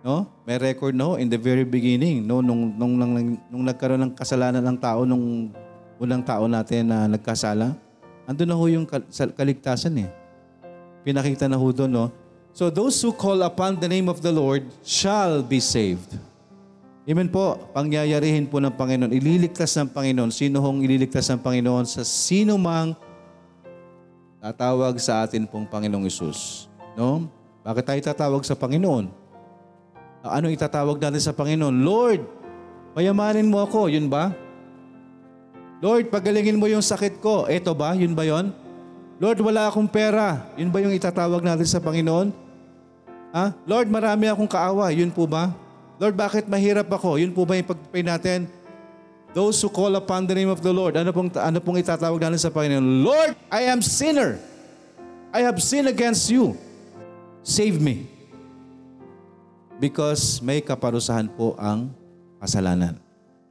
No? 0.03 0.31
May 0.47 0.59
record 0.63 0.95
na 0.95 1.11
ho 1.11 1.13
in 1.19 1.27
the 1.27 1.41
very 1.41 1.67
beginning, 1.67 2.23
no? 2.23 2.39
nung, 2.39 2.71
nung, 2.79 2.95
nung, 2.95 3.13
nung 3.51 3.65
nagkaroon 3.67 3.99
ng 4.09 4.13
kasalanan 4.15 4.63
ng 4.63 4.79
tao, 4.79 5.03
nung 5.03 5.51
unang 5.99 6.23
tao 6.23 6.47
natin 6.47 6.87
na 6.87 7.11
nagkasala, 7.11 7.75
andun 8.23 8.47
na 8.47 8.55
ho 8.55 8.65
yung 8.71 8.87
kaligtasan 9.35 10.07
eh. 10.07 10.11
Pinakita 11.03 11.51
na 11.51 11.59
ho 11.59 11.67
doon, 11.75 11.91
no? 11.91 12.07
So 12.55 12.71
those 12.71 12.99
who 13.03 13.15
call 13.15 13.43
upon 13.47 13.79
the 13.79 13.87
name 13.87 14.11
of 14.11 14.19
the 14.19 14.35
Lord 14.35 14.67
shall 14.83 15.47
be 15.47 15.63
saved. 15.63 16.19
Amen 17.09 17.31
po. 17.31 17.57
Pangyayarihin 17.73 18.45
po 18.45 18.61
ng 18.61 18.75
Panginoon. 18.75 19.15
Ililigtas 19.15 19.73
ng 19.81 19.89
Panginoon. 19.89 20.29
Sino 20.29 20.61
hong 20.61 20.85
ililigtas 20.85 21.25
ng 21.33 21.41
Panginoon 21.41 21.89
sa 21.89 22.05
sino 22.05 22.61
mang 22.61 22.93
tatawag 24.43 24.99
sa 25.01 25.25
atin 25.25 25.49
pong 25.49 25.65
Panginoong 25.65 26.05
Isus. 26.05 26.69
No? 26.99 27.31
Bakit 27.65 27.85
tayo 27.87 28.01
tatawag 28.13 28.43
sa 28.45 28.53
Panginoon? 28.53 29.28
Ano 30.31 30.53
itatawag 30.53 31.01
natin 31.01 31.23
sa 31.25 31.33
Panginoon? 31.33 31.77
Lord, 31.83 32.21
payamanin 32.93 33.49
mo 33.49 33.65
ako. 33.65 33.89
Yun 33.89 34.07
ba? 34.07 34.33
Lord, 35.79 36.11
pagalingin 36.11 36.59
mo 36.59 36.67
yung 36.67 36.83
sakit 36.83 37.23
ko. 37.23 37.47
Eto 37.47 37.71
ba? 37.73 37.95
Yun 37.95 38.13
ba 38.13 38.27
yon? 38.27 38.51
Lord, 39.19 39.39
wala 39.43 39.67
akong 39.67 39.87
pera. 39.91 40.47
Yun 40.55 40.71
ba 40.71 40.79
yung 40.83 40.95
itatawag 40.95 41.43
natin 41.43 41.67
sa 41.67 41.83
Panginoon? 41.83 42.31
Ha? 43.35 43.55
Lord, 43.67 43.91
marami 43.91 44.27
akong 44.31 44.51
kaawa. 44.51 44.91
Yun 44.91 45.11
po 45.11 45.27
ba? 45.27 45.55
Lord, 45.99 46.15
bakit 46.15 46.47
mahirap 46.47 46.87
ako? 46.87 47.19
Yun 47.19 47.35
po 47.35 47.43
ba 47.43 47.59
yung 47.59 47.67
pagpapay 47.67 48.03
natin? 48.07 48.47
Those 49.35 49.61
who 49.63 49.69
call 49.71 49.95
upon 49.95 50.27
the 50.27 50.35
name 50.35 50.51
of 50.51 50.63
the 50.65 50.73
Lord, 50.73 50.97
ano 50.97 51.13
pong, 51.15 51.31
ano 51.37 51.59
pong 51.63 51.79
itatawag 51.79 52.19
natin 52.19 52.41
sa 52.41 52.51
Panginoon? 52.51 53.07
Lord, 53.07 53.33
I 53.51 53.71
am 53.71 53.83
sinner. 53.83 54.39
I 55.31 55.45
have 55.45 55.61
sinned 55.63 55.87
against 55.87 56.27
you. 56.33 56.57
Save 57.47 57.79
me. 57.79 58.18
Because 59.79 60.43
may 60.43 60.59
kaparusahan 60.59 61.31
po 61.31 61.55
ang 61.55 61.95
kasalanan. 62.43 62.99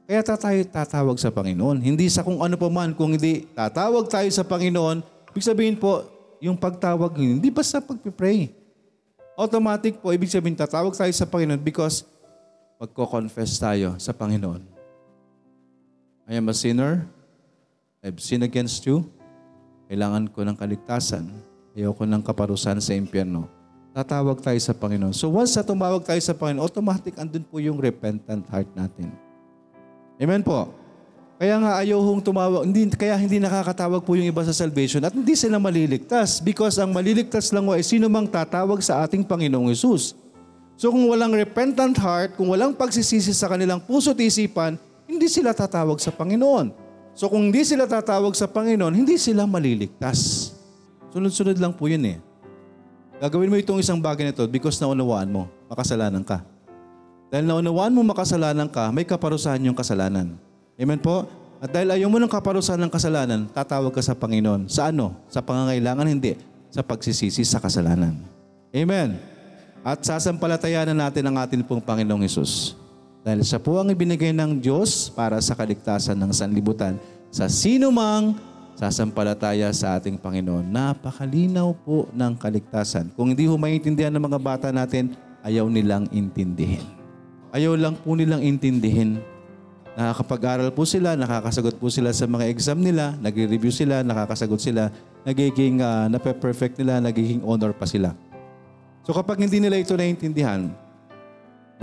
Kaya 0.08 0.24
ta- 0.24 0.40
tayo 0.40 0.60
tatawag 0.64 1.16
sa 1.20 1.28
Panginoon. 1.28 1.84
Hindi 1.84 2.08
sa 2.08 2.24
kung 2.24 2.40
ano 2.40 2.56
pa 2.56 2.68
man, 2.72 2.96
kung 2.96 3.12
hindi 3.12 3.44
tatawag 3.52 4.08
tayo 4.08 4.28
sa 4.32 4.44
Panginoon, 4.44 5.04
ibig 5.32 5.44
sabihin 5.44 5.76
po, 5.76 6.04
yung 6.40 6.56
pagtawag, 6.56 7.12
hindi 7.18 7.52
basta 7.52 7.82
pagpipray. 7.82 8.48
Automatic 9.36 10.00
po, 10.00 10.08
ibig 10.12 10.32
sabihin 10.32 10.56
tatawag 10.56 10.96
tayo 10.96 11.12
sa 11.12 11.28
Panginoon 11.28 11.60
because 11.60 12.08
magko-confess 12.80 13.60
tayo 13.60 14.00
sa 14.00 14.16
Panginoon. 14.16 14.64
I 16.28 16.36
am 16.36 16.48
a 16.48 16.56
sinner. 16.56 17.04
I've 18.04 18.20
sinned 18.20 18.44
against 18.44 18.84
you. 18.84 19.08
Kailangan 19.88 20.28
ko 20.32 20.44
ng 20.44 20.56
kaligtasan. 20.56 21.28
Ayoko 21.72 22.04
ng 22.04 22.20
kaparusahan 22.20 22.80
sa 22.80 22.92
impyerno. 22.92 23.57
Tatawag 23.98 24.38
tayo 24.38 24.54
sa 24.62 24.70
Panginoon. 24.70 25.10
So 25.10 25.26
once 25.26 25.58
na 25.58 25.66
tumawag 25.66 26.06
tayo 26.06 26.22
sa 26.22 26.30
Panginoon, 26.30 26.62
automatic 26.62 27.18
andun 27.18 27.42
po 27.42 27.58
yung 27.58 27.82
repentant 27.82 28.46
heart 28.46 28.70
natin. 28.78 29.10
Amen 30.22 30.38
po. 30.46 30.70
Kaya 31.34 31.58
nga 31.58 31.82
ayaw 31.82 31.98
tumawag, 32.22 32.62
hindi, 32.62 32.86
kaya 32.94 33.18
hindi 33.18 33.42
nakakatawag 33.42 34.06
po 34.06 34.14
yung 34.14 34.30
iba 34.30 34.38
sa 34.46 34.54
salvation 34.54 35.02
at 35.02 35.10
hindi 35.10 35.34
sila 35.34 35.58
maliligtas 35.58 36.38
because 36.38 36.78
ang 36.78 36.94
maliligtas 36.94 37.50
lang 37.50 37.66
ay 37.74 37.82
sino 37.82 38.06
mang 38.06 38.30
tatawag 38.30 38.78
sa 38.86 39.02
ating 39.02 39.26
Panginoong 39.26 39.66
Yesus. 39.74 40.14
So 40.78 40.94
kung 40.94 41.10
walang 41.10 41.34
repentant 41.34 41.98
heart, 41.98 42.38
kung 42.38 42.54
walang 42.54 42.78
pagsisisi 42.78 43.34
sa 43.34 43.50
kanilang 43.50 43.82
puso 43.82 44.14
at 44.14 44.22
isipan, 44.22 44.78
hindi 45.10 45.26
sila 45.26 45.50
tatawag 45.50 45.98
sa 45.98 46.14
Panginoon. 46.14 46.70
So 47.18 47.26
kung 47.26 47.50
hindi 47.50 47.66
sila 47.66 47.82
tatawag 47.90 48.30
sa 48.38 48.46
Panginoon, 48.46 48.94
hindi 48.94 49.18
sila 49.18 49.42
maliligtas. 49.42 50.54
Sunod-sunod 51.10 51.58
lang 51.58 51.74
po 51.74 51.90
yun 51.90 52.06
eh. 52.14 52.27
Gagawin 53.18 53.50
mo 53.50 53.58
itong 53.58 53.82
isang 53.82 53.98
bagay 53.98 54.30
na 54.30 54.32
ito 54.32 54.46
because 54.46 54.78
naunawaan 54.78 55.26
mo, 55.26 55.50
makasalanan 55.66 56.22
ka. 56.22 56.38
Dahil 57.28 57.50
naunawaan 57.50 57.90
mo 57.90 58.06
makasalanan 58.06 58.70
ka, 58.70 58.94
may 58.94 59.02
kaparusahan 59.02 59.58
yung 59.66 59.74
kasalanan. 59.74 60.38
Amen 60.78 61.02
po? 61.02 61.26
At 61.58 61.74
dahil 61.74 61.90
ayaw 61.98 62.06
mo 62.06 62.22
ng 62.22 62.30
kaparusahan 62.30 62.78
ng 62.78 62.92
kasalanan, 62.94 63.50
tatawag 63.50 63.90
ka 63.90 63.98
sa 63.98 64.14
Panginoon. 64.14 64.70
Sa 64.70 64.94
ano? 64.94 65.18
Sa 65.26 65.42
pangangailangan? 65.42 66.06
Hindi. 66.06 66.38
Sa 66.70 66.86
pagsisisi 66.86 67.42
sa 67.42 67.58
kasalanan. 67.58 68.14
Amen. 68.70 69.18
At 69.82 69.98
sasampalatayanan 70.06 70.94
natin 70.94 71.26
ang 71.26 71.42
atin 71.42 71.66
pong 71.66 71.82
Panginoong 71.82 72.22
Yesus. 72.22 72.78
Dahil 73.26 73.42
siya 73.42 73.58
po 73.58 73.82
ang 73.82 73.90
ibinigay 73.90 74.30
ng 74.30 74.62
Diyos 74.62 75.10
para 75.10 75.42
sa 75.42 75.58
kaligtasan 75.58 76.14
ng 76.14 76.30
sanlibutan 76.30 76.94
sa 77.34 77.50
sino 77.50 77.90
mang 77.90 78.38
sasampalataya 78.78 79.74
sa 79.74 79.98
ating 79.98 80.14
Panginoon. 80.22 80.70
Napakalinaw 80.70 81.74
po 81.82 82.06
ng 82.14 82.38
kaligtasan. 82.38 83.10
Kung 83.18 83.34
hindi 83.34 83.50
ho 83.50 83.58
maintindihan 83.58 84.14
ng 84.14 84.22
mga 84.22 84.38
bata 84.38 84.68
natin, 84.70 85.18
ayaw 85.42 85.66
nilang 85.66 86.06
intindihin. 86.14 86.86
Ayaw 87.50 87.74
lang 87.74 87.98
po 87.98 88.14
nilang 88.14 88.38
intindihin. 88.38 89.18
Nakakapag-aral 89.98 90.70
po 90.70 90.86
sila, 90.86 91.18
nakakasagot 91.18 91.74
po 91.74 91.90
sila 91.90 92.14
sa 92.14 92.30
mga 92.30 92.46
exam 92.46 92.78
nila, 92.78 93.18
nagre-review 93.18 93.74
sila, 93.74 94.06
nakakasagot 94.06 94.62
sila, 94.62 94.94
nagiging 95.26 95.82
uh, 95.82 96.06
nape-perfect 96.06 96.78
nila, 96.78 97.02
nagiging 97.02 97.42
honor 97.42 97.74
pa 97.74 97.82
sila. 97.82 98.14
So 99.02 99.10
kapag 99.10 99.42
hindi 99.42 99.58
nila 99.58 99.74
ito 99.74 99.98
naiintindihan, 99.98 100.70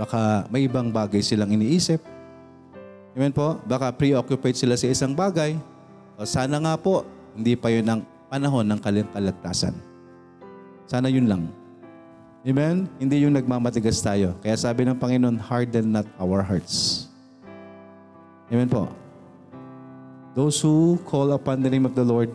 baka 0.00 0.48
may 0.48 0.64
ibang 0.64 0.88
bagay 0.88 1.20
silang 1.20 1.52
iniisip. 1.52 2.00
Amen 3.12 3.36
po? 3.36 3.60
Baka 3.68 3.92
preoccupied 3.92 4.56
sila 4.56 4.80
sa 4.80 4.88
isang 4.88 5.12
bagay. 5.12 5.75
O 6.16 6.24
sana 6.24 6.56
nga 6.56 6.74
po, 6.80 7.04
hindi 7.36 7.52
pa 7.52 7.68
yun 7.68 7.84
ang 7.84 8.00
panahon 8.32 8.64
ng 8.64 8.80
kalagtasan. 9.12 9.76
Sana 10.88 11.12
yun 11.12 11.28
lang. 11.28 11.52
Amen? 12.46 12.88
Hindi 12.96 13.26
yung 13.26 13.36
nagmamatigas 13.36 14.00
tayo. 14.00 14.32
Kaya 14.40 14.56
sabi 14.56 14.86
ng 14.86 14.96
Panginoon, 14.96 15.36
harden 15.36 15.92
not 15.92 16.06
our 16.16 16.40
hearts. 16.40 17.06
Amen 18.48 18.70
po. 18.70 18.86
Those 20.32 20.62
who 20.62 20.96
call 21.04 21.34
upon 21.34 21.60
the 21.60 21.68
name 21.72 21.84
of 21.84 21.98
the 21.98 22.06
Lord 22.06 22.30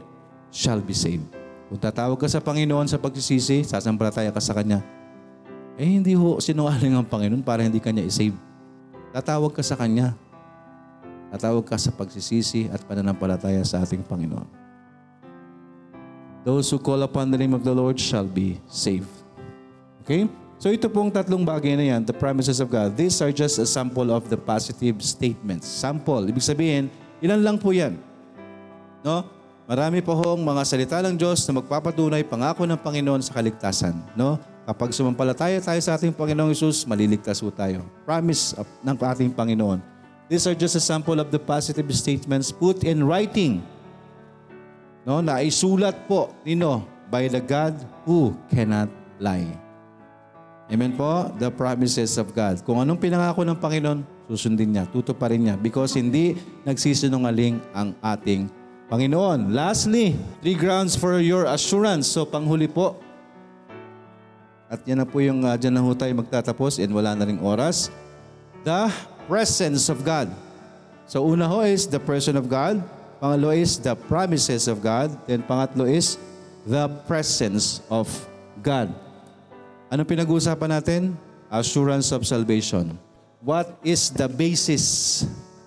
shall 0.52 0.84
be 0.84 0.92
saved. 0.92 1.26
Kung 1.72 1.80
tatawag 1.80 2.20
ka 2.20 2.28
sa 2.28 2.44
Panginoon 2.44 2.92
sa 2.92 3.00
pagsisisi, 3.00 3.64
sasampalataya 3.64 4.36
ka 4.36 4.44
sa 4.44 4.52
Kanya, 4.52 4.84
eh 5.80 5.88
hindi 5.88 6.12
ho 6.12 6.36
sinungaling 6.44 6.92
ang 6.92 7.08
Panginoon 7.08 7.42
para 7.42 7.64
hindi 7.64 7.80
Kanya 7.80 8.04
isave. 8.04 8.36
Tatawag 9.16 9.56
ka 9.56 9.64
sa 9.64 9.80
Kanya. 9.80 10.12
Tatawag 11.32 11.64
ka 11.64 11.80
sa 11.80 11.96
pagsisisi 11.96 12.68
at 12.68 12.84
pananampalataya 12.84 13.64
sa 13.64 13.80
ating 13.80 14.04
Panginoon. 14.04 14.46
Those 16.44 16.68
who 16.74 16.82
call 16.82 17.00
upon 17.08 17.32
the 17.32 17.40
name 17.40 17.56
of 17.56 17.64
the 17.64 17.72
Lord 17.72 17.96
shall 17.96 18.28
be 18.28 18.60
saved. 18.68 19.10
Okay? 20.04 20.28
So 20.62 20.70
ito 20.70 20.92
pong 20.92 21.10
tatlong 21.10 21.42
bagay 21.42 21.74
na 21.74 21.86
yan, 21.96 22.06
the 22.06 22.14
promises 22.14 22.62
of 22.62 22.70
God, 22.70 22.94
these 22.94 23.18
are 23.24 23.34
just 23.34 23.58
a 23.58 23.66
sample 23.66 24.14
of 24.14 24.30
the 24.30 24.38
positive 24.38 25.02
statements. 25.02 25.66
Sample. 25.66 26.22
Ibig 26.30 26.46
sabihin, 26.46 26.92
ilan 27.18 27.42
lang 27.42 27.58
po 27.58 27.74
yan. 27.74 27.98
No? 29.02 29.26
Marami 29.66 30.04
pa 30.04 30.14
hong 30.14 30.42
mga 30.44 30.62
salita 30.68 30.98
ng 31.02 31.18
Diyos 31.18 31.42
na 31.48 31.64
magpapatunay 31.64 32.28
pangako 32.28 32.68
ng 32.68 32.78
Panginoon 32.78 33.24
sa 33.24 33.34
kaligtasan. 33.34 33.96
No? 34.14 34.38
Kapag 34.68 34.94
sumampalataya 34.94 35.58
tayo 35.58 35.82
sa 35.82 35.98
ating 35.98 36.14
Panginoong 36.14 36.54
Isus, 36.54 36.86
maliligtas 36.86 37.42
po 37.42 37.50
tayo. 37.50 37.82
Promise 38.06 38.58
of, 38.62 38.68
ng 38.86 38.94
ating 38.94 39.32
Panginoon. 39.34 39.82
These 40.32 40.48
are 40.48 40.56
just 40.56 40.80
a 40.80 40.84
sample 40.84 41.20
of 41.20 41.28
the 41.28 41.44
positive 41.44 41.92
statements 41.92 42.56
put 42.56 42.88
in 42.88 43.04
writing. 43.04 43.60
No, 45.04 45.20
na 45.20 45.44
isulat 45.44 46.08
po 46.08 46.32
nino 46.48 46.88
by 47.12 47.28
the 47.28 47.44
God 47.44 47.76
who 48.08 48.32
cannot 48.48 48.88
lie. 49.20 49.52
Amen 50.72 50.96
po? 50.96 51.28
The 51.36 51.52
promises 51.52 52.16
of 52.16 52.32
God. 52.32 52.64
Kung 52.64 52.80
anong 52.80 53.04
pinangako 53.04 53.44
ng 53.44 53.60
Panginoon, 53.60 54.08
susundin 54.32 54.72
niya, 54.72 54.88
tutuparin 54.88 55.44
niya 55.44 55.60
because 55.60 56.00
hindi 56.00 56.40
nagsisinungaling 56.64 57.60
ang 57.76 57.92
ating 58.00 58.48
Panginoon. 58.88 59.52
Lastly, 59.52 60.16
three 60.40 60.56
grounds 60.56 60.96
for 60.96 61.20
your 61.20 61.44
assurance. 61.52 62.08
So 62.08 62.24
panghuli 62.24 62.72
po, 62.72 62.96
at 64.72 64.80
yan 64.88 65.04
na 65.04 65.08
po 65.08 65.20
yung 65.20 65.44
uh, 65.44 65.60
dyan 65.60 65.76
na 65.76 65.84
ho 65.84 65.92
tayo 65.92 66.16
magtatapos 66.16 66.80
and 66.80 66.96
wala 66.96 67.20
na 67.20 67.28
ring 67.28 67.44
oras. 67.44 67.92
The 68.64 68.88
presence 69.28 69.90
of 69.90 70.06
God. 70.06 70.32
So 71.12 71.28
una 71.28 71.44
ho 71.48 71.62
is 71.68 71.86
the 71.90 72.00
person 72.00 72.40
of 72.40 72.48
God. 72.48 72.80
Pangalo 73.22 73.54
is 73.54 73.78
the 73.78 73.94
promises 73.94 74.66
of 74.66 74.82
God. 74.82 75.14
Then 75.30 75.44
pangatlo 75.44 75.86
is 75.86 76.18
the 76.66 76.90
presence 77.06 77.86
of 77.92 78.10
God. 78.66 78.90
Ano 79.92 80.02
pinag-uusapan 80.08 80.70
natin? 80.72 81.02
Assurance 81.52 82.10
of 82.16 82.24
salvation. 82.24 82.96
What 83.44 83.78
is 83.84 84.10
the 84.10 84.32
basis? 84.32 85.26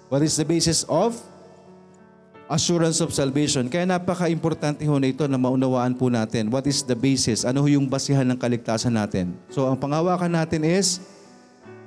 What 0.08 0.24
is 0.24 0.34
the 0.34 0.46
basis 0.48 0.82
of 0.88 1.14
assurance 2.48 3.04
of 3.04 3.12
salvation? 3.12 3.68
Kaya 3.68 3.84
napaka-importante 3.84 4.82
ho 4.88 4.96
na 4.96 5.12
ito 5.12 5.28
na 5.28 5.36
maunawaan 5.36 5.92
po 5.94 6.08
natin. 6.08 6.48
What 6.48 6.64
is 6.64 6.80
the 6.82 6.96
basis? 6.96 7.44
Ano 7.44 7.62
ho 7.62 7.68
yung 7.68 7.86
basihan 7.86 8.24
ng 8.24 8.38
kaligtasan 8.38 8.96
natin? 8.96 9.36
So 9.52 9.68
ang 9.68 9.76
panghawakan 9.76 10.32
natin 10.32 10.64
is 10.64 11.04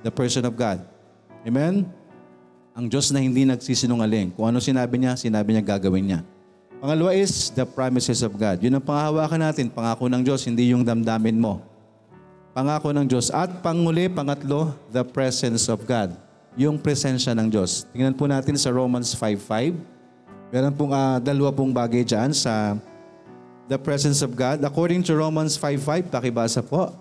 the 0.05 0.13
person 0.13 0.45
of 0.45 0.53
God. 0.53 0.83
Amen? 1.47 1.87
Ang 2.75 2.91
Diyos 2.91 3.07
na 3.15 3.23
hindi 3.23 3.47
nagsisinungaling. 3.47 4.35
Kung 4.35 4.51
ano 4.51 4.59
sinabi 4.59 4.99
niya, 4.99 5.15
sinabi 5.15 5.55
niya 5.55 5.63
gagawin 5.63 6.03
niya. 6.03 6.19
Pangalawa 6.77 7.15
is 7.15 7.49
the 7.55 7.63
promises 7.63 8.19
of 8.19 8.35
God. 8.35 8.59
Yun 8.59 8.77
ang 8.77 8.83
panghawakan 8.83 9.39
natin. 9.39 9.71
Pangako 9.71 10.11
ng 10.11 10.21
Diyos, 10.27 10.43
hindi 10.43 10.75
yung 10.75 10.83
damdamin 10.83 11.39
mo. 11.39 11.63
Pangako 12.51 12.91
ng 12.91 13.07
Diyos. 13.07 13.31
At 13.31 13.63
panguli, 13.63 14.11
pangatlo, 14.11 14.75
the 14.91 15.01
presence 15.07 15.71
of 15.71 15.87
God. 15.87 16.13
Yung 16.59 16.75
presensya 16.77 17.31
ng 17.31 17.47
Diyos. 17.47 17.87
Tingnan 17.95 18.13
po 18.13 18.27
natin 18.27 18.59
sa 18.59 18.69
Romans 18.69 19.15
5.5. 19.15 19.73
Meron 20.51 20.73
pong 20.75 20.91
uh, 20.93 21.17
dalawa 21.17 21.49
pong 21.55 21.71
bagay 21.71 22.03
dyan 22.03 22.35
sa 22.35 22.75
the 23.71 23.79
presence 23.79 24.19
of 24.19 24.35
God. 24.35 24.61
According 24.67 25.01
to 25.07 25.15
Romans 25.15 25.55
5.5, 25.55 26.11
pakibasa 26.11 26.59
po. 26.59 26.91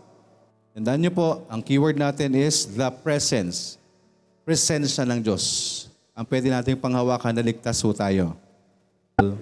Tandaan 0.72 1.02
niyo 1.02 1.12
po, 1.12 1.42
ang 1.50 1.60
keyword 1.60 1.98
natin 1.98 2.32
is 2.38 2.64
the 2.78 2.88
presence 3.02 3.76
presensya 4.46 5.02
ng 5.02 5.18
Diyos. 5.18 5.44
Ang 6.14 6.22
pwede 6.30 6.46
nating 6.46 6.78
panghawakan 6.78 7.34
na 7.34 7.42
ligtas 7.42 7.82
ho 7.82 7.90
tayo. 7.90 8.38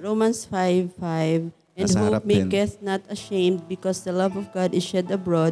Romans 0.01 0.49
5:5 0.49 1.53
And 1.75 1.91
Nasa 1.91 1.99
hope 2.07 2.23
din. 2.23 2.47
maketh 2.47 2.79
not 2.79 3.03
ashamed 3.11 3.67
because 3.67 4.07
the 4.07 4.15
love 4.15 4.39
of 4.39 4.47
God 4.55 4.71
is 4.71 4.87
shed 4.87 5.11
abroad 5.11 5.51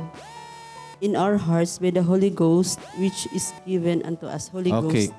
in 1.02 1.18
our 1.18 1.34
hearts 1.34 1.82
by 1.82 1.90
the 1.90 2.00
Holy 2.00 2.30
Ghost 2.30 2.78
which 2.94 3.26
is 3.34 3.50
given 3.66 4.06
unto 4.06 4.30
us. 4.30 4.46
Holy 4.46 4.70
Okay. 4.70 5.10
Ghost. 5.10 5.18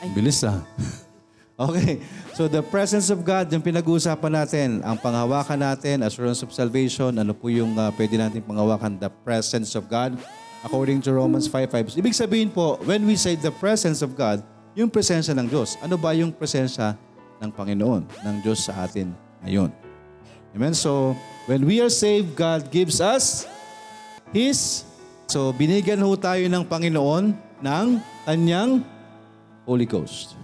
Ay, 0.00 0.08
Bilis 0.16 0.40
ah. 0.40 0.64
okay. 1.68 2.00
So 2.32 2.48
the 2.48 2.64
presence 2.64 3.12
of 3.12 3.20
God, 3.20 3.52
yung 3.52 3.60
pinag-uusapan 3.60 4.32
natin, 4.32 4.68
ang 4.80 4.96
panghawakan 4.96 5.60
natin, 5.60 6.00
assurance 6.00 6.40
of 6.40 6.48
salvation, 6.56 7.12
ano 7.20 7.36
po 7.36 7.52
yung 7.52 7.76
uh, 7.76 7.92
pwede 7.92 8.16
natin 8.16 8.40
panghawakan? 8.40 8.96
The 8.96 9.12
presence 9.12 9.76
of 9.76 9.92
God. 9.92 10.16
According 10.60 11.00
to 11.08 11.16
Romans 11.16 11.48
5.5. 11.48 11.96
Ibig 11.96 12.12
sabihin 12.12 12.52
po, 12.52 12.76
when 12.84 13.08
we 13.08 13.16
say 13.16 13.32
the 13.36 13.50
presence 13.50 14.04
of 14.04 14.12
God, 14.12 14.44
yung 14.76 14.92
presensya 14.92 15.34
ng 15.34 15.48
Diyos. 15.48 15.74
Ano 15.80 15.96
ba 15.96 16.14
yung 16.14 16.30
presensya 16.30 16.94
ng 17.40 17.50
Panginoon, 17.50 18.06
ng 18.06 18.36
Diyos 18.44 18.68
sa 18.68 18.84
atin 18.84 19.10
ngayon? 19.42 19.72
Amen? 20.54 20.74
So, 20.76 21.16
when 21.48 21.64
we 21.64 21.80
are 21.80 21.90
saved, 21.90 22.36
God 22.36 22.68
gives 22.68 23.00
us 23.00 23.48
His. 24.30 24.84
So, 25.26 25.50
binigyan 25.54 26.02
ho 26.02 26.14
tayo 26.14 26.44
ng 26.46 26.64
Panginoon 26.66 27.34
ng 27.62 27.86
kanyang 28.26 28.84
Holy 29.64 29.86
Ghost. 29.86 30.36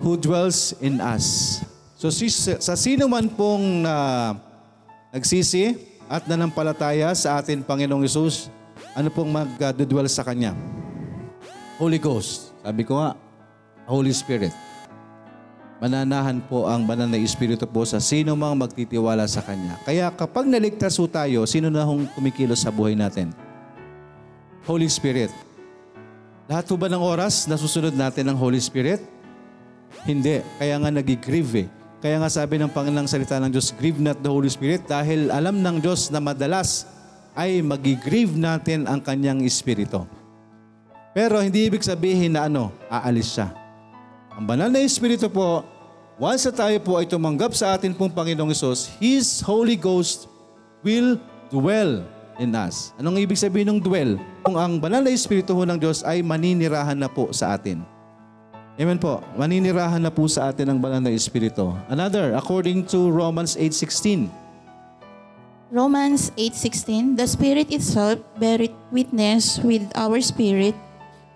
Who 0.00 0.16
dwells 0.16 0.72
in 0.80 1.00
us. 1.00 1.60
So 2.00 2.08
si, 2.08 2.32
sa 2.32 2.72
sino 2.80 3.04
man 3.12 3.28
pong 3.28 3.84
na 3.84 4.32
nagsisi 5.12 5.76
at 6.10 6.26
nanampalataya 6.26 7.14
sa 7.14 7.38
atin 7.38 7.62
Panginoong 7.62 8.02
Yesus, 8.02 8.50
ano 8.98 9.06
pong 9.14 9.30
mag-dwell 9.30 10.10
sa 10.10 10.26
Kanya? 10.26 10.58
Holy 11.78 12.02
Ghost. 12.02 12.50
Sabi 12.66 12.82
ko 12.82 12.98
nga, 12.98 13.14
Holy 13.86 14.10
Spirit. 14.10 14.50
Mananahan 15.78 16.42
po 16.44 16.66
ang 16.66 16.84
banal 16.84 17.08
na 17.08 17.16
Espiritu 17.16 17.64
po 17.64 17.86
sa 17.86 18.02
sino 18.02 18.34
mang 18.34 18.58
magtitiwala 18.58 19.24
sa 19.30 19.40
Kanya. 19.40 19.78
Kaya 19.86 20.10
kapag 20.10 20.50
naligtas 20.50 20.98
po 20.98 21.06
tayo, 21.06 21.46
sino 21.46 21.70
na 21.70 21.86
hong 21.86 22.10
kumikilos 22.12 22.66
sa 22.66 22.74
buhay 22.74 22.98
natin? 22.98 23.30
Holy 24.66 24.90
Spirit. 24.90 25.30
Lahat 26.50 26.66
po 26.66 26.74
ba 26.74 26.90
ng 26.90 27.00
oras 27.00 27.46
nasusunod 27.46 27.94
natin 27.94 28.28
ng 28.28 28.36
Holy 28.36 28.58
Spirit? 28.58 29.00
Hindi. 30.02 30.42
Kaya 30.58 30.74
nga 30.76 30.90
nagigrieve 30.90 31.64
eh. 31.64 31.68
Kaya 32.00 32.16
nga 32.16 32.32
sabi 32.32 32.56
ng 32.56 32.72
Panginoong 32.72 33.04
salita 33.04 33.36
ng 33.36 33.52
Diyos, 33.52 33.76
grieve 33.76 34.00
not 34.00 34.24
the 34.24 34.32
Holy 34.32 34.48
Spirit 34.48 34.88
dahil 34.88 35.28
alam 35.28 35.60
ng 35.60 35.84
Diyos 35.84 36.08
na 36.08 36.16
madalas 36.16 36.88
ay 37.36 37.60
magigrieve 37.60 38.40
natin 38.40 38.88
ang 38.88 39.04
kanyang 39.04 39.44
Espiritu. 39.44 40.08
Pero 41.12 41.44
hindi 41.44 41.68
ibig 41.68 41.84
sabihin 41.84 42.40
na 42.40 42.48
ano, 42.48 42.72
aalis 42.88 43.36
siya. 43.36 43.52
Ang 44.32 44.48
banal 44.48 44.72
na 44.72 44.80
Espiritu 44.80 45.28
po, 45.28 45.60
once 46.16 46.48
na 46.48 46.56
tayo 46.56 46.78
po 46.80 46.96
ay 46.96 47.04
tumanggap 47.04 47.52
sa 47.52 47.76
atin 47.76 47.92
pong 47.92 48.16
Panginoong 48.16 48.48
Isos, 48.48 48.88
His 48.96 49.44
Holy 49.44 49.76
Ghost 49.76 50.24
will 50.80 51.20
dwell 51.52 52.00
in 52.40 52.56
us. 52.56 52.96
Anong 52.96 53.20
ibig 53.20 53.36
sabihin 53.36 53.76
ng 53.76 53.80
dwell? 53.84 54.16
Kung 54.40 54.56
ang 54.56 54.80
banal 54.80 55.04
na 55.04 55.12
Espiritu 55.12 55.52
ho 55.52 55.68
ng 55.68 55.76
Diyos 55.76 56.00
ay 56.00 56.24
maninirahan 56.24 56.96
na 56.96 57.12
po 57.12 57.28
sa 57.36 57.52
atin. 57.52 57.84
Amen 58.78 58.98
po. 58.98 59.20
Maninirahan 59.36 60.00
na 60.00 60.08
po 60.08 60.24
sa 60.30 60.48
atin 60.52 60.70
ang 60.70 60.78
banal 60.80 61.02
na 61.02 61.10
Espiritu. 61.12 61.74
Another, 61.90 62.32
according 62.32 62.86
to 62.88 63.10
Romans 63.10 63.58
8.16. 63.58 64.30
Romans 65.70 66.34
8:16 66.34 67.14
The 67.14 67.30
Spirit 67.30 67.70
itself 67.70 68.18
beareth 68.42 68.74
witness 68.90 69.62
with 69.62 69.86
our 69.94 70.18
spirit 70.18 70.74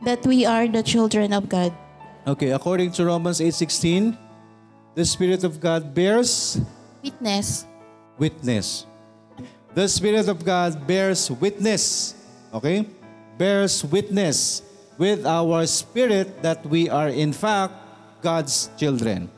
that 0.03 0.27
we 0.27 0.43
are 0.43 0.67
the 0.67 0.83
children 0.83 1.31
of 1.31 1.47
God. 1.47 1.71
Okay, 2.27 2.51
according 2.51 2.91
to 2.99 3.07
Romans 3.07 3.39
8.16, 3.39 4.17
the 4.99 5.07
Spirit 5.07 5.45
of 5.47 5.61
God 5.63 5.95
bears 5.95 6.59
Witness. 7.05 7.69
witness. 8.19 8.89
The 9.77 9.87
Spirit 9.87 10.27
of 10.27 10.43
God 10.43 10.83
bears 10.89 11.31
witness. 11.31 12.15
Okay? 12.51 12.89
Bears 13.39 13.83
witness 13.85 14.63
with 14.99 15.27
our 15.27 15.67
spirit 15.67 16.31
that 16.43 16.63
we 16.67 16.87
are 16.87 17.11
in 17.11 17.35
fact 17.35 17.75
God's 18.23 18.71
children. 18.79 19.29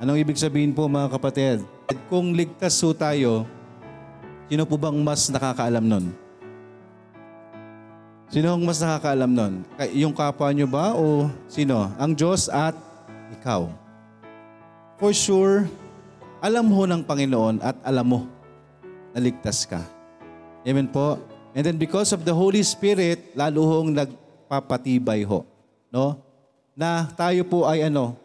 Anong 0.00 0.22
ibig 0.22 0.40
sabihin 0.40 0.72
po 0.72 0.88
mga 0.88 1.12
kapatid? 1.12 1.60
Kung 2.08 2.32
ligtas 2.32 2.78
po 2.80 2.94
tayo, 2.94 3.44
sino 4.48 4.64
po 4.64 4.80
bang 4.80 4.96
mas 5.02 5.28
nakakaalam 5.28 5.84
nun? 5.84 6.06
Sino 8.30 8.54
ang 8.54 8.62
mas 8.62 8.78
nakakaalam 8.78 9.30
nun? 9.30 9.54
Yung 9.90 10.14
kapwa 10.14 10.48
nyo 10.54 10.66
ba 10.70 10.94
o 10.94 11.26
sino? 11.50 11.90
Ang 11.98 12.14
Diyos 12.14 12.46
at 12.46 12.78
ikaw. 13.34 13.66
For 15.02 15.10
sure, 15.10 15.66
alam 16.38 16.70
ho 16.70 16.82
ng 16.86 17.02
Panginoon 17.02 17.58
at 17.58 17.76
alam 17.82 18.06
mo 18.06 18.20
na 19.10 19.18
ligtas 19.18 19.66
ka. 19.66 19.82
Amen 20.62 20.86
po. 20.86 21.18
And 21.50 21.66
then 21.66 21.76
because 21.80 22.14
of 22.14 22.22
the 22.22 22.30
Holy 22.30 22.62
Spirit, 22.62 23.34
lalo 23.34 23.66
hong 23.66 23.98
nagpapatibay 24.50 25.22
ho. 25.22 25.46
No? 25.94 26.18
Na 26.74 27.06
tayo 27.14 27.46
po 27.46 27.70
ay 27.70 27.86
ano, 27.86 28.18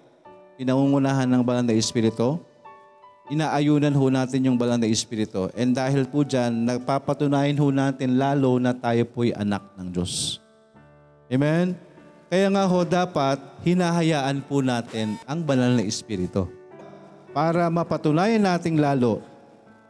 pinangungunahan 0.58 1.30
ng 1.30 1.46
banal 1.46 1.62
na 1.62 1.78
Espiritu, 1.78 2.42
inaayunan 3.30 3.94
ho 3.94 4.06
natin 4.10 4.50
yung 4.50 4.58
banal 4.58 4.82
na 4.82 4.90
Espiritu. 4.90 5.54
And 5.54 5.78
dahil 5.78 6.10
po 6.10 6.26
dyan, 6.26 6.66
nagpapatunayan 6.66 7.62
ho 7.62 7.70
natin 7.70 8.18
lalo 8.18 8.58
na 8.58 8.74
tayo 8.74 9.06
po'y 9.06 9.38
anak 9.38 9.62
ng 9.78 9.94
Diyos. 9.94 10.42
Amen? 11.30 11.78
Kaya 12.26 12.50
nga 12.50 12.66
ho, 12.66 12.82
dapat 12.82 13.38
hinahayaan 13.62 14.42
po 14.50 14.66
natin 14.66 15.22
ang 15.30 15.46
banal 15.46 15.78
na 15.78 15.86
Espiritu 15.86 16.50
para 17.38 17.70
mapatunayan 17.70 18.42
nating 18.42 18.82
lalo 18.82 19.22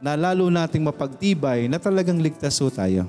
na 0.04 0.20
lalo 0.20 0.52
nating 0.52 0.84
mapagtibay 0.84 1.72
na 1.72 1.80
talagang 1.80 2.20
ligtas 2.20 2.60
po 2.60 2.68
tayo. 2.68 3.08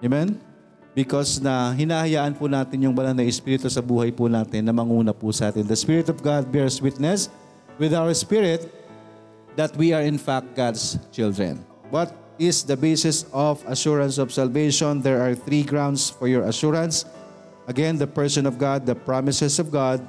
Amen? 0.00 0.51
Because 0.92 1.40
na 1.40 1.72
hinahayaan 1.72 2.36
po 2.36 2.44
natin 2.52 2.84
yung 2.84 2.92
banal 2.92 3.16
na 3.16 3.24
Espiritu 3.24 3.64
sa 3.72 3.80
buhay 3.80 4.12
po 4.12 4.28
natin 4.28 4.60
na 4.60 4.76
manguna 4.76 5.16
po 5.16 5.32
sa 5.32 5.48
atin. 5.48 5.64
The 5.64 5.78
Spirit 5.78 6.12
of 6.12 6.20
God 6.20 6.52
bears 6.52 6.84
witness 6.84 7.32
with 7.80 7.96
our 7.96 8.12
spirit 8.12 8.68
that 9.56 9.72
we 9.76 9.96
are 9.96 10.04
in 10.04 10.20
fact 10.20 10.52
God's 10.52 11.00
children. 11.08 11.64
What 11.88 12.12
is 12.36 12.64
the 12.64 12.76
basis 12.76 13.24
of 13.32 13.64
assurance 13.64 14.20
of 14.20 14.32
salvation? 14.36 15.00
There 15.00 15.24
are 15.24 15.32
three 15.32 15.64
grounds 15.64 16.12
for 16.12 16.28
your 16.28 16.44
assurance. 16.44 17.08
Again, 17.64 17.96
the 17.96 18.08
person 18.08 18.44
of 18.44 18.60
God, 18.60 18.84
the 18.84 18.96
promises 18.96 19.56
of 19.56 19.72
God, 19.72 20.04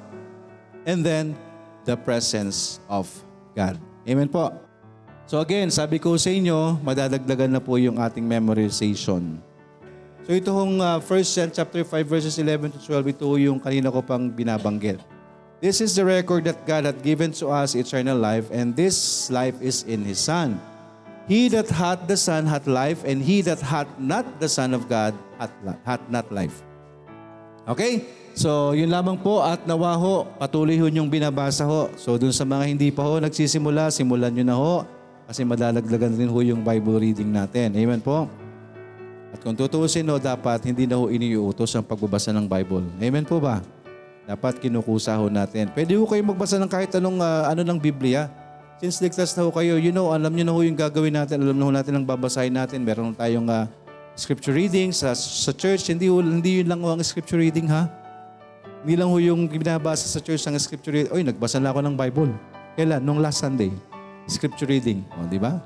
and 0.84 1.00
then 1.00 1.32
the 1.88 1.96
presence 1.96 2.80
of 2.92 3.08
God. 3.56 3.80
Amen 4.04 4.28
po. 4.28 4.52
So 5.24 5.40
again, 5.40 5.72
sabi 5.72 5.96
ko 5.96 6.20
sa 6.20 6.28
inyo, 6.28 6.76
madadagdagan 6.84 7.56
na 7.56 7.60
po 7.60 7.80
yung 7.80 7.96
ating 7.96 8.28
memorization. 8.28 9.40
So 10.24 10.32
ito 10.32 10.56
hong 10.56 10.80
uh, 10.80 11.04
1 11.04 11.36
John 11.36 11.50
chapter 11.52 11.84
5 11.84 12.08
verses 12.08 12.40
11 12.40 12.72
to 12.72 12.78
12, 12.80 13.12
ito 13.12 13.28
yung 13.36 13.60
kanina 13.60 13.92
ko 13.92 14.00
pang 14.00 14.32
binabanggit. 14.32 14.96
This 15.60 15.84
is 15.84 15.92
the 15.92 16.04
record 16.04 16.48
that 16.48 16.64
God 16.64 16.88
hath 16.88 17.04
given 17.04 17.32
to 17.40 17.52
us 17.52 17.76
eternal 17.76 18.16
life, 18.16 18.48
and 18.48 18.72
this 18.72 19.28
life 19.28 19.56
is 19.60 19.84
in 19.84 20.00
His 20.00 20.20
Son. 20.20 20.56
He 21.28 21.48
that 21.52 21.68
hath 21.68 22.08
the 22.08 22.16
Son 22.16 22.44
hath 22.48 22.64
life, 22.64 23.04
and 23.04 23.20
he 23.20 23.40
that 23.44 23.60
hath 23.60 23.88
not 23.96 24.24
the 24.40 24.48
Son 24.48 24.72
of 24.72 24.88
God 24.88 25.16
hath, 25.40 25.52
hath 25.84 26.04
not 26.08 26.28
life. 26.32 26.60
Okay? 27.68 28.04
So, 28.36 28.76
yun 28.76 28.92
lamang 28.92 29.20
po 29.20 29.40
at 29.40 29.64
nawa 29.64 29.96
ho, 29.96 30.28
patuloy 30.36 30.76
ho 30.76 30.88
yung 30.88 31.08
binabasa 31.08 31.64
ho. 31.64 31.88
So, 31.96 32.20
dun 32.20 32.32
sa 32.32 32.44
mga 32.44 32.64
hindi 32.68 32.88
pa 32.92 33.04
ho 33.04 33.20
nagsisimula, 33.20 33.88
simulan 33.88 34.36
nyo 34.36 34.44
na 34.44 34.56
ho 34.56 34.74
kasi 35.24 35.48
madalagdagan 35.48 36.12
din 36.12 36.28
ho 36.28 36.38
yung 36.44 36.60
Bible 36.60 37.00
reading 37.00 37.32
natin. 37.32 37.72
Amen 37.72 38.04
po? 38.04 38.28
At 39.34 39.42
kung 39.42 39.58
tutuusin 39.58 40.06
ho, 40.06 40.22
dapat 40.22 40.62
hindi 40.62 40.86
na 40.86 40.94
ho 40.94 41.10
iniuutos 41.10 41.74
ang 41.74 41.82
pagbabasa 41.82 42.30
ng 42.30 42.46
Bible. 42.46 42.86
Amen 43.02 43.26
po 43.26 43.42
ba? 43.42 43.58
Dapat 44.30 44.62
kinukusa 44.62 45.18
ho 45.18 45.26
natin. 45.26 45.74
Pwede 45.74 45.98
ho 45.98 46.06
kayo 46.06 46.22
magbasa 46.22 46.54
ng 46.62 46.70
kahit 46.70 46.94
anong 46.94 47.18
ah, 47.18 47.50
ano 47.50 47.66
ng 47.66 47.74
Biblia. 47.74 48.30
Since 48.78 49.02
ligtas 49.02 49.34
na 49.34 49.42
ho 49.42 49.50
kayo, 49.50 49.74
you 49.74 49.90
know, 49.90 50.14
alam 50.14 50.30
nyo 50.30 50.46
na 50.46 50.52
ho 50.54 50.60
yung 50.62 50.78
gagawin 50.78 51.18
natin, 51.18 51.42
alam 51.42 51.58
na 51.58 51.64
ho 51.66 51.72
natin 51.74 51.98
ang 51.98 52.06
babasahin 52.06 52.54
natin. 52.54 52.86
Meron 52.86 53.10
tayong 53.10 53.50
ah, 53.50 53.66
scripture 54.14 54.54
reading 54.54 54.94
sa, 54.94 55.18
sa 55.18 55.50
church. 55.50 55.90
Hindi, 55.90 56.06
ho, 56.06 56.22
hindi 56.22 56.62
yun 56.62 56.70
lang 56.70 56.78
ho 56.78 56.94
ang 56.94 57.02
scripture 57.02 57.42
reading 57.42 57.66
ha. 57.74 57.90
Hindi 58.86 58.94
lang 58.94 59.10
ho 59.10 59.18
yung 59.18 59.50
binabasa 59.50 60.06
sa 60.06 60.22
church 60.22 60.46
ang 60.46 60.54
scripture 60.62 60.94
reading. 60.94 61.10
Oy, 61.10 61.26
nagbasa 61.26 61.58
na 61.58 61.74
ako 61.74 61.82
ng 61.82 61.98
Bible. 61.98 62.30
Kailan? 62.78 63.02
Nung 63.02 63.18
last 63.18 63.42
Sunday. 63.42 63.74
Scripture 64.30 64.70
reading. 64.70 65.02
O, 65.18 65.26
di 65.26 65.42
ba? 65.42 65.58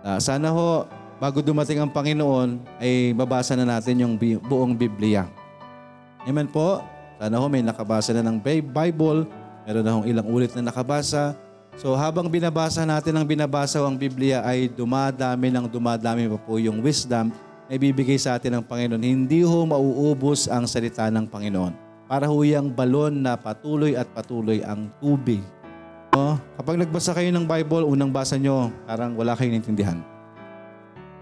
Ah, 0.00 0.16
sana 0.16 0.48
ho, 0.48 0.88
bago 1.16 1.40
dumating 1.40 1.80
ang 1.80 1.90
Panginoon, 1.92 2.80
ay 2.80 3.16
babasa 3.16 3.56
na 3.56 3.64
natin 3.64 4.00
yung 4.00 4.14
buong 4.44 4.76
Biblia. 4.76 5.28
Amen 6.26 6.50
po. 6.50 6.82
Sana 7.16 7.40
ho 7.40 7.46
may 7.48 7.64
nakabasa 7.64 8.12
na 8.12 8.20
ng 8.20 8.36
Bi- 8.42 8.64
Bible. 8.64 9.24
Meron 9.64 9.84
na 9.84 9.92
hong 9.96 10.06
ilang 10.06 10.28
ulit 10.28 10.52
na 10.52 10.68
nakabasa. 10.68 11.32
So 11.76 11.92
habang 11.92 12.28
binabasa 12.32 12.84
natin 12.88 13.16
ang 13.16 13.26
binabasa 13.28 13.80
ang 13.84 14.00
Biblia 14.00 14.40
ay 14.44 14.68
dumadami 14.72 15.52
ng 15.52 15.68
dumadami 15.68 16.24
pa 16.24 16.38
po 16.40 16.56
yung 16.56 16.80
wisdom 16.80 17.28
na 17.68 17.72
ibibigay 17.76 18.16
sa 18.16 18.36
atin 18.36 18.60
ng 18.60 18.64
Panginoon. 18.64 19.02
Hindi 19.02 19.44
ho 19.44 19.58
mauubos 19.68 20.48
ang 20.48 20.64
salita 20.64 21.08
ng 21.12 21.28
Panginoon. 21.28 21.72
Para 22.06 22.30
ho 22.30 22.38
yung 22.46 22.70
balon 22.72 23.20
na 23.20 23.34
patuloy 23.34 23.98
at 23.98 24.06
patuloy 24.14 24.62
ang 24.62 24.88
tubig. 25.02 25.42
No? 26.14 26.40
Kapag 26.56 26.80
nagbasa 26.80 27.12
kayo 27.12 27.28
ng 27.34 27.44
Bible, 27.44 27.84
unang 27.84 28.14
basa 28.14 28.38
nyo, 28.40 28.72
parang 28.88 29.12
wala 29.18 29.36
kayong 29.36 29.58
naintindihan. 29.58 30.15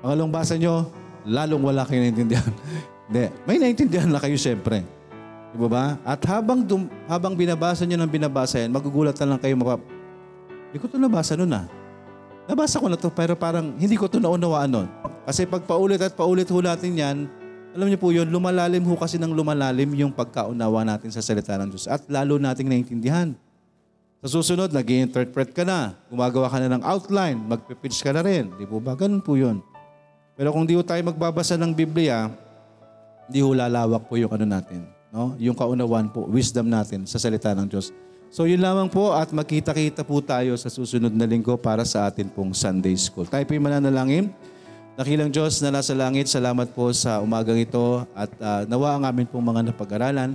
Pangalong 0.04 0.28
basa 0.28 0.60
nyo, 0.60 0.92
lalong 1.24 1.64
wala 1.64 1.88
kayong 1.88 2.12
naintindihan. 2.12 2.52
Hindi. 3.08 3.24
May 3.48 3.56
naintindihan 3.56 4.04
na 4.12 4.20
kayo 4.20 4.36
siyempre. 4.36 4.84
Di 5.48 5.56
ba 5.56 5.64
ba? 5.64 5.84
At 6.04 6.20
habang, 6.28 6.60
dum- 6.60 6.92
habang 7.08 7.32
binabasa 7.32 7.88
nyo 7.88 7.96
ng 7.96 8.12
binabasa 8.12 8.60
yan, 8.60 8.68
magugulat 8.68 9.16
na 9.24 9.32
lang 9.32 9.40
kayo 9.40 9.56
mapap... 9.56 9.80
Hindi 10.68 10.76
ko 10.76 10.92
ito 10.92 11.00
nabasa 11.00 11.40
nun 11.40 11.56
ah. 11.56 11.64
Nabasa 12.44 12.76
ko 12.76 12.92
na 12.92 13.00
to 13.00 13.08
pero 13.08 13.32
parang 13.32 13.72
hindi 13.80 13.96
ko 13.96 14.04
ito 14.04 14.20
naunawaan 14.20 14.68
nun. 14.68 14.88
Kasi 15.24 15.48
pag 15.48 15.64
paulit 15.64 15.96
at 16.04 16.12
paulit 16.12 16.52
ho 16.52 16.58
natin 16.60 16.92
yan, 16.92 17.16
alam 17.72 17.88
niyo 17.88 17.96
po 17.96 18.12
yun, 18.12 18.28
lumalalim 18.28 18.84
ho 18.84 19.00
kasi 19.00 19.16
ng 19.16 19.32
lumalalim 19.32 19.88
yung 19.96 20.12
pagkaunawa 20.12 20.84
natin 20.84 21.08
sa 21.16 21.24
salita 21.24 21.56
ng 21.56 21.72
Diyos 21.72 21.88
at 21.88 22.04
lalo 22.12 22.36
nating 22.36 22.68
naintindihan. 22.68 23.32
Sa 24.20 24.36
susunod, 24.36 24.68
nag 24.68 24.84
interpret 24.84 25.56
ka 25.56 25.64
na, 25.64 25.96
gumagawa 26.12 26.52
ka 26.52 26.60
na 26.60 26.76
ng 26.76 26.84
outline, 26.84 27.40
magpipitch 27.40 28.04
ka 28.04 28.12
na 28.12 28.20
rin. 28.20 28.52
Di 28.60 28.68
po 28.68 28.84
ba? 28.84 28.92
Ganun 28.92 29.24
po 29.24 29.40
yun. 29.40 29.64
Pero 30.34 30.50
kung 30.50 30.66
di 30.66 30.74
ho 30.74 30.82
tayo 30.82 30.98
magbabasa 31.06 31.54
ng 31.54 31.70
Biblia, 31.70 32.26
hindi 33.30 33.38
ho 33.38 33.54
lalawak 33.54 34.10
po 34.10 34.18
yung 34.18 34.34
ano 34.34 34.42
natin. 34.42 34.82
no? 35.14 35.38
Yung 35.38 35.54
kaunawaan 35.54 36.10
po, 36.10 36.26
wisdom 36.26 36.66
natin 36.66 37.06
sa 37.06 37.22
salita 37.22 37.54
ng 37.54 37.70
Diyos. 37.70 37.94
So 38.34 38.50
yun 38.50 38.58
lamang 38.58 38.90
po 38.90 39.14
at 39.14 39.30
magkita-kita 39.30 40.02
po 40.02 40.18
tayo 40.18 40.58
sa 40.58 40.66
susunod 40.66 41.14
na 41.14 41.22
linggo 41.22 41.54
para 41.54 41.86
sa 41.86 42.10
atin 42.10 42.26
pong 42.26 42.50
Sunday 42.50 42.98
School. 42.98 43.30
Tayo 43.30 43.46
po'y 43.46 43.62
mananalangin. 43.62 44.34
Dakilang 44.98 45.30
Diyos 45.30 45.62
na 45.62 45.70
nasa 45.70 45.94
langit, 45.94 46.26
salamat 46.26 46.74
po 46.74 46.90
sa 46.90 47.22
umagang 47.22 47.58
ito 47.58 48.02
at 48.14 48.30
ah, 48.42 48.62
nawa 48.66 48.98
ang 48.98 49.06
amin 49.06 49.26
pong 49.26 49.42
mga 49.42 49.70
napag-aralan 49.70 50.34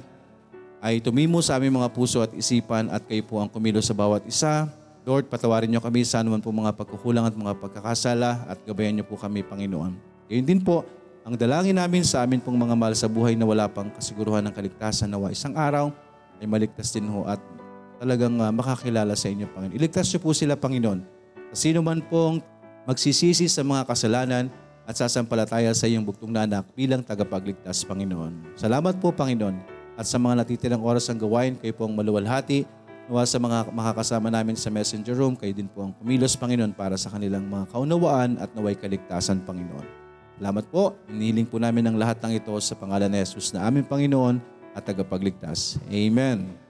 ay 0.80 1.04
tumimo 1.04 1.44
sa 1.44 1.60
aming 1.60 1.76
mga 1.76 1.92
puso 1.92 2.24
at 2.24 2.32
isipan 2.32 2.88
at 2.88 3.04
kayo 3.04 3.20
po 3.28 3.44
ang 3.44 3.52
kumilos 3.52 3.88
sa 3.88 3.96
bawat 3.96 4.24
isa. 4.24 4.72
Lord, 5.08 5.32
patawarin 5.32 5.72
niyo 5.72 5.80
kami 5.80 6.04
sa 6.04 6.20
anuman 6.20 6.44
po 6.44 6.52
mga 6.52 6.76
pagkukulang 6.76 7.24
at 7.24 7.36
mga 7.36 7.56
pagkakasala 7.58 8.46
at 8.52 8.60
gabayan 8.68 9.00
niyo 9.00 9.06
po 9.08 9.16
kami, 9.16 9.42
Panginoon. 9.42 9.96
Gayon 10.28 10.46
din 10.46 10.60
po, 10.60 10.84
ang 11.24 11.36
dalangin 11.36 11.78
namin 11.78 12.04
sa 12.04 12.24
amin 12.26 12.42
pong 12.44 12.58
mga 12.58 12.76
mahal 12.76 12.96
sa 12.96 13.08
buhay 13.08 13.38
na 13.38 13.48
wala 13.48 13.70
pang 13.70 13.88
kasiguruhan 13.94 14.44
ng 14.50 14.54
kaligtasan 14.56 15.12
nawa 15.12 15.30
isang 15.30 15.54
araw 15.54 15.92
ay 16.40 16.48
maligtas 16.48 16.90
din 16.96 17.06
ho 17.12 17.28
at 17.28 17.40
talagang 18.00 18.40
ah, 18.40 18.50
makakilala 18.50 19.14
sa 19.14 19.28
inyo, 19.28 19.46
Panginoon. 19.52 19.76
Iligtas 19.76 20.08
niyo 20.10 20.20
po 20.24 20.32
sila, 20.32 20.56
Panginoon. 20.56 21.04
Sino 21.52 21.84
man 21.84 22.00
pong 22.00 22.40
magsisisi 22.88 23.52
sa 23.52 23.62
mga 23.62 23.84
kasalanan 23.86 24.48
at 24.90 24.96
sasampalataya 24.98 25.70
sa 25.76 25.86
iyong 25.86 26.02
buktong 26.08 26.32
na 26.34 26.48
anak 26.48 26.66
bilang 26.74 27.04
tagapagligtas, 27.04 27.84
Panginoon. 27.86 28.58
Salamat 28.58 28.98
po, 28.98 29.12
Panginoon. 29.14 29.78
At 30.00 30.08
sa 30.08 30.16
mga 30.16 30.42
natitirang 30.42 30.80
oras 30.80 31.12
ng 31.12 31.20
gawain, 31.20 31.60
kayo 31.60 31.76
po 31.76 31.86
ang 31.86 31.94
maluwalhati. 31.94 32.64
Nawa 33.10 33.26
sa 33.26 33.42
mga 33.42 33.74
makakasama 33.74 34.30
namin 34.30 34.54
sa 34.54 34.70
messenger 34.70 35.18
room, 35.18 35.34
kayo 35.34 35.50
din 35.50 35.66
po 35.66 35.82
ang 35.82 35.98
kumilos, 35.98 36.38
Panginoon, 36.38 36.78
para 36.78 36.94
sa 36.94 37.10
kanilang 37.10 37.42
mga 37.50 37.74
kaunawaan 37.74 38.38
at 38.38 38.54
naway 38.54 38.78
kaligtasan, 38.78 39.42
Panginoon. 39.50 39.82
Salamat 40.38 40.70
po. 40.70 40.94
Inihiling 41.10 41.50
po 41.50 41.58
namin 41.58 41.90
ang 41.90 41.98
lahat 41.98 42.22
ng 42.22 42.38
ito 42.38 42.54
sa 42.62 42.78
pangalan 42.78 43.10
ni 43.10 43.18
Jesus 43.18 43.50
na 43.50 43.66
aming 43.66 43.90
Panginoon 43.90 44.38
at 44.78 44.86
tagapagligtas. 44.86 45.82
Amen. 45.90 46.69